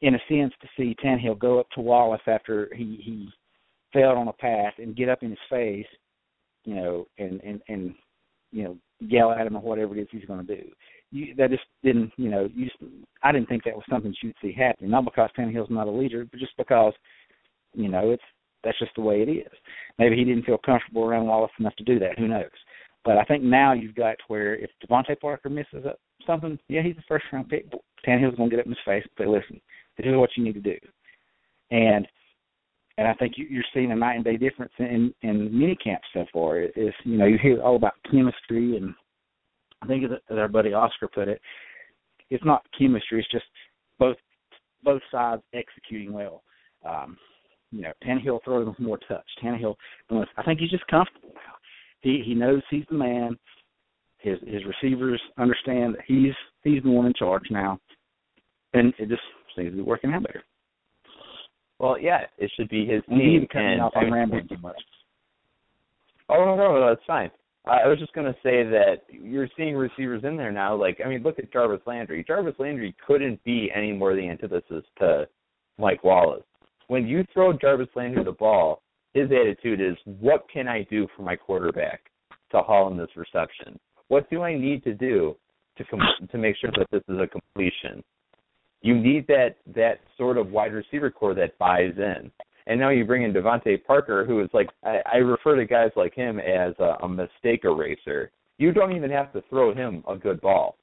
in 0.00 0.14
a 0.14 0.18
sense, 0.26 0.54
to 0.62 0.68
see 0.74 0.96
Tannehill 1.04 1.38
go 1.38 1.60
up 1.60 1.68
to 1.74 1.82
Wallace 1.82 2.22
after 2.26 2.70
he 2.74 2.98
he 3.04 3.28
failed 3.92 4.16
on 4.16 4.28
a 4.28 4.32
pass 4.32 4.72
and 4.78 4.96
get 4.96 5.10
up 5.10 5.22
in 5.22 5.28
his 5.28 5.38
face, 5.50 5.86
you 6.64 6.74
know, 6.74 7.06
and 7.18 7.42
and 7.42 7.60
and 7.68 7.94
you 8.52 8.64
know 8.64 8.78
yell 9.00 9.32
at 9.32 9.46
him 9.46 9.54
or 9.54 9.60
whatever 9.60 9.94
it 9.94 10.00
is 10.00 10.08
he's 10.10 10.24
going 10.24 10.46
to 10.46 10.56
do. 10.56 10.62
You, 11.10 11.34
that 11.34 11.50
just 11.50 11.64
didn't, 11.84 12.10
you 12.16 12.30
know, 12.30 12.48
you 12.54 12.64
just, 12.70 12.78
I 13.22 13.32
didn't 13.32 13.50
think 13.50 13.64
that 13.64 13.74
was 13.76 13.84
something 13.90 14.14
you'd 14.22 14.34
see 14.40 14.52
happening. 14.52 14.90
Not 14.90 15.04
because 15.04 15.28
Tannehill's 15.36 15.68
not 15.68 15.88
a 15.88 15.90
leader, 15.90 16.24
but 16.24 16.40
just 16.40 16.56
because, 16.56 16.94
you 17.74 17.90
know, 17.90 18.12
it's 18.12 18.22
that's 18.64 18.78
just 18.78 18.94
the 18.94 19.02
way 19.02 19.22
it 19.22 19.28
is. 19.28 19.52
Maybe 19.98 20.16
he 20.16 20.24
didn't 20.24 20.44
feel 20.44 20.58
comfortable 20.58 21.04
around 21.04 21.26
Wallace 21.26 21.50
enough 21.58 21.76
to 21.76 21.84
do 21.84 21.98
that. 21.98 22.18
Who 22.18 22.28
knows? 22.28 22.50
But 23.04 23.18
I 23.18 23.24
think 23.24 23.42
now 23.42 23.72
you've 23.72 23.94
got 23.94 24.12
to 24.12 24.24
where 24.28 24.54
if 24.56 24.70
DeVante 24.84 25.18
Parker 25.20 25.48
misses 25.48 25.84
up 25.86 25.98
something, 26.26 26.58
yeah, 26.68 26.82
he's 26.82 26.96
the 26.96 27.02
first 27.08 27.24
round 27.32 27.48
pick. 27.48 27.66
Tannehill's 28.06 28.36
going 28.36 28.50
to 28.50 28.56
get 28.56 28.60
up 28.60 28.66
in 28.66 28.72
his 28.72 28.78
face 28.84 29.04
and 29.04 29.12
say, 29.18 29.28
"Listen, 29.28 29.60
this 29.96 30.06
is 30.06 30.16
what 30.16 30.30
you 30.36 30.44
need 30.44 30.54
to 30.54 30.60
do." 30.60 30.76
And 31.70 32.06
and 32.98 33.08
I 33.08 33.14
think 33.14 33.34
you, 33.36 33.46
you're 33.48 33.64
seeing 33.74 33.90
a 33.90 33.96
night 33.96 34.16
and 34.16 34.24
day 34.24 34.36
difference 34.36 34.72
in 34.78 35.12
in 35.22 35.58
mini 35.58 35.76
camp 35.76 36.02
so 36.12 36.24
far. 36.32 36.60
Is 36.60 36.94
you 37.04 37.18
know 37.18 37.26
you 37.26 37.38
hear 37.38 37.60
all 37.60 37.76
about 37.76 37.94
chemistry, 38.10 38.76
and 38.76 38.94
I 39.82 39.86
think 39.86 40.04
as 40.04 40.38
our 40.38 40.48
buddy 40.48 40.72
Oscar 40.72 41.08
put 41.08 41.28
it, 41.28 41.40
it's 42.30 42.44
not 42.44 42.66
chemistry. 42.78 43.20
It's 43.20 43.30
just 43.30 43.44
both 43.98 44.16
both 44.84 45.02
sides 45.10 45.42
executing 45.52 46.12
well. 46.12 46.42
Um, 46.88 47.16
you 47.72 47.82
know, 47.82 47.92
Tannehill 48.06 48.40
throwing 48.44 48.68
with 48.68 48.78
more 48.78 48.98
touch. 49.08 49.26
Tannehill, 49.42 49.74
I 50.10 50.42
think 50.44 50.60
he's 50.60 50.70
just 50.70 50.86
comfortable 50.86 51.30
now 51.34 51.52
he 52.02 52.22
he 52.24 52.34
knows 52.34 52.62
he's 52.70 52.84
the 52.90 52.96
man. 52.96 53.38
His 54.18 54.38
his 54.46 54.62
receivers 54.64 55.20
understand 55.38 55.94
that 55.94 56.02
he's 56.06 56.34
he's 56.62 56.82
the 56.82 56.90
one 56.90 57.06
in 57.06 57.14
charge 57.14 57.44
now, 57.50 57.78
and 58.74 58.92
it 58.98 59.08
just 59.08 59.22
seems 59.56 59.70
to 59.70 59.76
be 59.76 59.82
working 59.82 60.12
out 60.12 60.22
better. 60.22 60.42
Well, 61.78 61.98
yeah, 61.98 62.26
it 62.38 62.50
should 62.56 62.68
be 62.68 62.86
his 62.86 63.02
team. 63.08 63.18
You 63.18 63.40
need 63.40 63.40
to 63.40 63.46
cut 63.48 63.60
me 63.60 63.80
off. 63.80 63.92
I'm 63.96 64.12
rambling 64.12 64.46
too 64.48 64.58
much. 64.58 64.80
Oh 66.28 66.44
no, 66.44 66.56
no, 66.56 66.78
no, 66.78 66.88
that's 66.88 67.06
fine. 67.06 67.30
I 67.64 67.86
was 67.86 67.98
just 67.98 68.12
gonna 68.12 68.34
say 68.42 68.64
that 68.64 69.02
you're 69.08 69.48
seeing 69.56 69.76
receivers 69.76 70.22
in 70.24 70.36
there 70.36 70.52
now. 70.52 70.74
Like, 70.74 71.00
I 71.04 71.08
mean, 71.08 71.22
look 71.22 71.38
at 71.38 71.52
Jarvis 71.52 71.80
Landry. 71.86 72.24
Jarvis 72.26 72.54
Landry 72.58 72.94
couldn't 73.06 73.42
be 73.44 73.70
any 73.74 73.92
more 73.92 74.14
the 74.14 74.28
antithesis 74.28 74.84
to 74.98 75.28
Mike 75.78 76.02
Wallace. 76.02 76.42
When 76.92 77.08
you 77.08 77.24
throw 77.32 77.54
Jarvis 77.54 77.88
Landry 77.94 78.22
the 78.22 78.32
ball, 78.32 78.82
his 79.14 79.30
attitude 79.30 79.80
is, 79.80 79.96
what 80.20 80.44
can 80.52 80.68
I 80.68 80.86
do 80.90 81.08
for 81.16 81.22
my 81.22 81.34
quarterback 81.34 82.02
to 82.50 82.60
haul 82.60 82.90
in 82.90 82.98
this 82.98 83.08
reception? 83.16 83.80
What 84.08 84.28
do 84.28 84.42
I 84.42 84.58
need 84.58 84.84
to 84.84 84.92
do 84.92 85.34
to 85.78 85.84
com- 85.84 86.28
to 86.30 86.36
make 86.36 86.54
sure 86.60 86.70
that 86.76 86.88
this 86.92 87.00
is 87.08 87.18
a 87.18 87.26
completion? 87.26 88.04
You 88.82 88.94
need 88.94 89.26
that 89.28 89.56
that 89.74 90.00
sort 90.18 90.36
of 90.36 90.50
wide 90.50 90.74
receiver 90.74 91.10
corps 91.10 91.32
that 91.32 91.56
buys 91.56 91.94
in. 91.96 92.30
And 92.66 92.78
now 92.78 92.90
you 92.90 93.06
bring 93.06 93.22
in 93.22 93.32
DeVante 93.32 93.82
Parker, 93.86 94.26
who 94.26 94.42
is 94.42 94.50
like 94.52 94.68
I, 94.84 94.98
I 95.14 95.16
refer 95.16 95.56
to 95.56 95.64
guys 95.64 95.92
like 95.96 96.14
him 96.14 96.38
as 96.38 96.74
a, 96.78 97.02
a 97.02 97.08
mistake 97.08 97.64
eraser. 97.64 98.30
You 98.58 98.70
don't 98.70 98.94
even 98.94 99.10
have 99.10 99.32
to 99.32 99.42
throw 99.48 99.72
him 99.74 100.04
a 100.06 100.14
good 100.14 100.42
ball, 100.42 100.76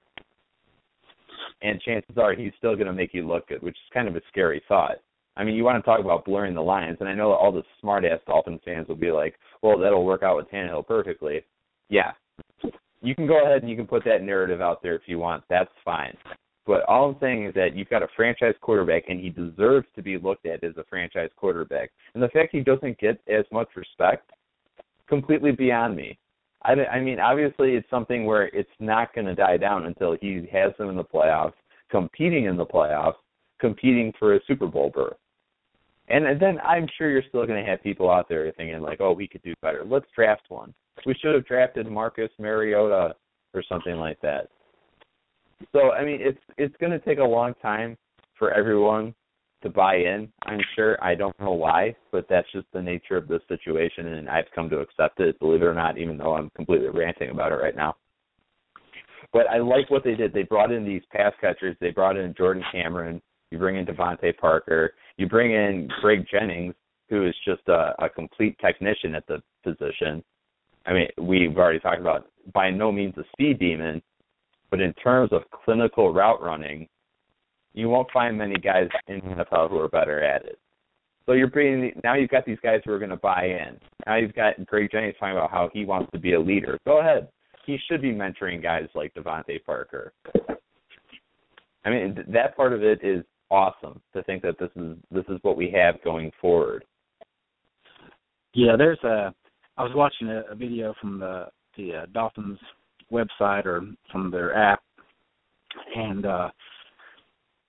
and 1.61 1.79
chances 1.81 2.17
are 2.17 2.33
he's 2.33 2.53
still 2.57 2.73
going 2.73 2.87
to 2.87 2.93
make 2.93 3.13
you 3.13 3.27
look 3.27 3.47
good, 3.47 3.61
which 3.61 3.75
is 3.75 3.93
kind 3.93 4.07
of 4.07 4.15
a 4.15 4.21
scary 4.31 4.63
thought. 4.67 4.97
I 5.39 5.45
mean, 5.45 5.55
you 5.55 5.63
want 5.63 5.83
to 5.83 5.89
talk 5.89 6.01
about 6.01 6.25
blurring 6.25 6.53
the 6.53 6.61
lines, 6.61 6.97
and 6.99 7.07
I 7.07 7.13
know 7.13 7.31
all 7.31 7.51
the 7.51 7.63
smart 7.79 8.03
ass 8.03 8.19
Dolphins 8.27 8.59
fans 8.65 8.89
will 8.89 8.95
be 8.95 9.11
like, 9.11 9.39
"Well, 9.61 9.77
that'll 9.77 10.05
work 10.05 10.21
out 10.21 10.35
with 10.35 10.51
Tannehill 10.51 10.85
perfectly." 10.85 11.45
Yeah, 11.89 12.11
you 13.01 13.15
can 13.15 13.25
go 13.25 13.41
ahead 13.43 13.61
and 13.61 13.69
you 13.69 13.77
can 13.77 13.87
put 13.87 14.03
that 14.03 14.21
narrative 14.21 14.59
out 14.61 14.83
there 14.83 14.95
if 14.95 15.03
you 15.05 15.17
want. 15.17 15.43
That's 15.49 15.71
fine. 15.85 16.15
But 16.65 16.83
all 16.83 17.09
I'm 17.09 17.15
saying 17.19 17.45
is 17.45 17.53
that 17.55 17.75
you've 17.75 17.89
got 17.89 18.03
a 18.03 18.07
franchise 18.15 18.53
quarterback, 18.61 19.03
and 19.07 19.19
he 19.19 19.29
deserves 19.29 19.87
to 19.95 20.01
be 20.01 20.17
looked 20.17 20.45
at 20.45 20.63
as 20.63 20.77
a 20.77 20.83
franchise 20.89 21.29
quarterback. 21.35 21.89
And 22.13 22.21
the 22.21 22.29
fact 22.29 22.49
he 22.51 22.59
doesn't 22.59 22.99
get 22.99 23.19
as 23.27 23.45
much 23.51 23.69
respect, 23.75 24.29
completely 25.07 25.51
beyond 25.51 25.95
me. 25.95 26.19
I, 26.63 26.73
I 26.73 26.99
mean, 26.99 27.19
obviously, 27.19 27.75
it's 27.75 27.89
something 27.89 28.25
where 28.25 28.47
it's 28.47 28.69
not 28.79 29.15
going 29.15 29.27
to 29.27 29.35
die 29.35 29.57
down 29.57 29.85
until 29.85 30.17
he 30.19 30.47
has 30.51 30.73
them 30.77 30.89
in 30.89 30.97
the 30.97 31.03
playoffs, 31.03 31.53
competing 31.89 32.45
in 32.45 32.57
the 32.57 32.65
playoffs, 32.65 33.15
competing 33.59 34.13
for 34.19 34.35
a 34.35 34.39
Super 34.45 34.67
Bowl 34.67 34.91
berth. 34.93 35.15
And 36.09 36.41
then 36.41 36.59
I'm 36.61 36.87
sure 36.97 37.09
you're 37.09 37.23
still 37.29 37.45
going 37.45 37.63
to 37.63 37.69
have 37.69 37.83
people 37.83 38.09
out 38.09 38.27
there 38.27 38.51
thinking 38.57 38.79
like, 38.81 38.99
"Oh, 38.99 39.13
we 39.13 39.27
could 39.27 39.43
do 39.43 39.53
better. 39.61 39.83
Let's 39.85 40.07
draft 40.15 40.43
one. 40.49 40.73
We 41.05 41.13
should 41.13 41.35
have 41.35 41.45
drafted 41.45 41.87
Marcus 41.87 42.31
Mariota 42.39 43.15
or 43.53 43.63
something 43.69 43.95
like 43.95 44.19
that." 44.21 44.49
So 45.71 45.91
I 45.91 46.03
mean, 46.03 46.19
it's 46.21 46.39
it's 46.57 46.75
going 46.77 46.91
to 46.91 46.99
take 46.99 47.19
a 47.19 47.23
long 47.23 47.53
time 47.61 47.97
for 48.37 48.51
everyone 48.51 49.13
to 49.61 49.69
buy 49.69 49.97
in. 49.97 50.31
I'm 50.43 50.61
sure. 50.75 51.01
I 51.03 51.15
don't 51.15 51.37
know 51.39 51.51
why, 51.51 51.95
but 52.11 52.25
that's 52.29 52.51
just 52.51 52.67
the 52.73 52.81
nature 52.81 53.17
of 53.17 53.27
the 53.27 53.39
situation, 53.47 54.07
and 54.07 54.29
I've 54.29 54.49
come 54.55 54.69
to 54.69 54.79
accept 54.79 55.19
it. 55.19 55.39
Believe 55.39 55.61
it 55.61 55.65
or 55.65 55.73
not, 55.73 55.97
even 55.97 56.17
though 56.17 56.33
I'm 56.33 56.49
completely 56.55 56.89
ranting 56.89 57.29
about 57.29 57.51
it 57.51 57.55
right 57.55 57.75
now. 57.75 57.95
But 59.31 59.47
I 59.47 59.59
like 59.59 59.91
what 59.91 60.03
they 60.03 60.15
did. 60.15 60.33
They 60.33 60.43
brought 60.43 60.71
in 60.71 60.85
these 60.85 61.03
pass 61.11 61.33
catchers. 61.39 61.75
They 61.79 61.91
brought 61.91 62.17
in 62.17 62.33
Jordan 62.35 62.63
Cameron. 62.71 63.21
You 63.51 63.57
bring 63.57 63.75
in 63.75 63.85
DeVante 63.85 64.37
Parker. 64.37 64.93
You 65.19 65.27
bring 65.27 65.51
in 65.51 65.89
Greg 65.99 66.25
Jennings, 66.31 66.73
who 67.09 67.27
is 67.27 67.35
just 67.43 67.67
a, 67.67 67.93
a 67.99 68.07
complete 68.07 68.57
technician 68.59 69.15
at 69.15 69.27
the 69.27 69.43
position. 69.65 70.23
I 70.85 70.93
mean, 70.93 71.07
we've 71.21 71.57
already 71.57 71.81
talked 71.81 71.99
about 71.99 72.27
by 72.53 72.69
no 72.69 72.89
means 72.89 73.15
a 73.17 73.23
speed 73.33 73.59
demon, 73.59 74.01
but 74.71 74.79
in 74.79 74.93
terms 74.93 75.33
of 75.33 75.41
clinical 75.51 76.13
route 76.13 76.41
running, 76.41 76.87
you 77.73 77.89
won't 77.89 78.09
find 78.11 78.37
many 78.37 78.55
guys 78.55 78.87
in 79.09 79.19
NFL 79.19 79.69
who 79.69 79.79
are 79.79 79.89
better 79.89 80.23
at 80.23 80.45
it. 80.45 80.57
So 81.25 81.33
you're 81.33 81.47
bringing 81.49 81.91
now 82.01 82.15
you've 82.15 82.29
got 82.29 82.45
these 82.45 82.57
guys 82.63 82.79
who 82.85 82.93
are 82.93 82.97
going 82.97 83.09
to 83.09 83.17
buy 83.17 83.43
in. 83.43 83.77
Now 84.07 84.15
you've 84.15 84.33
got 84.33 84.65
Greg 84.67 84.89
Jennings 84.89 85.15
talking 85.19 85.35
about 85.35 85.51
how 85.51 85.69
he 85.73 85.83
wants 85.83 86.09
to 86.13 86.17
be 86.17 86.31
a 86.31 86.39
leader. 86.39 86.79
Go 86.87 87.01
ahead. 87.01 87.27
He 87.65 87.77
should 87.89 88.01
be 88.01 88.13
mentoring 88.13 88.63
guys 88.63 88.87
like 88.95 89.13
DeVante 89.15 89.65
Parker. 89.65 90.13
I 91.83 91.89
mean, 91.89 92.23
that 92.29 92.55
part 92.55 92.71
of 92.71 92.83
it 92.83 93.03
is 93.03 93.25
awesome 93.51 94.01
to 94.13 94.23
think 94.23 94.41
that 94.43 94.59
this 94.59 94.69
is 94.75 94.97
this 95.11 95.25
is 95.29 95.39
what 95.41 95.57
we 95.57 95.71
have 95.71 96.01
going 96.03 96.31
forward. 96.39 96.85
Yeah, 98.53 98.75
there's 98.77 98.99
a. 99.03 99.33
I 99.77 99.83
was 99.83 99.91
watching 99.95 100.27
a, 100.29 100.43
a 100.51 100.55
video 100.55 100.93
from 100.99 101.19
the 101.19 101.47
the 101.77 101.93
uh, 101.95 102.05
Dolphins 102.13 102.59
website 103.11 103.65
or 103.65 103.81
from 104.11 104.29
their 104.31 104.55
app, 104.55 104.81
and 105.95 106.25
uh 106.25 106.49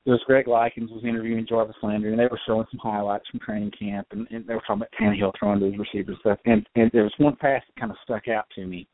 there 0.06 0.14
was 0.14 0.22
Greg 0.26 0.48
Likens 0.48 0.90
was 0.90 1.04
interviewing 1.04 1.46
Jarvis 1.46 1.76
Landry, 1.82 2.10
and 2.10 2.18
they 2.18 2.24
were 2.24 2.40
showing 2.46 2.66
some 2.70 2.80
highlights 2.82 3.28
from 3.28 3.38
training 3.40 3.70
camp, 3.78 4.06
and, 4.12 4.26
and 4.30 4.46
they 4.46 4.54
were 4.54 4.60
talking 4.60 4.82
about 4.82 4.88
Tannehill 4.98 5.32
throwing 5.38 5.60
to 5.60 5.66
his 5.66 5.78
receivers 5.78 6.16
stuff. 6.20 6.38
And 6.46 6.66
and 6.74 6.90
there 6.92 7.02
was 7.02 7.12
one 7.18 7.36
pass 7.36 7.62
that 7.66 7.78
kind 7.78 7.92
of 7.92 7.98
stuck 8.02 8.26
out 8.28 8.46
to 8.54 8.66
me. 8.66 8.88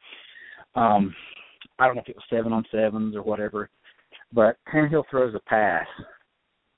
Um, 0.75 1.15
I 1.79 1.87
don't 1.87 1.95
know 1.95 2.03
if 2.03 2.09
it 2.09 2.17
was 2.17 2.25
seven 2.29 2.53
on 2.53 2.65
sevens 2.73 3.15
or 3.15 3.23
whatever, 3.23 3.71
but 4.33 4.57
Tannehill 4.73 5.05
throws 5.09 5.35
a 5.35 5.41
pass 5.49 5.87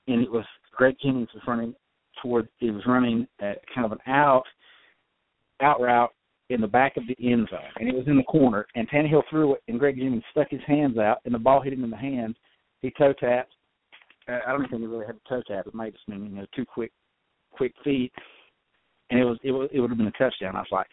and 0.09 0.23
it 0.23 0.31
was 0.31 0.45
Greg 0.75 0.95
Jennings 1.01 1.29
was 1.33 1.43
running 1.47 1.73
toward 2.21 2.47
it 2.59 2.71
was 2.71 2.83
running 2.85 3.27
at 3.39 3.59
kind 3.73 3.85
of 3.85 3.91
an 3.91 3.99
out 4.07 4.43
out 5.61 5.79
route 5.79 6.13
in 6.49 6.61
the 6.61 6.67
back 6.67 6.97
of 6.97 7.03
the 7.07 7.15
end 7.19 7.47
zone, 7.49 7.59
and 7.79 7.87
it 7.87 7.93
was 7.93 8.07
in 8.07 8.17
the 8.17 8.23
corner. 8.23 8.65
And 8.75 8.89
Tannehill 8.89 9.23
threw 9.29 9.53
it, 9.53 9.63
and 9.67 9.79
Greg 9.79 9.97
Jennings 9.97 10.23
stuck 10.31 10.49
his 10.49 10.61
hands 10.65 10.97
out, 10.97 11.19
and 11.25 11.33
the 11.33 11.39
ball 11.39 11.61
hit 11.61 11.73
him 11.73 11.83
in 11.83 11.91
the 11.91 11.97
hands. 11.97 12.35
He 12.81 12.91
toe 12.97 13.13
tapped. 13.13 13.53
Uh, 14.27 14.39
I 14.47 14.51
don't 14.51 14.67
think 14.69 14.81
he 14.81 14.87
really 14.87 15.05
had 15.05 15.15
a 15.15 15.29
toe 15.29 15.43
tap. 15.47 15.67
It 15.67 15.73
might 15.73 15.93
just 15.93 16.07
been 16.07 16.23
you 16.23 16.29
know 16.29 16.45
two 16.55 16.65
quick 16.65 16.91
quick 17.51 17.73
feet, 17.83 18.11
and 19.09 19.19
it 19.19 19.25
was 19.25 19.37
it 19.43 19.51
was 19.51 19.69
it 19.71 19.79
would 19.79 19.91
have 19.91 19.97
been 19.97 20.07
a 20.07 20.11
touchdown. 20.11 20.55
I 20.55 20.61
was 20.61 20.67
like, 20.71 20.87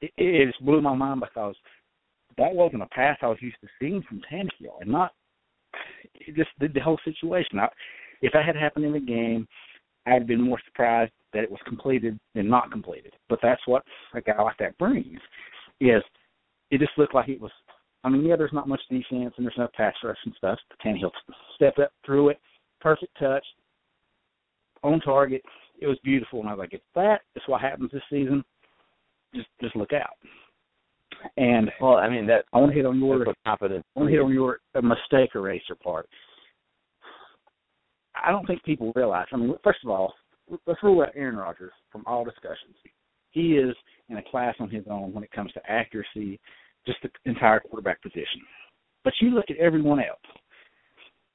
it, 0.00 0.12
it 0.16 0.46
just 0.46 0.64
blew 0.64 0.80
my 0.80 0.94
mind 0.94 1.20
because 1.20 1.56
that 2.38 2.54
wasn't 2.54 2.82
a 2.82 2.86
pass 2.86 3.18
I 3.22 3.26
was 3.26 3.38
used 3.40 3.56
to 3.62 3.68
seeing 3.80 4.02
from 4.08 4.22
Tannehill, 4.32 4.80
and 4.80 4.90
not 4.90 5.12
just 6.36 6.50
the, 6.60 6.68
the 6.68 6.80
whole 6.80 6.98
situation. 7.04 7.58
I, 7.58 7.68
if 8.22 8.32
that 8.32 8.44
had 8.44 8.56
happened 8.56 8.84
in 8.84 8.92
the 8.92 9.00
game, 9.00 9.46
I'd 10.06 10.26
been 10.26 10.40
more 10.40 10.60
surprised 10.64 11.12
that 11.32 11.44
it 11.44 11.50
was 11.50 11.60
completed 11.66 12.18
than 12.34 12.48
not 12.48 12.72
completed. 12.72 13.14
But 13.28 13.40
that's 13.42 13.60
what 13.66 13.82
a 14.14 14.20
guy 14.20 14.40
like 14.42 14.56
that 14.58 14.78
brings. 14.78 15.20
Is 15.80 16.02
it 16.70 16.78
just 16.78 16.96
looked 16.96 17.14
like 17.14 17.28
it 17.28 17.40
was. 17.40 17.52
I 18.04 18.08
mean, 18.08 18.24
yeah, 18.24 18.36
there's 18.36 18.52
not 18.52 18.68
much 18.68 18.80
defense 18.88 19.34
and 19.36 19.44
there's 19.46 19.58
no 19.58 19.68
pass 19.76 19.94
rush 20.04 20.16
and 20.24 20.34
stuff. 20.36 20.58
But 20.68 20.78
Tannehill 20.78 21.10
stepped 21.56 21.80
up, 21.80 21.92
threw 22.06 22.28
it, 22.28 22.38
perfect 22.80 23.12
touch, 23.18 23.44
on 24.82 25.00
target. 25.00 25.42
It 25.80 25.86
was 25.86 25.98
beautiful, 26.04 26.40
and 26.40 26.48
I 26.48 26.52
was 26.52 26.58
like, 26.60 26.74
if 26.74 26.80
that, 26.94 27.22
is 27.36 27.42
what 27.46 27.60
happens 27.60 27.90
this 27.92 28.02
season, 28.10 28.44
just 29.34 29.48
just 29.60 29.76
look 29.76 29.92
out. 29.92 30.16
And 31.36 31.70
well, 31.80 31.96
I 31.96 32.08
mean 32.08 32.26
that 32.26 32.44
I 32.52 32.58
want 32.58 32.70
to 32.70 32.76
hit 32.76 32.86
on 32.86 32.98
your 32.98 33.24
confidence. 33.44 33.84
I 33.96 34.00
want 34.00 34.10
to 34.10 34.16
hit 34.16 34.22
on 34.22 34.32
your 34.32 34.60
uh, 34.74 34.80
mistake 34.80 35.30
eraser 35.34 35.74
part. 35.82 36.08
I 38.24 38.30
don't 38.30 38.46
think 38.46 38.62
people 38.64 38.92
realize. 38.94 39.26
I 39.32 39.36
mean, 39.36 39.54
first 39.62 39.80
of 39.84 39.90
all, 39.90 40.14
let's 40.66 40.82
rule 40.82 41.02
out 41.02 41.12
Aaron 41.14 41.36
Rodgers 41.36 41.72
from 41.90 42.02
all 42.06 42.24
discussions. 42.24 42.74
He 43.30 43.52
is 43.52 43.74
in 44.08 44.16
a 44.16 44.30
class 44.30 44.54
on 44.58 44.70
his 44.70 44.84
own 44.90 45.12
when 45.12 45.24
it 45.24 45.30
comes 45.30 45.52
to 45.52 45.70
accuracy, 45.70 46.40
just 46.86 46.98
the 47.02 47.10
entire 47.26 47.60
quarterback 47.60 48.02
position. 48.02 48.40
But 49.04 49.12
you 49.20 49.30
look 49.30 49.50
at 49.50 49.56
everyone 49.58 50.00
else. 50.00 50.18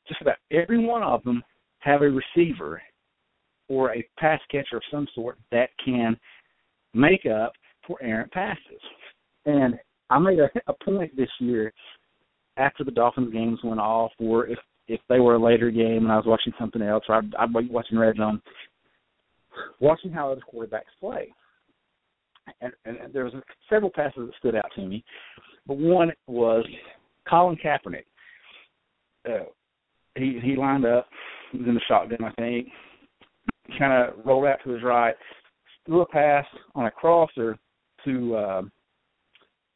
Just 0.07 0.21
about 0.21 0.35
every 0.51 0.83
one 0.83 1.03
of 1.03 1.23
them 1.23 1.43
have 1.79 2.01
a 2.01 2.09
receiver 2.09 2.81
or 3.69 3.93
a 3.93 4.05
pass 4.17 4.41
catcher 4.51 4.77
of 4.77 4.83
some 4.91 5.07
sort 5.15 5.37
that 5.51 5.69
can 5.83 6.17
make 6.93 7.25
up 7.25 7.53
for 7.87 8.01
errant 8.01 8.31
passes. 8.31 8.81
And 9.45 9.75
I 10.09 10.19
made 10.19 10.39
a, 10.39 10.49
a 10.67 10.73
point 10.85 11.15
this 11.15 11.29
year 11.39 11.73
after 12.57 12.83
the 12.83 12.91
Dolphins 12.91 13.33
games 13.33 13.59
went 13.63 13.79
off, 13.79 14.11
or 14.19 14.47
if 14.47 14.59
if 14.87 14.99
they 15.07 15.19
were 15.19 15.35
a 15.35 15.43
later 15.43 15.71
game 15.71 16.03
and 16.03 16.11
I 16.11 16.17
was 16.17 16.25
watching 16.25 16.53
something 16.59 16.81
else, 16.81 17.05
or 17.07 17.15
I'd, 17.15 17.33
I'd 17.39 17.53
be 17.53 17.69
watching 17.69 17.97
Red 17.97 18.17
Zone, 18.17 18.41
watching 19.79 20.11
how 20.11 20.31
other 20.31 20.41
quarterbacks 20.41 20.91
play. 20.99 21.33
And, 22.59 22.73
and 22.83 23.13
there 23.13 23.23
was 23.23 23.33
several 23.69 23.89
passes 23.89 24.27
that 24.27 24.33
stood 24.37 24.55
out 24.55 24.69
to 24.75 24.85
me, 24.85 25.05
but 25.65 25.77
one 25.77 26.11
was 26.27 26.65
Colin 27.29 27.57
Kaepernick. 27.63 28.03
Uh, 29.25 29.45
he 30.15 30.39
he 30.43 30.57
lined 30.57 30.85
up, 30.85 31.07
was 31.53 31.65
in 31.65 31.73
the 31.73 31.81
shotgun, 31.87 32.23
I 32.23 32.31
think. 32.33 32.67
Kind 33.79 33.93
of 33.93 34.25
rolled 34.25 34.45
out 34.45 34.57
to 34.65 34.71
his 34.71 34.83
right, 34.83 35.15
threw 35.85 36.01
a 36.01 36.05
pass 36.05 36.45
on 36.75 36.85
a 36.85 36.91
crosser 36.91 37.57
to 38.03 38.35
uh, 38.35 38.61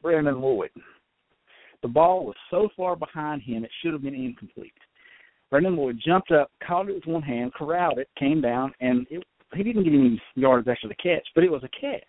Brandon 0.02 0.40
Lloyd. 0.40 0.70
The 1.82 1.88
ball 1.88 2.26
was 2.26 2.36
so 2.50 2.70
far 2.76 2.96
behind 2.96 3.42
him 3.42 3.64
it 3.64 3.72
should 3.82 3.94
have 3.94 4.02
been 4.02 4.16
incomplete. 4.16 4.74
Brandon 5.50 5.76
Lloyd 5.76 6.00
jumped 6.04 6.32
up, 6.32 6.52
caught 6.66 6.90
it 6.90 6.96
with 6.96 7.06
one 7.06 7.22
hand, 7.22 7.54
corralled 7.54 8.00
it, 8.00 8.10
came 8.18 8.42
down, 8.42 8.74
and 8.82 9.08
it, 9.10 9.24
he 9.56 9.64
didn't 9.64 9.84
get 9.84 9.94
any 9.94 10.22
yards 10.36 10.68
after 10.68 10.88
the 10.88 10.96
catch, 10.96 11.26
but 11.36 11.44
it 11.44 11.52
was 11.52 11.64
a 11.64 11.70
catch. 11.80 12.04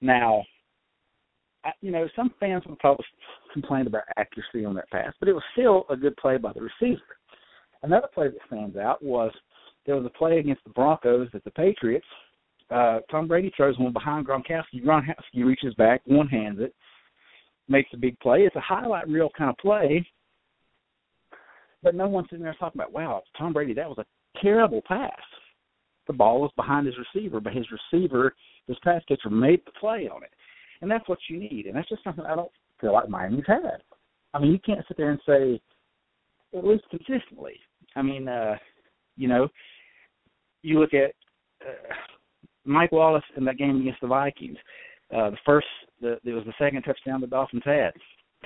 Now, 0.00 0.44
I, 1.64 1.72
you 1.80 1.90
know, 1.90 2.08
some 2.14 2.32
fans 2.40 2.64
will 2.66 2.76
probably 2.76 3.04
complain 3.52 3.86
about 3.86 4.04
accuracy 4.16 4.64
on 4.64 4.74
that 4.76 4.90
pass, 4.90 5.12
but 5.20 5.28
it 5.28 5.34
was 5.34 5.42
still 5.52 5.84
a 5.90 5.96
good 5.96 6.16
play 6.16 6.38
by 6.38 6.52
the 6.52 6.60
receiver. 6.60 7.02
Another 7.82 8.08
play 8.12 8.28
that 8.28 8.38
stands 8.46 8.76
out 8.76 9.02
was 9.02 9.32
there 9.84 9.96
was 9.96 10.06
a 10.06 10.18
play 10.18 10.38
against 10.38 10.64
the 10.64 10.70
Broncos 10.70 11.28
that 11.32 11.44
the 11.44 11.50
Patriots 11.50 12.06
uh, 12.70 13.00
Tom 13.10 13.26
Brady 13.28 13.52
throws 13.56 13.78
one 13.78 13.92
behind 13.92 14.26
Gronkowski. 14.26 14.84
Gronkowski 14.84 15.44
reaches 15.44 15.74
back, 15.74 16.02
one 16.04 16.28
hands 16.28 16.58
it, 16.60 16.74
makes 17.68 17.90
a 17.92 17.96
big 17.96 18.18
play. 18.20 18.40
It's 18.40 18.56
a 18.56 18.60
highlight 18.60 19.08
reel 19.08 19.30
kind 19.36 19.50
of 19.50 19.56
play, 19.58 20.06
but 21.82 21.94
no 21.94 22.08
one's 22.08 22.28
sitting 22.30 22.44
there 22.44 22.56
talking 22.58 22.80
about, 22.80 22.92
wow, 22.92 23.22
Tom 23.36 23.52
Brady, 23.52 23.74
that 23.74 23.88
was 23.88 23.98
a 23.98 24.40
terrible 24.40 24.82
pass. 24.86 25.10
The 26.06 26.12
ball 26.12 26.40
was 26.40 26.50
behind 26.56 26.86
his 26.86 26.96
receiver, 26.96 27.40
but 27.40 27.52
his 27.52 27.66
receiver, 27.70 28.34
his 28.66 28.78
pass 28.82 29.02
catcher, 29.06 29.30
made 29.30 29.60
the 29.66 29.72
play 29.72 30.08
on 30.12 30.22
it, 30.22 30.30
and 30.80 30.90
that's 30.90 31.08
what 31.08 31.18
you 31.28 31.38
need. 31.38 31.66
And 31.66 31.76
that's 31.76 31.88
just 31.88 32.02
something 32.02 32.24
I 32.24 32.34
don't 32.34 32.50
feel 32.80 32.92
like 32.92 33.08
Miami's 33.08 33.44
had. 33.46 33.82
I 34.34 34.38
mean, 34.38 34.52
you 34.52 34.58
can't 34.58 34.84
sit 34.88 34.96
there 34.96 35.10
and 35.10 35.20
say, 35.26 35.60
at 36.56 36.64
least 36.64 36.84
consistently. 36.90 37.54
I 37.94 38.02
mean, 38.02 38.28
uh, 38.28 38.56
you 39.16 39.28
know, 39.28 39.48
you 40.62 40.80
look 40.80 40.94
at 40.94 41.12
uh, 41.66 41.94
Mike 42.68 42.92
Wallace 42.92 43.24
in 43.36 43.44
that 43.44 43.56
game 43.56 43.80
against 43.80 44.00
the 44.00 44.06
Vikings. 44.06 44.58
Uh, 45.14 45.30
the 45.30 45.38
first, 45.44 45.66
the, 46.00 46.18
it 46.24 46.32
was 46.32 46.44
the 46.44 46.52
second 46.58 46.82
touchdown 46.82 47.20
the 47.20 47.26
Dolphins 47.26 47.62
had. 47.64 47.92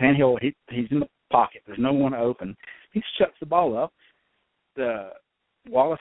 Tannehill, 0.00 0.40
he, 0.40 0.54
he's 0.70 0.86
in 0.90 1.00
the 1.00 1.08
pocket. 1.30 1.62
There's 1.66 1.78
no 1.78 1.92
one 1.92 2.14
open. 2.14 2.56
He 2.92 3.02
shuts 3.18 3.34
the 3.40 3.46
ball 3.46 3.76
up. 3.76 3.92
The 4.76 5.10
Wallace, 5.68 6.00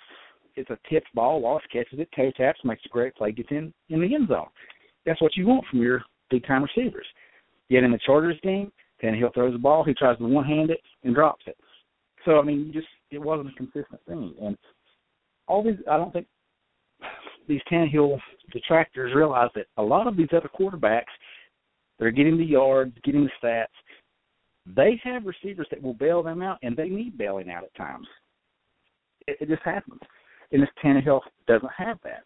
it's 0.55 0.69
a 0.69 0.78
tipped 0.89 1.13
ball. 1.15 1.41
Wallace 1.41 1.63
catches 1.72 1.99
it, 1.99 2.09
toe 2.15 2.32
taps, 2.38 2.59
makes 2.63 2.86
a 2.86 2.89
great 2.89 3.15
play, 3.15 3.32
gets 3.32 3.49
in 3.51 3.74
in 3.89 4.01
the 4.01 4.13
end 4.13 4.30
zone. 4.30 4.47
That's 5.05 5.22
what 5.22 5.36
you 5.36 5.47
want 5.47 5.65
from 5.69 5.82
your 5.82 6.03
big 6.30 6.45
time 6.45 6.63
receivers. 6.63 7.07
Yet 7.69 7.84
in 7.84 7.91
the 7.91 7.99
Chargers 8.05 8.39
game, 8.43 8.72
Tannehill 9.01 9.34
throws 9.34 9.53
the 9.53 9.59
ball. 9.59 9.84
He 9.84 9.93
tries 9.93 10.17
to 10.19 10.28
one 10.28 10.45
hand 10.45 10.69
it 10.69 10.82
and 11.03 11.15
drops 11.15 11.43
it. 11.47 11.57
So 12.24 12.39
I 12.39 12.43
mean, 12.43 12.67
you 12.67 12.74
just 12.74 12.88
it 13.09 13.19
wasn't 13.19 13.49
a 13.49 13.53
consistent 13.53 13.99
thing. 14.07 14.36
And 14.41 14.57
all 15.47 15.63
these, 15.63 15.78
I 15.89 15.97
don't 15.97 16.13
think 16.13 16.28
these 17.48 17.62
Tannehill 17.72 18.20
detractors 18.52 19.14
realize 19.16 19.50
that 19.56 19.68
a 19.78 19.84
lot 19.84 20.08
of 20.08 20.18
these 20.18 20.30
other 20.36 20.50
quarterbacks 20.60 21.04
that 22.00 22.06
are 22.06 22.12
getting 22.12 22.38
the 22.38 22.46
yards, 22.46 22.94
getting 23.04 23.24
the 23.24 23.32
stats, 23.48 23.66
they 24.66 25.00
have 25.04 25.26
receivers 25.26 25.68
that 25.72 25.82
will 25.82 25.94
bail 25.94 26.22
them 26.22 26.42
out, 26.42 26.60
and 26.62 26.76
they 26.76 26.89
need 26.89 27.18
bailing 27.18 27.50
out 27.50 27.64
at 27.64 27.74
times. 27.76 28.08
It, 29.28 29.38
it 29.42 29.50
just 29.50 29.64
happens. 29.64 30.00
And 30.52 30.62
this 30.62 30.70
Tannehill 30.84 31.22
doesn't 31.48 31.72
have 31.76 31.98
that. 32.04 32.24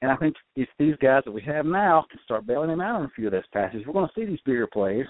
And 0.00 0.10
I 0.10 0.16
think 0.16 0.34
if 0.56 0.68
these 0.78 0.96
guys 1.00 1.22
that 1.24 1.32
we 1.32 1.42
have 1.42 1.66
now 1.66 2.04
can 2.10 2.18
start 2.24 2.46
bailing 2.46 2.70
them 2.70 2.80
out 2.80 2.96
on 2.96 3.04
a 3.04 3.10
few 3.14 3.26
of 3.26 3.32
those 3.32 3.42
passes, 3.52 3.82
we're 3.86 3.92
going 3.92 4.08
to 4.08 4.12
see 4.14 4.26
these 4.26 4.40
bigger 4.44 4.66
plays, 4.66 5.06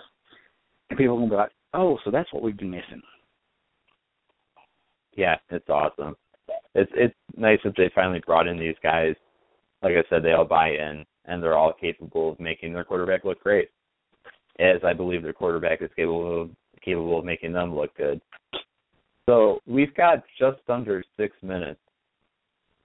and 0.91 0.99
people 0.99 1.15
are 1.15 1.19
going 1.19 1.31
to 1.31 1.35
be 1.35 1.39
like, 1.39 1.53
oh, 1.75 1.99
so 2.05 2.11
that's 2.11 2.33
what 2.33 2.43
we've 2.43 2.57
been 2.57 2.71
missing. 2.71 3.03
Yeah, 5.15 5.37
it's 5.51 5.69
awesome 5.69 6.17
it's 6.75 6.91
it's 6.95 7.15
nice 7.37 7.59
that 7.65 7.75
they 7.77 7.91
finally 7.95 8.23
brought 8.25 8.47
in 8.47 8.59
these 8.59 8.77
guys. 8.83 9.15
Like 9.83 9.95
I 9.95 10.09
said, 10.09 10.23
they 10.23 10.33
all 10.33 10.45
buy 10.45 10.71
in 10.71 11.05
and 11.25 11.43
they're 11.43 11.57
all 11.57 11.73
capable 11.73 12.33
of 12.33 12.41
making 12.41 12.73
their 12.73 12.85
quarterback 12.85 13.25
look 13.25 13.43
great. 13.43 13.69
As 14.59 14.81
I 14.85 14.93
believe 14.93 15.23
their 15.23 15.33
quarterback 15.33 15.83
is 15.83 15.91
capable 15.97 16.43
of 16.43 16.51
capable 16.85 17.19
of 17.19 17.25
making 17.25 17.53
them 17.53 17.75
look 17.75 17.97
good. 17.97 18.21
So 19.29 19.61
we've 19.67 19.95
got 19.95 20.25
just 20.39 20.61
under 20.69 21.03
six 21.17 21.37
minutes, 21.43 21.81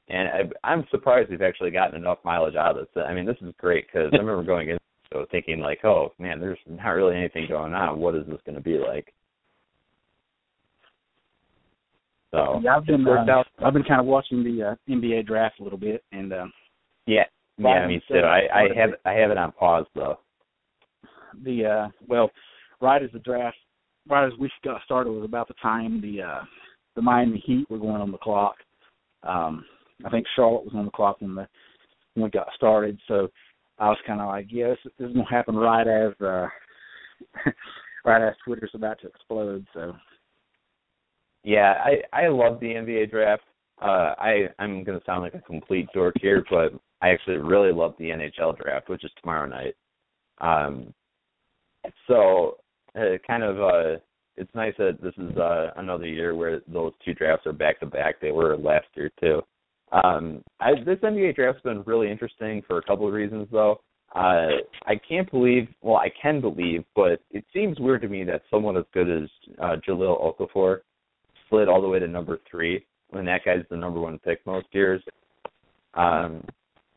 and 0.07 0.27
I, 0.29 0.69
I'm 0.71 0.85
surprised 0.91 1.29
we've 1.29 1.41
actually 1.41 1.71
gotten 1.71 1.95
enough 1.95 2.19
mileage 2.23 2.55
out 2.55 2.77
of 2.77 2.87
this. 2.93 3.03
I 3.03 3.13
mean, 3.13 3.25
this 3.25 3.37
is 3.41 3.53
great 3.59 3.87
because 3.87 4.11
I 4.13 4.17
remember 4.17 4.43
going 4.43 4.69
in 4.69 4.77
so 5.11 5.25
thinking 5.31 5.59
like, 5.59 5.83
oh 5.83 6.13
man, 6.19 6.39
there's 6.39 6.59
not 6.67 6.89
really 6.89 7.15
anything 7.15 7.47
going 7.47 7.73
on. 7.73 7.99
What 7.99 8.15
is 8.15 8.25
this 8.27 8.39
going 8.45 8.55
to 8.55 8.61
be 8.61 8.77
like? 8.77 9.13
So 12.31 12.59
yeah, 12.63 12.77
I've 12.77 12.85
been 12.85 13.07
uh, 13.07 13.43
I've 13.63 13.73
been 13.73 13.83
kind 13.83 14.01
of 14.01 14.05
watching 14.05 14.43
the 14.43 14.71
uh, 14.71 14.75
NBA 14.89 15.25
draft 15.27 15.59
a 15.59 15.63
little 15.63 15.79
bit, 15.79 16.03
and 16.11 16.33
um, 16.33 16.53
yeah, 17.05 17.23
yeah, 17.57 17.87
me 17.87 18.01
too. 18.07 18.17
I 18.17 18.41
I 18.53 18.67
have 18.75 18.89
I 19.05 19.13
have 19.13 19.31
it 19.31 19.37
on 19.37 19.51
pause 19.53 19.85
though. 19.95 20.19
The 21.43 21.65
uh, 21.65 21.87
well, 22.07 22.31
right 22.81 23.01
as 23.01 23.09
the 23.13 23.19
draft, 23.19 23.57
right 24.09 24.27
as 24.27 24.37
we 24.39 24.49
got 24.63 24.81
started 24.83 25.11
was 25.11 25.23
about 25.23 25.47
the 25.47 25.53
time 25.61 26.01
the 26.01 26.21
uh, 26.21 26.41
the 26.95 27.01
Miami 27.01 27.41
Heat 27.45 27.69
were 27.69 27.79
going 27.79 28.01
on 28.01 28.11
the 28.11 28.17
clock. 28.17 28.55
Um, 29.23 29.63
I 30.05 30.09
think 30.09 30.25
Charlotte 30.35 30.65
was 30.65 30.73
on 30.75 30.85
the 30.85 30.91
clock 30.91 31.21
when 31.21 31.35
the 31.35 31.47
when 32.15 32.25
we 32.25 32.29
got 32.29 32.47
started, 32.55 32.99
so 33.07 33.29
I 33.79 33.89
was 33.89 33.97
kind 34.05 34.19
of 34.19 34.27
like, 34.27 34.47
yeah, 34.49 34.69
this, 34.69 34.93
this 34.99 35.09
is 35.09 35.13
gonna 35.13 35.29
happen 35.29 35.55
right 35.55 35.87
as 35.87 36.13
uh, 36.21 36.47
right 38.05 38.27
as 38.27 38.35
Twitter's 38.43 38.71
about 38.73 38.99
to 39.01 39.07
explode. 39.07 39.65
So 39.73 39.93
yeah, 41.47 41.75
I 41.85 42.23
I 42.25 42.27
love 42.27 42.59
the 42.59 42.67
NBA 42.67 43.09
draft. 43.09 43.43
Uh, 43.81 44.13
I 44.19 44.49
I'm 44.59 44.83
gonna 44.83 44.99
sound 45.05 45.21
like 45.21 45.33
a 45.33 45.39
complete 45.39 45.87
dork 45.93 46.15
here, 46.19 46.43
but 46.49 46.73
I 47.01 47.09
actually 47.09 47.37
really 47.37 47.71
love 47.71 47.93
the 47.97 48.09
NHL 48.09 48.57
draft, 48.61 48.89
which 48.89 49.05
is 49.05 49.11
tomorrow 49.21 49.47
night. 49.47 49.73
Um, 50.41 50.93
so 52.05 52.57
uh, 52.99 53.17
kind 53.25 53.43
of 53.43 53.61
uh, 53.61 53.99
it's 54.35 54.53
nice 54.55 54.73
that 54.77 54.97
this 55.01 55.13
is 55.17 55.37
uh, 55.37 55.71
another 55.77 56.05
year 56.05 56.35
where 56.35 56.59
those 56.67 56.91
two 57.05 57.13
drafts 57.13 57.47
are 57.47 57.53
back 57.53 57.79
to 57.79 57.85
back. 57.85 58.19
They 58.19 58.31
were 58.31 58.57
last 58.57 58.87
year 58.95 59.09
too. 59.17 59.41
Um, 59.93 60.43
I, 60.59 60.71
this 60.85 60.99
NBA 61.01 61.35
draft's 61.35 61.61
been 61.61 61.81
really 61.83 62.11
interesting 62.11 62.61
for 62.67 62.77
a 62.77 62.83
couple 62.83 63.07
of 63.07 63.13
reasons, 63.13 63.47
though. 63.53 63.79
Uh, 64.13 64.47
I 64.85 64.99
can't 65.07 65.31
believe, 65.31 65.69
well, 65.81 65.95
I 65.95 66.09
can 66.21 66.41
believe, 66.41 66.83
but 66.93 67.21
it 67.31 67.45
seems 67.53 67.79
weird 67.79 68.01
to 68.01 68.09
me 68.09 68.25
that 68.25 68.41
someone 68.51 68.75
as 68.75 68.83
good 68.93 69.09
as 69.09 69.29
uh, 69.61 69.77
Jahlil 69.87 70.21
Okafor 70.21 70.79
slid 71.49 71.67
all 71.67 71.81
the 71.81 71.87
way 71.87 71.99
to 71.99 72.07
number 72.07 72.39
three 72.49 72.85
when 73.09 73.25
that 73.25 73.45
guy's 73.45 73.63
the 73.69 73.77
number 73.77 73.99
one 73.99 74.19
pick 74.19 74.45
most 74.45 74.67
years. 74.71 75.01
Um, 75.93 76.43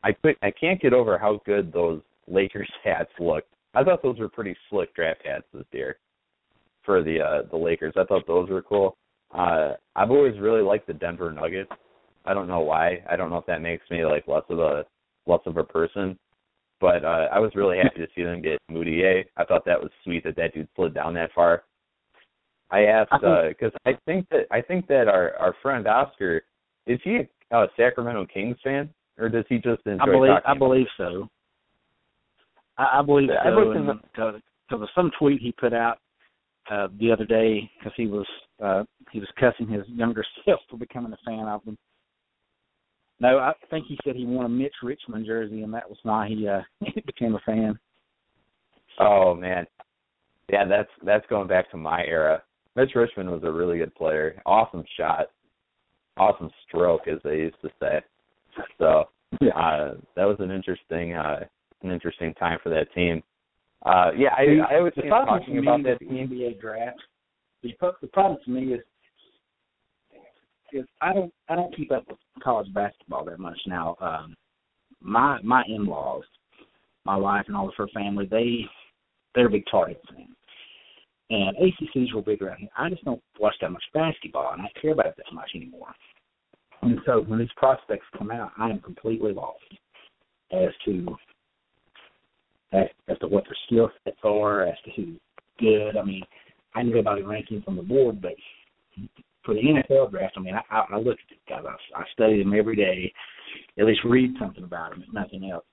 I 0.03 0.11
quit, 0.11 0.37
I 0.41 0.51
can't 0.51 0.81
get 0.81 0.93
over 0.93 1.17
how 1.17 1.41
good 1.45 1.71
those 1.71 2.01
Lakers 2.27 2.69
hats 2.83 3.11
look. 3.19 3.45
I 3.73 3.83
thought 3.83 4.03
those 4.03 4.19
were 4.19 4.29
pretty 4.29 4.55
slick 4.69 4.93
draft 4.95 5.21
hats 5.25 5.45
this 5.53 5.65
year 5.71 5.97
for 6.85 7.03
the 7.03 7.21
uh, 7.21 7.49
the 7.49 7.57
Lakers. 7.57 7.93
I 7.95 8.03
thought 8.03 8.27
those 8.27 8.49
were 8.49 8.61
cool. 8.61 8.97
Uh, 9.33 9.73
I've 9.95 10.11
always 10.11 10.37
really 10.39 10.61
liked 10.61 10.87
the 10.87 10.93
Denver 10.93 11.31
Nuggets. 11.31 11.71
I 12.25 12.33
don't 12.33 12.47
know 12.47 12.59
why. 12.59 13.01
I 13.09 13.15
don't 13.15 13.29
know 13.29 13.37
if 13.37 13.45
that 13.45 13.61
makes 13.61 13.89
me 13.89 14.05
like 14.05 14.27
less 14.27 14.43
of 14.49 14.59
a 14.59 14.83
less 15.25 15.39
of 15.45 15.57
a 15.57 15.63
person, 15.63 16.17
but 16.81 17.05
uh, 17.05 17.27
I 17.31 17.39
was 17.39 17.51
really 17.55 17.77
happy 17.77 17.99
to 17.99 18.07
see 18.15 18.23
them 18.23 18.41
get 18.41 18.59
Mudiay. 18.69 19.23
I 19.37 19.45
thought 19.45 19.65
that 19.65 19.81
was 19.81 19.91
sweet 20.03 20.23
that 20.25 20.35
that 20.35 20.53
dude 20.53 20.67
slid 20.75 20.93
down 20.93 21.13
that 21.13 21.31
far. 21.33 21.63
I 22.71 22.83
asked 22.83 23.11
because 23.11 23.71
uh, 23.85 23.89
I 23.89 23.97
think 24.05 24.27
that 24.29 24.47
I 24.49 24.61
think 24.61 24.87
that 24.87 25.07
our 25.07 25.35
our 25.35 25.55
friend 25.61 25.87
Oscar 25.87 26.41
is 26.87 26.99
he 27.03 27.19
a 27.51 27.55
uh, 27.55 27.67
Sacramento 27.75 28.25
Kings 28.33 28.57
fan 28.63 28.89
or 29.17 29.29
does 29.29 29.45
he 29.49 29.57
just 29.57 29.85
enjoy? 29.85 30.01
I 30.01 30.05
believe 30.05 30.31
I 30.45 30.57
believe 30.57 30.87
so. 30.97 31.27
I, 32.77 32.99
I 32.99 33.01
believe 33.01 33.29
I 33.29 33.49
so. 33.49 34.03
Because 34.13 34.81
of 34.83 34.89
some 34.95 35.11
tweet 35.19 35.41
he 35.41 35.51
put 35.51 35.73
out 35.73 35.97
uh 36.71 36.87
the 36.99 37.11
other 37.11 37.25
day 37.25 37.69
because 37.77 37.93
he 37.97 38.07
was 38.07 38.25
uh 38.63 38.83
he 39.11 39.19
was 39.19 39.27
cussing 39.39 39.67
his 39.67 39.83
younger 39.87 40.23
self 40.45 40.61
for 40.69 40.77
becoming 40.77 41.13
a 41.13 41.17
fan 41.29 41.47
of 41.47 41.63
them. 41.65 41.77
No, 43.19 43.37
I 43.37 43.53
think 43.69 43.85
he 43.87 43.99
said 44.03 44.15
he 44.15 44.25
won 44.25 44.45
a 44.45 44.49
Mitch 44.49 44.73
Richmond 44.81 45.25
jersey, 45.25 45.61
and 45.61 45.73
that 45.73 45.87
was 45.87 45.99
why 46.03 46.29
he 46.29 46.47
uh 46.47 46.61
he 46.79 47.01
became 47.01 47.35
a 47.35 47.39
fan. 47.45 47.77
Oh 48.99 49.35
man, 49.35 49.67
yeah, 50.49 50.65
that's 50.65 50.89
that's 51.05 51.25
going 51.27 51.47
back 51.47 51.69
to 51.71 51.77
my 51.77 52.03
era. 52.05 52.41
Mitch 52.75 52.91
Richmond 52.95 53.29
was 53.29 53.43
a 53.43 53.51
really 53.51 53.77
good 53.77 53.93
player. 53.95 54.41
Awesome 54.45 54.83
shot, 54.97 55.27
awesome 56.17 56.49
stroke, 56.67 57.07
as 57.07 57.19
they 57.23 57.37
used 57.37 57.61
to 57.61 57.69
say. 57.79 58.01
So 58.77 59.05
yeah. 59.39 59.57
uh, 59.57 59.93
that 60.15 60.25
was 60.25 60.37
an 60.39 60.51
interesting 60.51 61.13
uh, 61.13 61.45
an 61.83 61.91
interesting 61.91 62.33
time 62.35 62.59
for 62.63 62.69
that 62.69 62.93
team. 62.93 63.23
Uh, 63.85 64.11
yeah, 64.15 64.29
I, 64.37 64.75
I 64.75 64.79
was 64.79 64.93
talking 64.95 65.57
about 65.57 65.83
that 65.83 65.99
team. 65.99 66.29
NBA 66.29 66.61
draft. 66.61 66.99
The, 67.63 67.73
the 68.01 68.07
problem 68.07 68.39
to 68.45 68.51
me 68.51 68.73
is 68.73 68.81
is 70.73 70.85
I 71.01 71.13
don't 71.13 71.33
I 71.49 71.55
don't 71.55 71.75
keep 71.75 71.91
up 71.91 72.05
with 72.07 72.17
college 72.43 72.71
basketball 72.73 73.25
that 73.25 73.39
much 73.39 73.59
now. 73.67 73.95
Um, 73.99 74.35
my 75.01 75.39
my 75.43 75.63
in 75.67 75.85
laws, 75.85 76.23
my 77.05 77.17
wife 77.17 77.45
and 77.47 77.55
all 77.55 77.67
of 77.67 77.75
her 77.77 77.87
family, 77.93 78.27
they 78.29 78.65
they're 79.35 79.49
big 79.49 79.63
Tar 79.69 79.87
Heel 79.87 79.97
fans. 80.09 80.35
And 81.31 81.55
ACCs 81.55 82.13
were 82.13 82.21
big 82.21 82.41
around 82.41 82.57
here. 82.59 82.69
I 82.77 82.89
just 82.89 83.05
don't 83.05 83.21
watch 83.39 83.55
that 83.61 83.71
much 83.71 83.83
basketball, 83.93 84.51
and 84.51 84.61
I 84.61 84.65
don't 84.65 84.81
care 84.81 84.91
about 84.91 85.05
it 85.05 85.13
that 85.15 85.33
much 85.33 85.49
anymore. 85.55 85.87
And 86.81 86.99
so 87.05 87.21
when 87.21 87.39
these 87.39 87.47
prospects 87.55 88.05
come 88.17 88.31
out, 88.31 88.51
I 88.57 88.69
am 88.69 88.79
completely 88.79 89.31
lost 89.31 89.63
as 90.51 90.69
to 90.83 91.15
as, 92.73 92.87
as 93.07 93.17
to 93.19 93.27
what 93.27 93.45
their 93.45 93.55
skill 93.65 93.89
sets 94.03 94.17
are, 94.25 94.65
as 94.65 94.75
to 94.83 94.91
who's 94.91 95.19
good. 95.57 95.95
I 95.95 96.03
mean, 96.03 96.23
I 96.75 96.83
knew 96.83 96.99
about 96.99 97.17
the 97.17 97.23
rankings 97.23 97.65
on 97.65 97.77
the 97.77 97.81
board, 97.81 98.21
but 98.21 98.33
for 99.45 99.53
the 99.53 99.61
NFL 99.61 100.11
draft, 100.11 100.35
I 100.35 100.41
mean, 100.41 100.55
I, 100.55 100.75
I, 100.75 100.85
I 100.91 100.97
look 100.97 101.17
at 101.17 101.29
these 101.29 101.39
guys. 101.47 101.63
I, 101.65 102.01
I 102.01 102.03
study 102.11 102.43
them 102.43 102.53
every 102.53 102.75
day, 102.75 103.13
at 103.79 103.85
least 103.85 104.01
read 104.03 104.33
something 104.37 104.65
about 104.65 104.91
them, 104.91 105.03
if 105.07 105.13
nothing 105.13 105.49
else. 105.49 105.65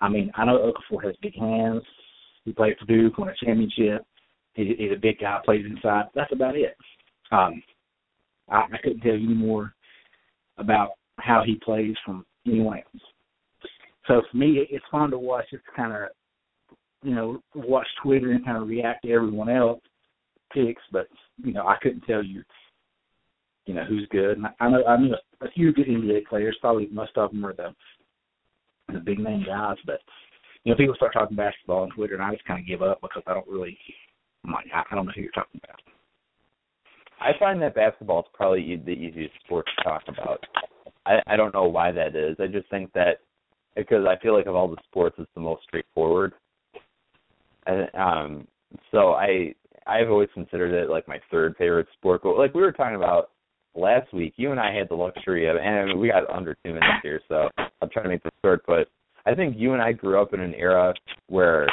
I 0.00 0.08
mean, 0.08 0.30
I 0.34 0.46
know 0.46 0.72
Okafor 0.72 1.04
has 1.04 1.14
big 1.20 1.36
hands. 1.38 1.82
He 2.44 2.52
played 2.52 2.76
for 2.78 2.86
Duke, 2.86 3.18
won 3.18 3.28
a 3.28 3.34
championship. 3.44 4.06
He, 4.58 4.74
he's 4.76 4.92
a 4.92 5.00
big 5.00 5.20
guy, 5.20 5.38
plays 5.44 5.64
inside. 5.64 6.06
That's 6.14 6.32
about 6.32 6.56
it. 6.56 6.76
Um, 7.30 7.62
I, 8.48 8.62
I 8.72 8.78
couldn't 8.82 9.00
tell 9.00 9.14
you 9.14 9.30
any 9.30 9.34
more 9.34 9.72
about 10.58 10.90
how 11.18 11.42
he 11.46 11.54
plays 11.64 11.94
from 12.04 12.26
anyone 12.46 12.78
else. 12.78 13.02
So 14.08 14.22
for 14.30 14.36
me, 14.36 14.66
it's 14.70 14.84
fun 14.90 15.10
to 15.10 15.18
watch. 15.18 15.44
It's 15.52 15.62
kind 15.76 15.92
of, 15.92 16.08
you 17.02 17.14
know, 17.14 17.40
watch 17.54 17.86
Twitter 18.02 18.32
and 18.32 18.44
kind 18.44 18.60
of 18.60 18.66
react 18.66 19.04
to 19.04 19.12
everyone 19.12 19.48
else 19.48 19.80
picks. 20.52 20.82
But 20.90 21.06
you 21.44 21.52
know, 21.52 21.66
I 21.66 21.76
couldn't 21.80 22.00
tell 22.00 22.24
you, 22.24 22.42
you 23.66 23.74
know, 23.74 23.84
who's 23.84 24.08
good. 24.10 24.38
And 24.38 24.46
I 24.58 24.68
know 24.68 24.84
I 24.84 24.96
knew 24.96 25.14
a, 25.14 25.44
a 25.44 25.50
few 25.50 25.72
good 25.72 25.86
NBA 25.86 26.26
players. 26.26 26.56
Probably 26.60 26.88
most 26.90 27.16
of 27.16 27.30
them 27.30 27.44
are 27.44 27.54
the 27.54 27.74
the 28.92 28.98
big 28.98 29.20
name 29.20 29.44
guys. 29.46 29.76
But 29.86 30.00
you 30.64 30.72
know, 30.72 30.76
people 30.76 30.96
start 30.96 31.12
talking 31.12 31.36
basketball 31.36 31.82
on 31.82 31.90
Twitter, 31.90 32.14
and 32.14 32.22
I 32.22 32.32
just 32.32 32.46
kind 32.46 32.60
of 32.60 32.66
give 32.66 32.82
up 32.82 33.00
because 33.00 33.22
I 33.26 33.34
don't 33.34 33.48
really. 33.48 33.78
Like, 34.52 34.66
I 34.74 34.94
don't 34.94 35.06
know 35.06 35.12
who 35.14 35.22
you're 35.22 35.30
talking 35.32 35.60
about. 35.62 35.80
I 37.20 37.32
find 37.38 37.60
that 37.62 37.74
basketball 37.74 38.20
is 38.20 38.26
probably 38.32 38.76
the 38.76 38.92
easiest 38.92 39.34
sport 39.44 39.66
to 39.76 39.84
talk 39.84 40.02
about. 40.08 40.44
I 41.06 41.18
I 41.26 41.36
don't 41.36 41.54
know 41.54 41.64
why 41.64 41.90
that 41.92 42.14
is. 42.14 42.36
I 42.38 42.46
just 42.46 42.70
think 42.70 42.92
that 42.92 43.18
because 43.74 44.04
I 44.06 44.20
feel 44.22 44.36
like 44.36 44.46
of 44.46 44.54
all 44.54 44.68
the 44.68 44.76
sports, 44.88 45.16
it's 45.18 45.30
the 45.34 45.40
most 45.40 45.62
straightforward. 45.64 46.32
And 47.66 47.88
um, 47.94 48.48
so 48.90 49.12
I 49.12 49.54
I've 49.86 50.10
always 50.10 50.28
considered 50.34 50.72
it 50.72 50.90
like 50.90 51.08
my 51.08 51.18
third 51.30 51.56
favorite 51.56 51.88
sport. 51.94 52.22
But 52.22 52.38
like 52.38 52.54
we 52.54 52.62
were 52.62 52.72
talking 52.72 52.96
about 52.96 53.30
last 53.74 54.12
week, 54.12 54.34
you 54.36 54.50
and 54.50 54.60
I 54.60 54.74
had 54.74 54.88
the 54.88 54.94
luxury 54.94 55.48
of, 55.48 55.56
and 55.56 55.98
we 55.98 56.08
got 56.08 56.28
under 56.30 56.56
two 56.64 56.74
minutes 56.74 57.02
here, 57.02 57.20
so 57.28 57.48
I'm 57.58 57.88
trying 57.90 58.04
to 58.04 58.10
make 58.10 58.22
this 58.22 58.32
short. 58.42 58.62
But 58.66 58.88
I 59.26 59.34
think 59.34 59.56
you 59.58 59.72
and 59.72 59.82
I 59.82 59.92
grew 59.92 60.20
up 60.20 60.34
in 60.34 60.40
an 60.40 60.54
era 60.54 60.92
where 61.28 61.68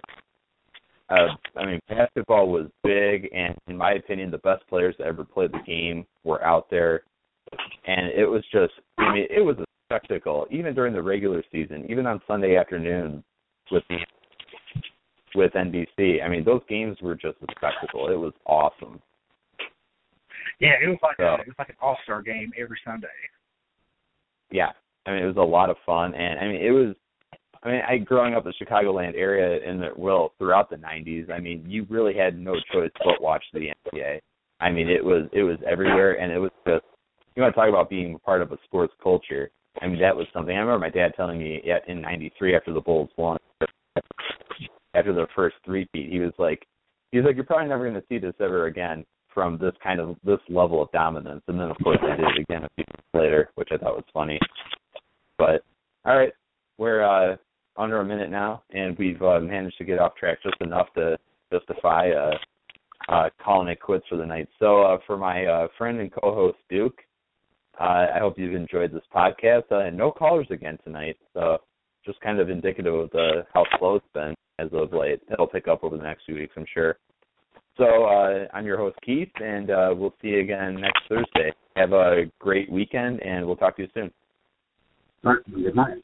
uh, 1.09 1.27
I 1.55 1.65
mean, 1.65 1.79
basketball 1.87 2.49
was 2.49 2.67
big, 2.83 3.29
and 3.33 3.55
in 3.67 3.77
my 3.77 3.93
opinion, 3.93 4.31
the 4.31 4.39
best 4.39 4.67
players 4.67 4.95
that 4.97 5.07
ever 5.07 5.23
played 5.23 5.51
the 5.51 5.61
game 5.65 6.05
were 6.23 6.43
out 6.43 6.67
there, 6.71 7.03
and 7.85 8.07
it 8.07 8.25
was 8.25 8.43
just, 8.51 8.73
I 8.97 9.13
mean, 9.13 9.27
it 9.29 9.41
was 9.41 9.57
a 9.59 9.65
spectacle. 9.87 10.47
Even 10.49 10.73
during 10.73 10.93
the 10.93 11.01
regular 11.01 11.43
season, 11.51 11.85
even 11.89 12.07
on 12.07 12.21
Sunday 12.27 12.57
afternoon 12.57 13.23
with 13.71 13.83
the 13.89 13.97
with 15.35 15.51
NBC, 15.51 16.23
I 16.23 16.29
mean, 16.29 16.43
those 16.45 16.61
games 16.69 16.97
were 17.01 17.15
just 17.15 17.37
a 17.41 17.51
spectacle. 17.57 18.09
It 18.09 18.15
was 18.15 18.33
awesome. 18.45 19.01
Yeah, 20.59 20.73
it 20.81 20.87
was 20.87 20.97
like 21.03 21.17
so, 21.17 21.23
a, 21.23 21.33
it 21.33 21.47
was 21.47 21.55
like 21.59 21.69
an 21.69 21.75
all 21.81 21.97
star 22.03 22.21
game 22.21 22.51
every 22.57 22.79
Sunday. 22.85 23.07
Yeah, 24.51 24.71
I 25.05 25.11
mean, 25.11 25.23
it 25.23 25.27
was 25.27 25.37
a 25.37 25.41
lot 25.41 25.69
of 25.69 25.75
fun, 25.85 26.15
and 26.15 26.39
I 26.39 26.47
mean, 26.47 26.61
it 26.61 26.71
was 26.71 26.95
I 27.65 27.71
mean, 27.71 27.81
I 27.87 27.97
growing 27.97 28.35
up 28.35 28.45
in 28.45 28.53
the 28.57 28.65
Chicagoland 28.65 29.15
area 29.15 29.67
in 29.67 29.79
the 29.79 29.89
well 29.97 30.33
throughout 30.37 30.69
the 30.69 30.75
'90s. 30.75 31.31
I 31.31 31.39
mean, 31.39 31.65
you 31.67 31.85
really 31.89 32.15
had 32.15 32.37
no 32.37 32.53
choice 32.71 32.91
but 33.03 33.21
watch 33.21 33.43
the 33.53 33.69
NBA. 33.91 34.19
I 34.59 34.71
mean, 34.71 34.87
it 34.87 35.03
was 35.03 35.27
it 35.33 35.43
was 35.43 35.57
everywhere, 35.67 36.19
and 36.19 36.31
it 36.31 36.37
was 36.37 36.51
just 36.67 36.85
you 37.35 37.41
want 37.41 37.53
to 37.53 37.59
talk 37.59 37.69
about 37.69 37.89
being 37.89 38.19
part 38.19 38.41
of 38.41 38.51
a 38.51 38.57
sports 38.65 38.93
culture. 39.01 39.49
I 39.81 39.87
mean, 39.87 39.99
that 39.99 40.15
was 40.15 40.27
something. 40.31 40.55
I 40.55 40.59
remember 40.59 40.79
my 40.79 40.89
dad 40.91 41.13
telling 41.15 41.39
me 41.39 41.61
in 41.87 42.01
'93 42.01 42.55
after 42.55 42.71
the 42.71 42.79
Bulls 42.79 43.09
won, 43.17 43.37
after 44.93 45.13
their 45.13 45.27
first 45.35 45.55
three-peat, 45.65 46.09
he 46.09 46.19
was 46.19 46.31
like, 46.37 46.65
he 47.11 47.17
was 47.17 47.25
like, 47.25 47.35
you're 47.35 47.43
probably 47.43 47.67
never 47.67 47.89
going 47.89 47.99
to 47.99 48.07
see 48.07 48.17
this 48.17 48.35
ever 48.39 48.67
again 48.67 49.03
from 49.33 49.57
this 49.57 49.73
kind 49.83 49.99
of 49.99 50.15
this 50.23 50.39
level 50.49 50.81
of 50.81 50.91
dominance. 50.91 51.41
And 51.47 51.59
then 51.59 51.69
of 51.69 51.77
course 51.83 51.97
they 52.01 52.15
did 52.15 52.19
it 52.19 52.41
again 52.49 52.63
a 52.63 52.69
few 52.75 52.85
months 52.87 53.07
later, 53.13 53.49
which 53.55 53.69
I 53.71 53.77
thought 53.77 53.95
was 53.95 54.05
funny. 54.13 54.39
But 55.37 55.65
all 56.05 56.17
right, 56.17 56.31
we're 56.77 57.03
uh 57.03 57.35
under 57.77 57.99
a 57.99 58.05
minute 58.05 58.29
now, 58.29 58.63
and 58.71 58.97
we've 58.97 59.21
uh, 59.21 59.39
managed 59.39 59.77
to 59.77 59.83
get 59.83 59.99
off 59.99 60.15
track 60.15 60.39
just 60.43 60.59
enough 60.61 60.87
to 60.95 61.17
justify 61.51 62.09
uh, 62.09 62.37
uh, 63.09 63.29
calling 63.43 63.67
it 63.67 63.79
quits 63.79 64.05
for 64.09 64.17
the 64.17 64.25
night. 64.25 64.47
So, 64.59 64.81
uh, 64.81 64.97
for 65.05 65.17
my 65.17 65.45
uh, 65.45 65.67
friend 65.77 65.99
and 65.99 66.11
co-host 66.11 66.57
Duke, 66.69 66.97
uh, 67.79 68.07
I 68.15 68.19
hope 68.19 68.39
you've 68.39 68.55
enjoyed 68.55 68.91
this 68.91 69.03
podcast. 69.13 69.63
Uh, 69.71 69.79
and 69.79 69.97
no 69.97 70.11
callers 70.11 70.47
again 70.49 70.77
tonight, 70.83 71.17
so 71.33 71.57
just 72.05 72.19
kind 72.21 72.39
of 72.39 72.49
indicative 72.49 72.93
of 72.93 73.09
the 73.11 73.45
how 73.53 73.65
slow 73.79 73.95
it's 73.95 74.05
been 74.13 74.35
as 74.59 74.69
of 74.73 74.93
late. 74.93 75.21
It'll 75.31 75.47
pick 75.47 75.67
up 75.67 75.83
over 75.83 75.97
the 75.97 76.03
next 76.03 76.25
few 76.25 76.35
weeks, 76.35 76.53
I'm 76.57 76.65
sure. 76.73 76.97
So, 77.77 78.05
uh, 78.05 78.47
I'm 78.53 78.65
your 78.65 78.77
host 78.77 78.97
Keith, 79.05 79.31
and 79.35 79.69
uh, 79.69 79.93
we'll 79.95 80.13
see 80.21 80.29
you 80.29 80.39
again 80.39 80.75
next 80.75 81.01
Thursday. 81.09 81.51
Have 81.75 81.91
a 81.91 82.23
great 82.39 82.71
weekend, 82.71 83.21
and 83.21 83.45
we'll 83.45 83.57
talk 83.57 83.75
to 83.75 83.83
you 83.83 83.89
soon. 83.93 84.11
Good 85.53 85.75
night. 85.75 86.03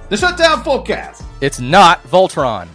The 0.11 0.17
Shutdown 0.17 0.61
Fullcast. 0.61 1.23
It's 1.39 1.61
not 1.61 2.03
Voltron. 2.03 2.67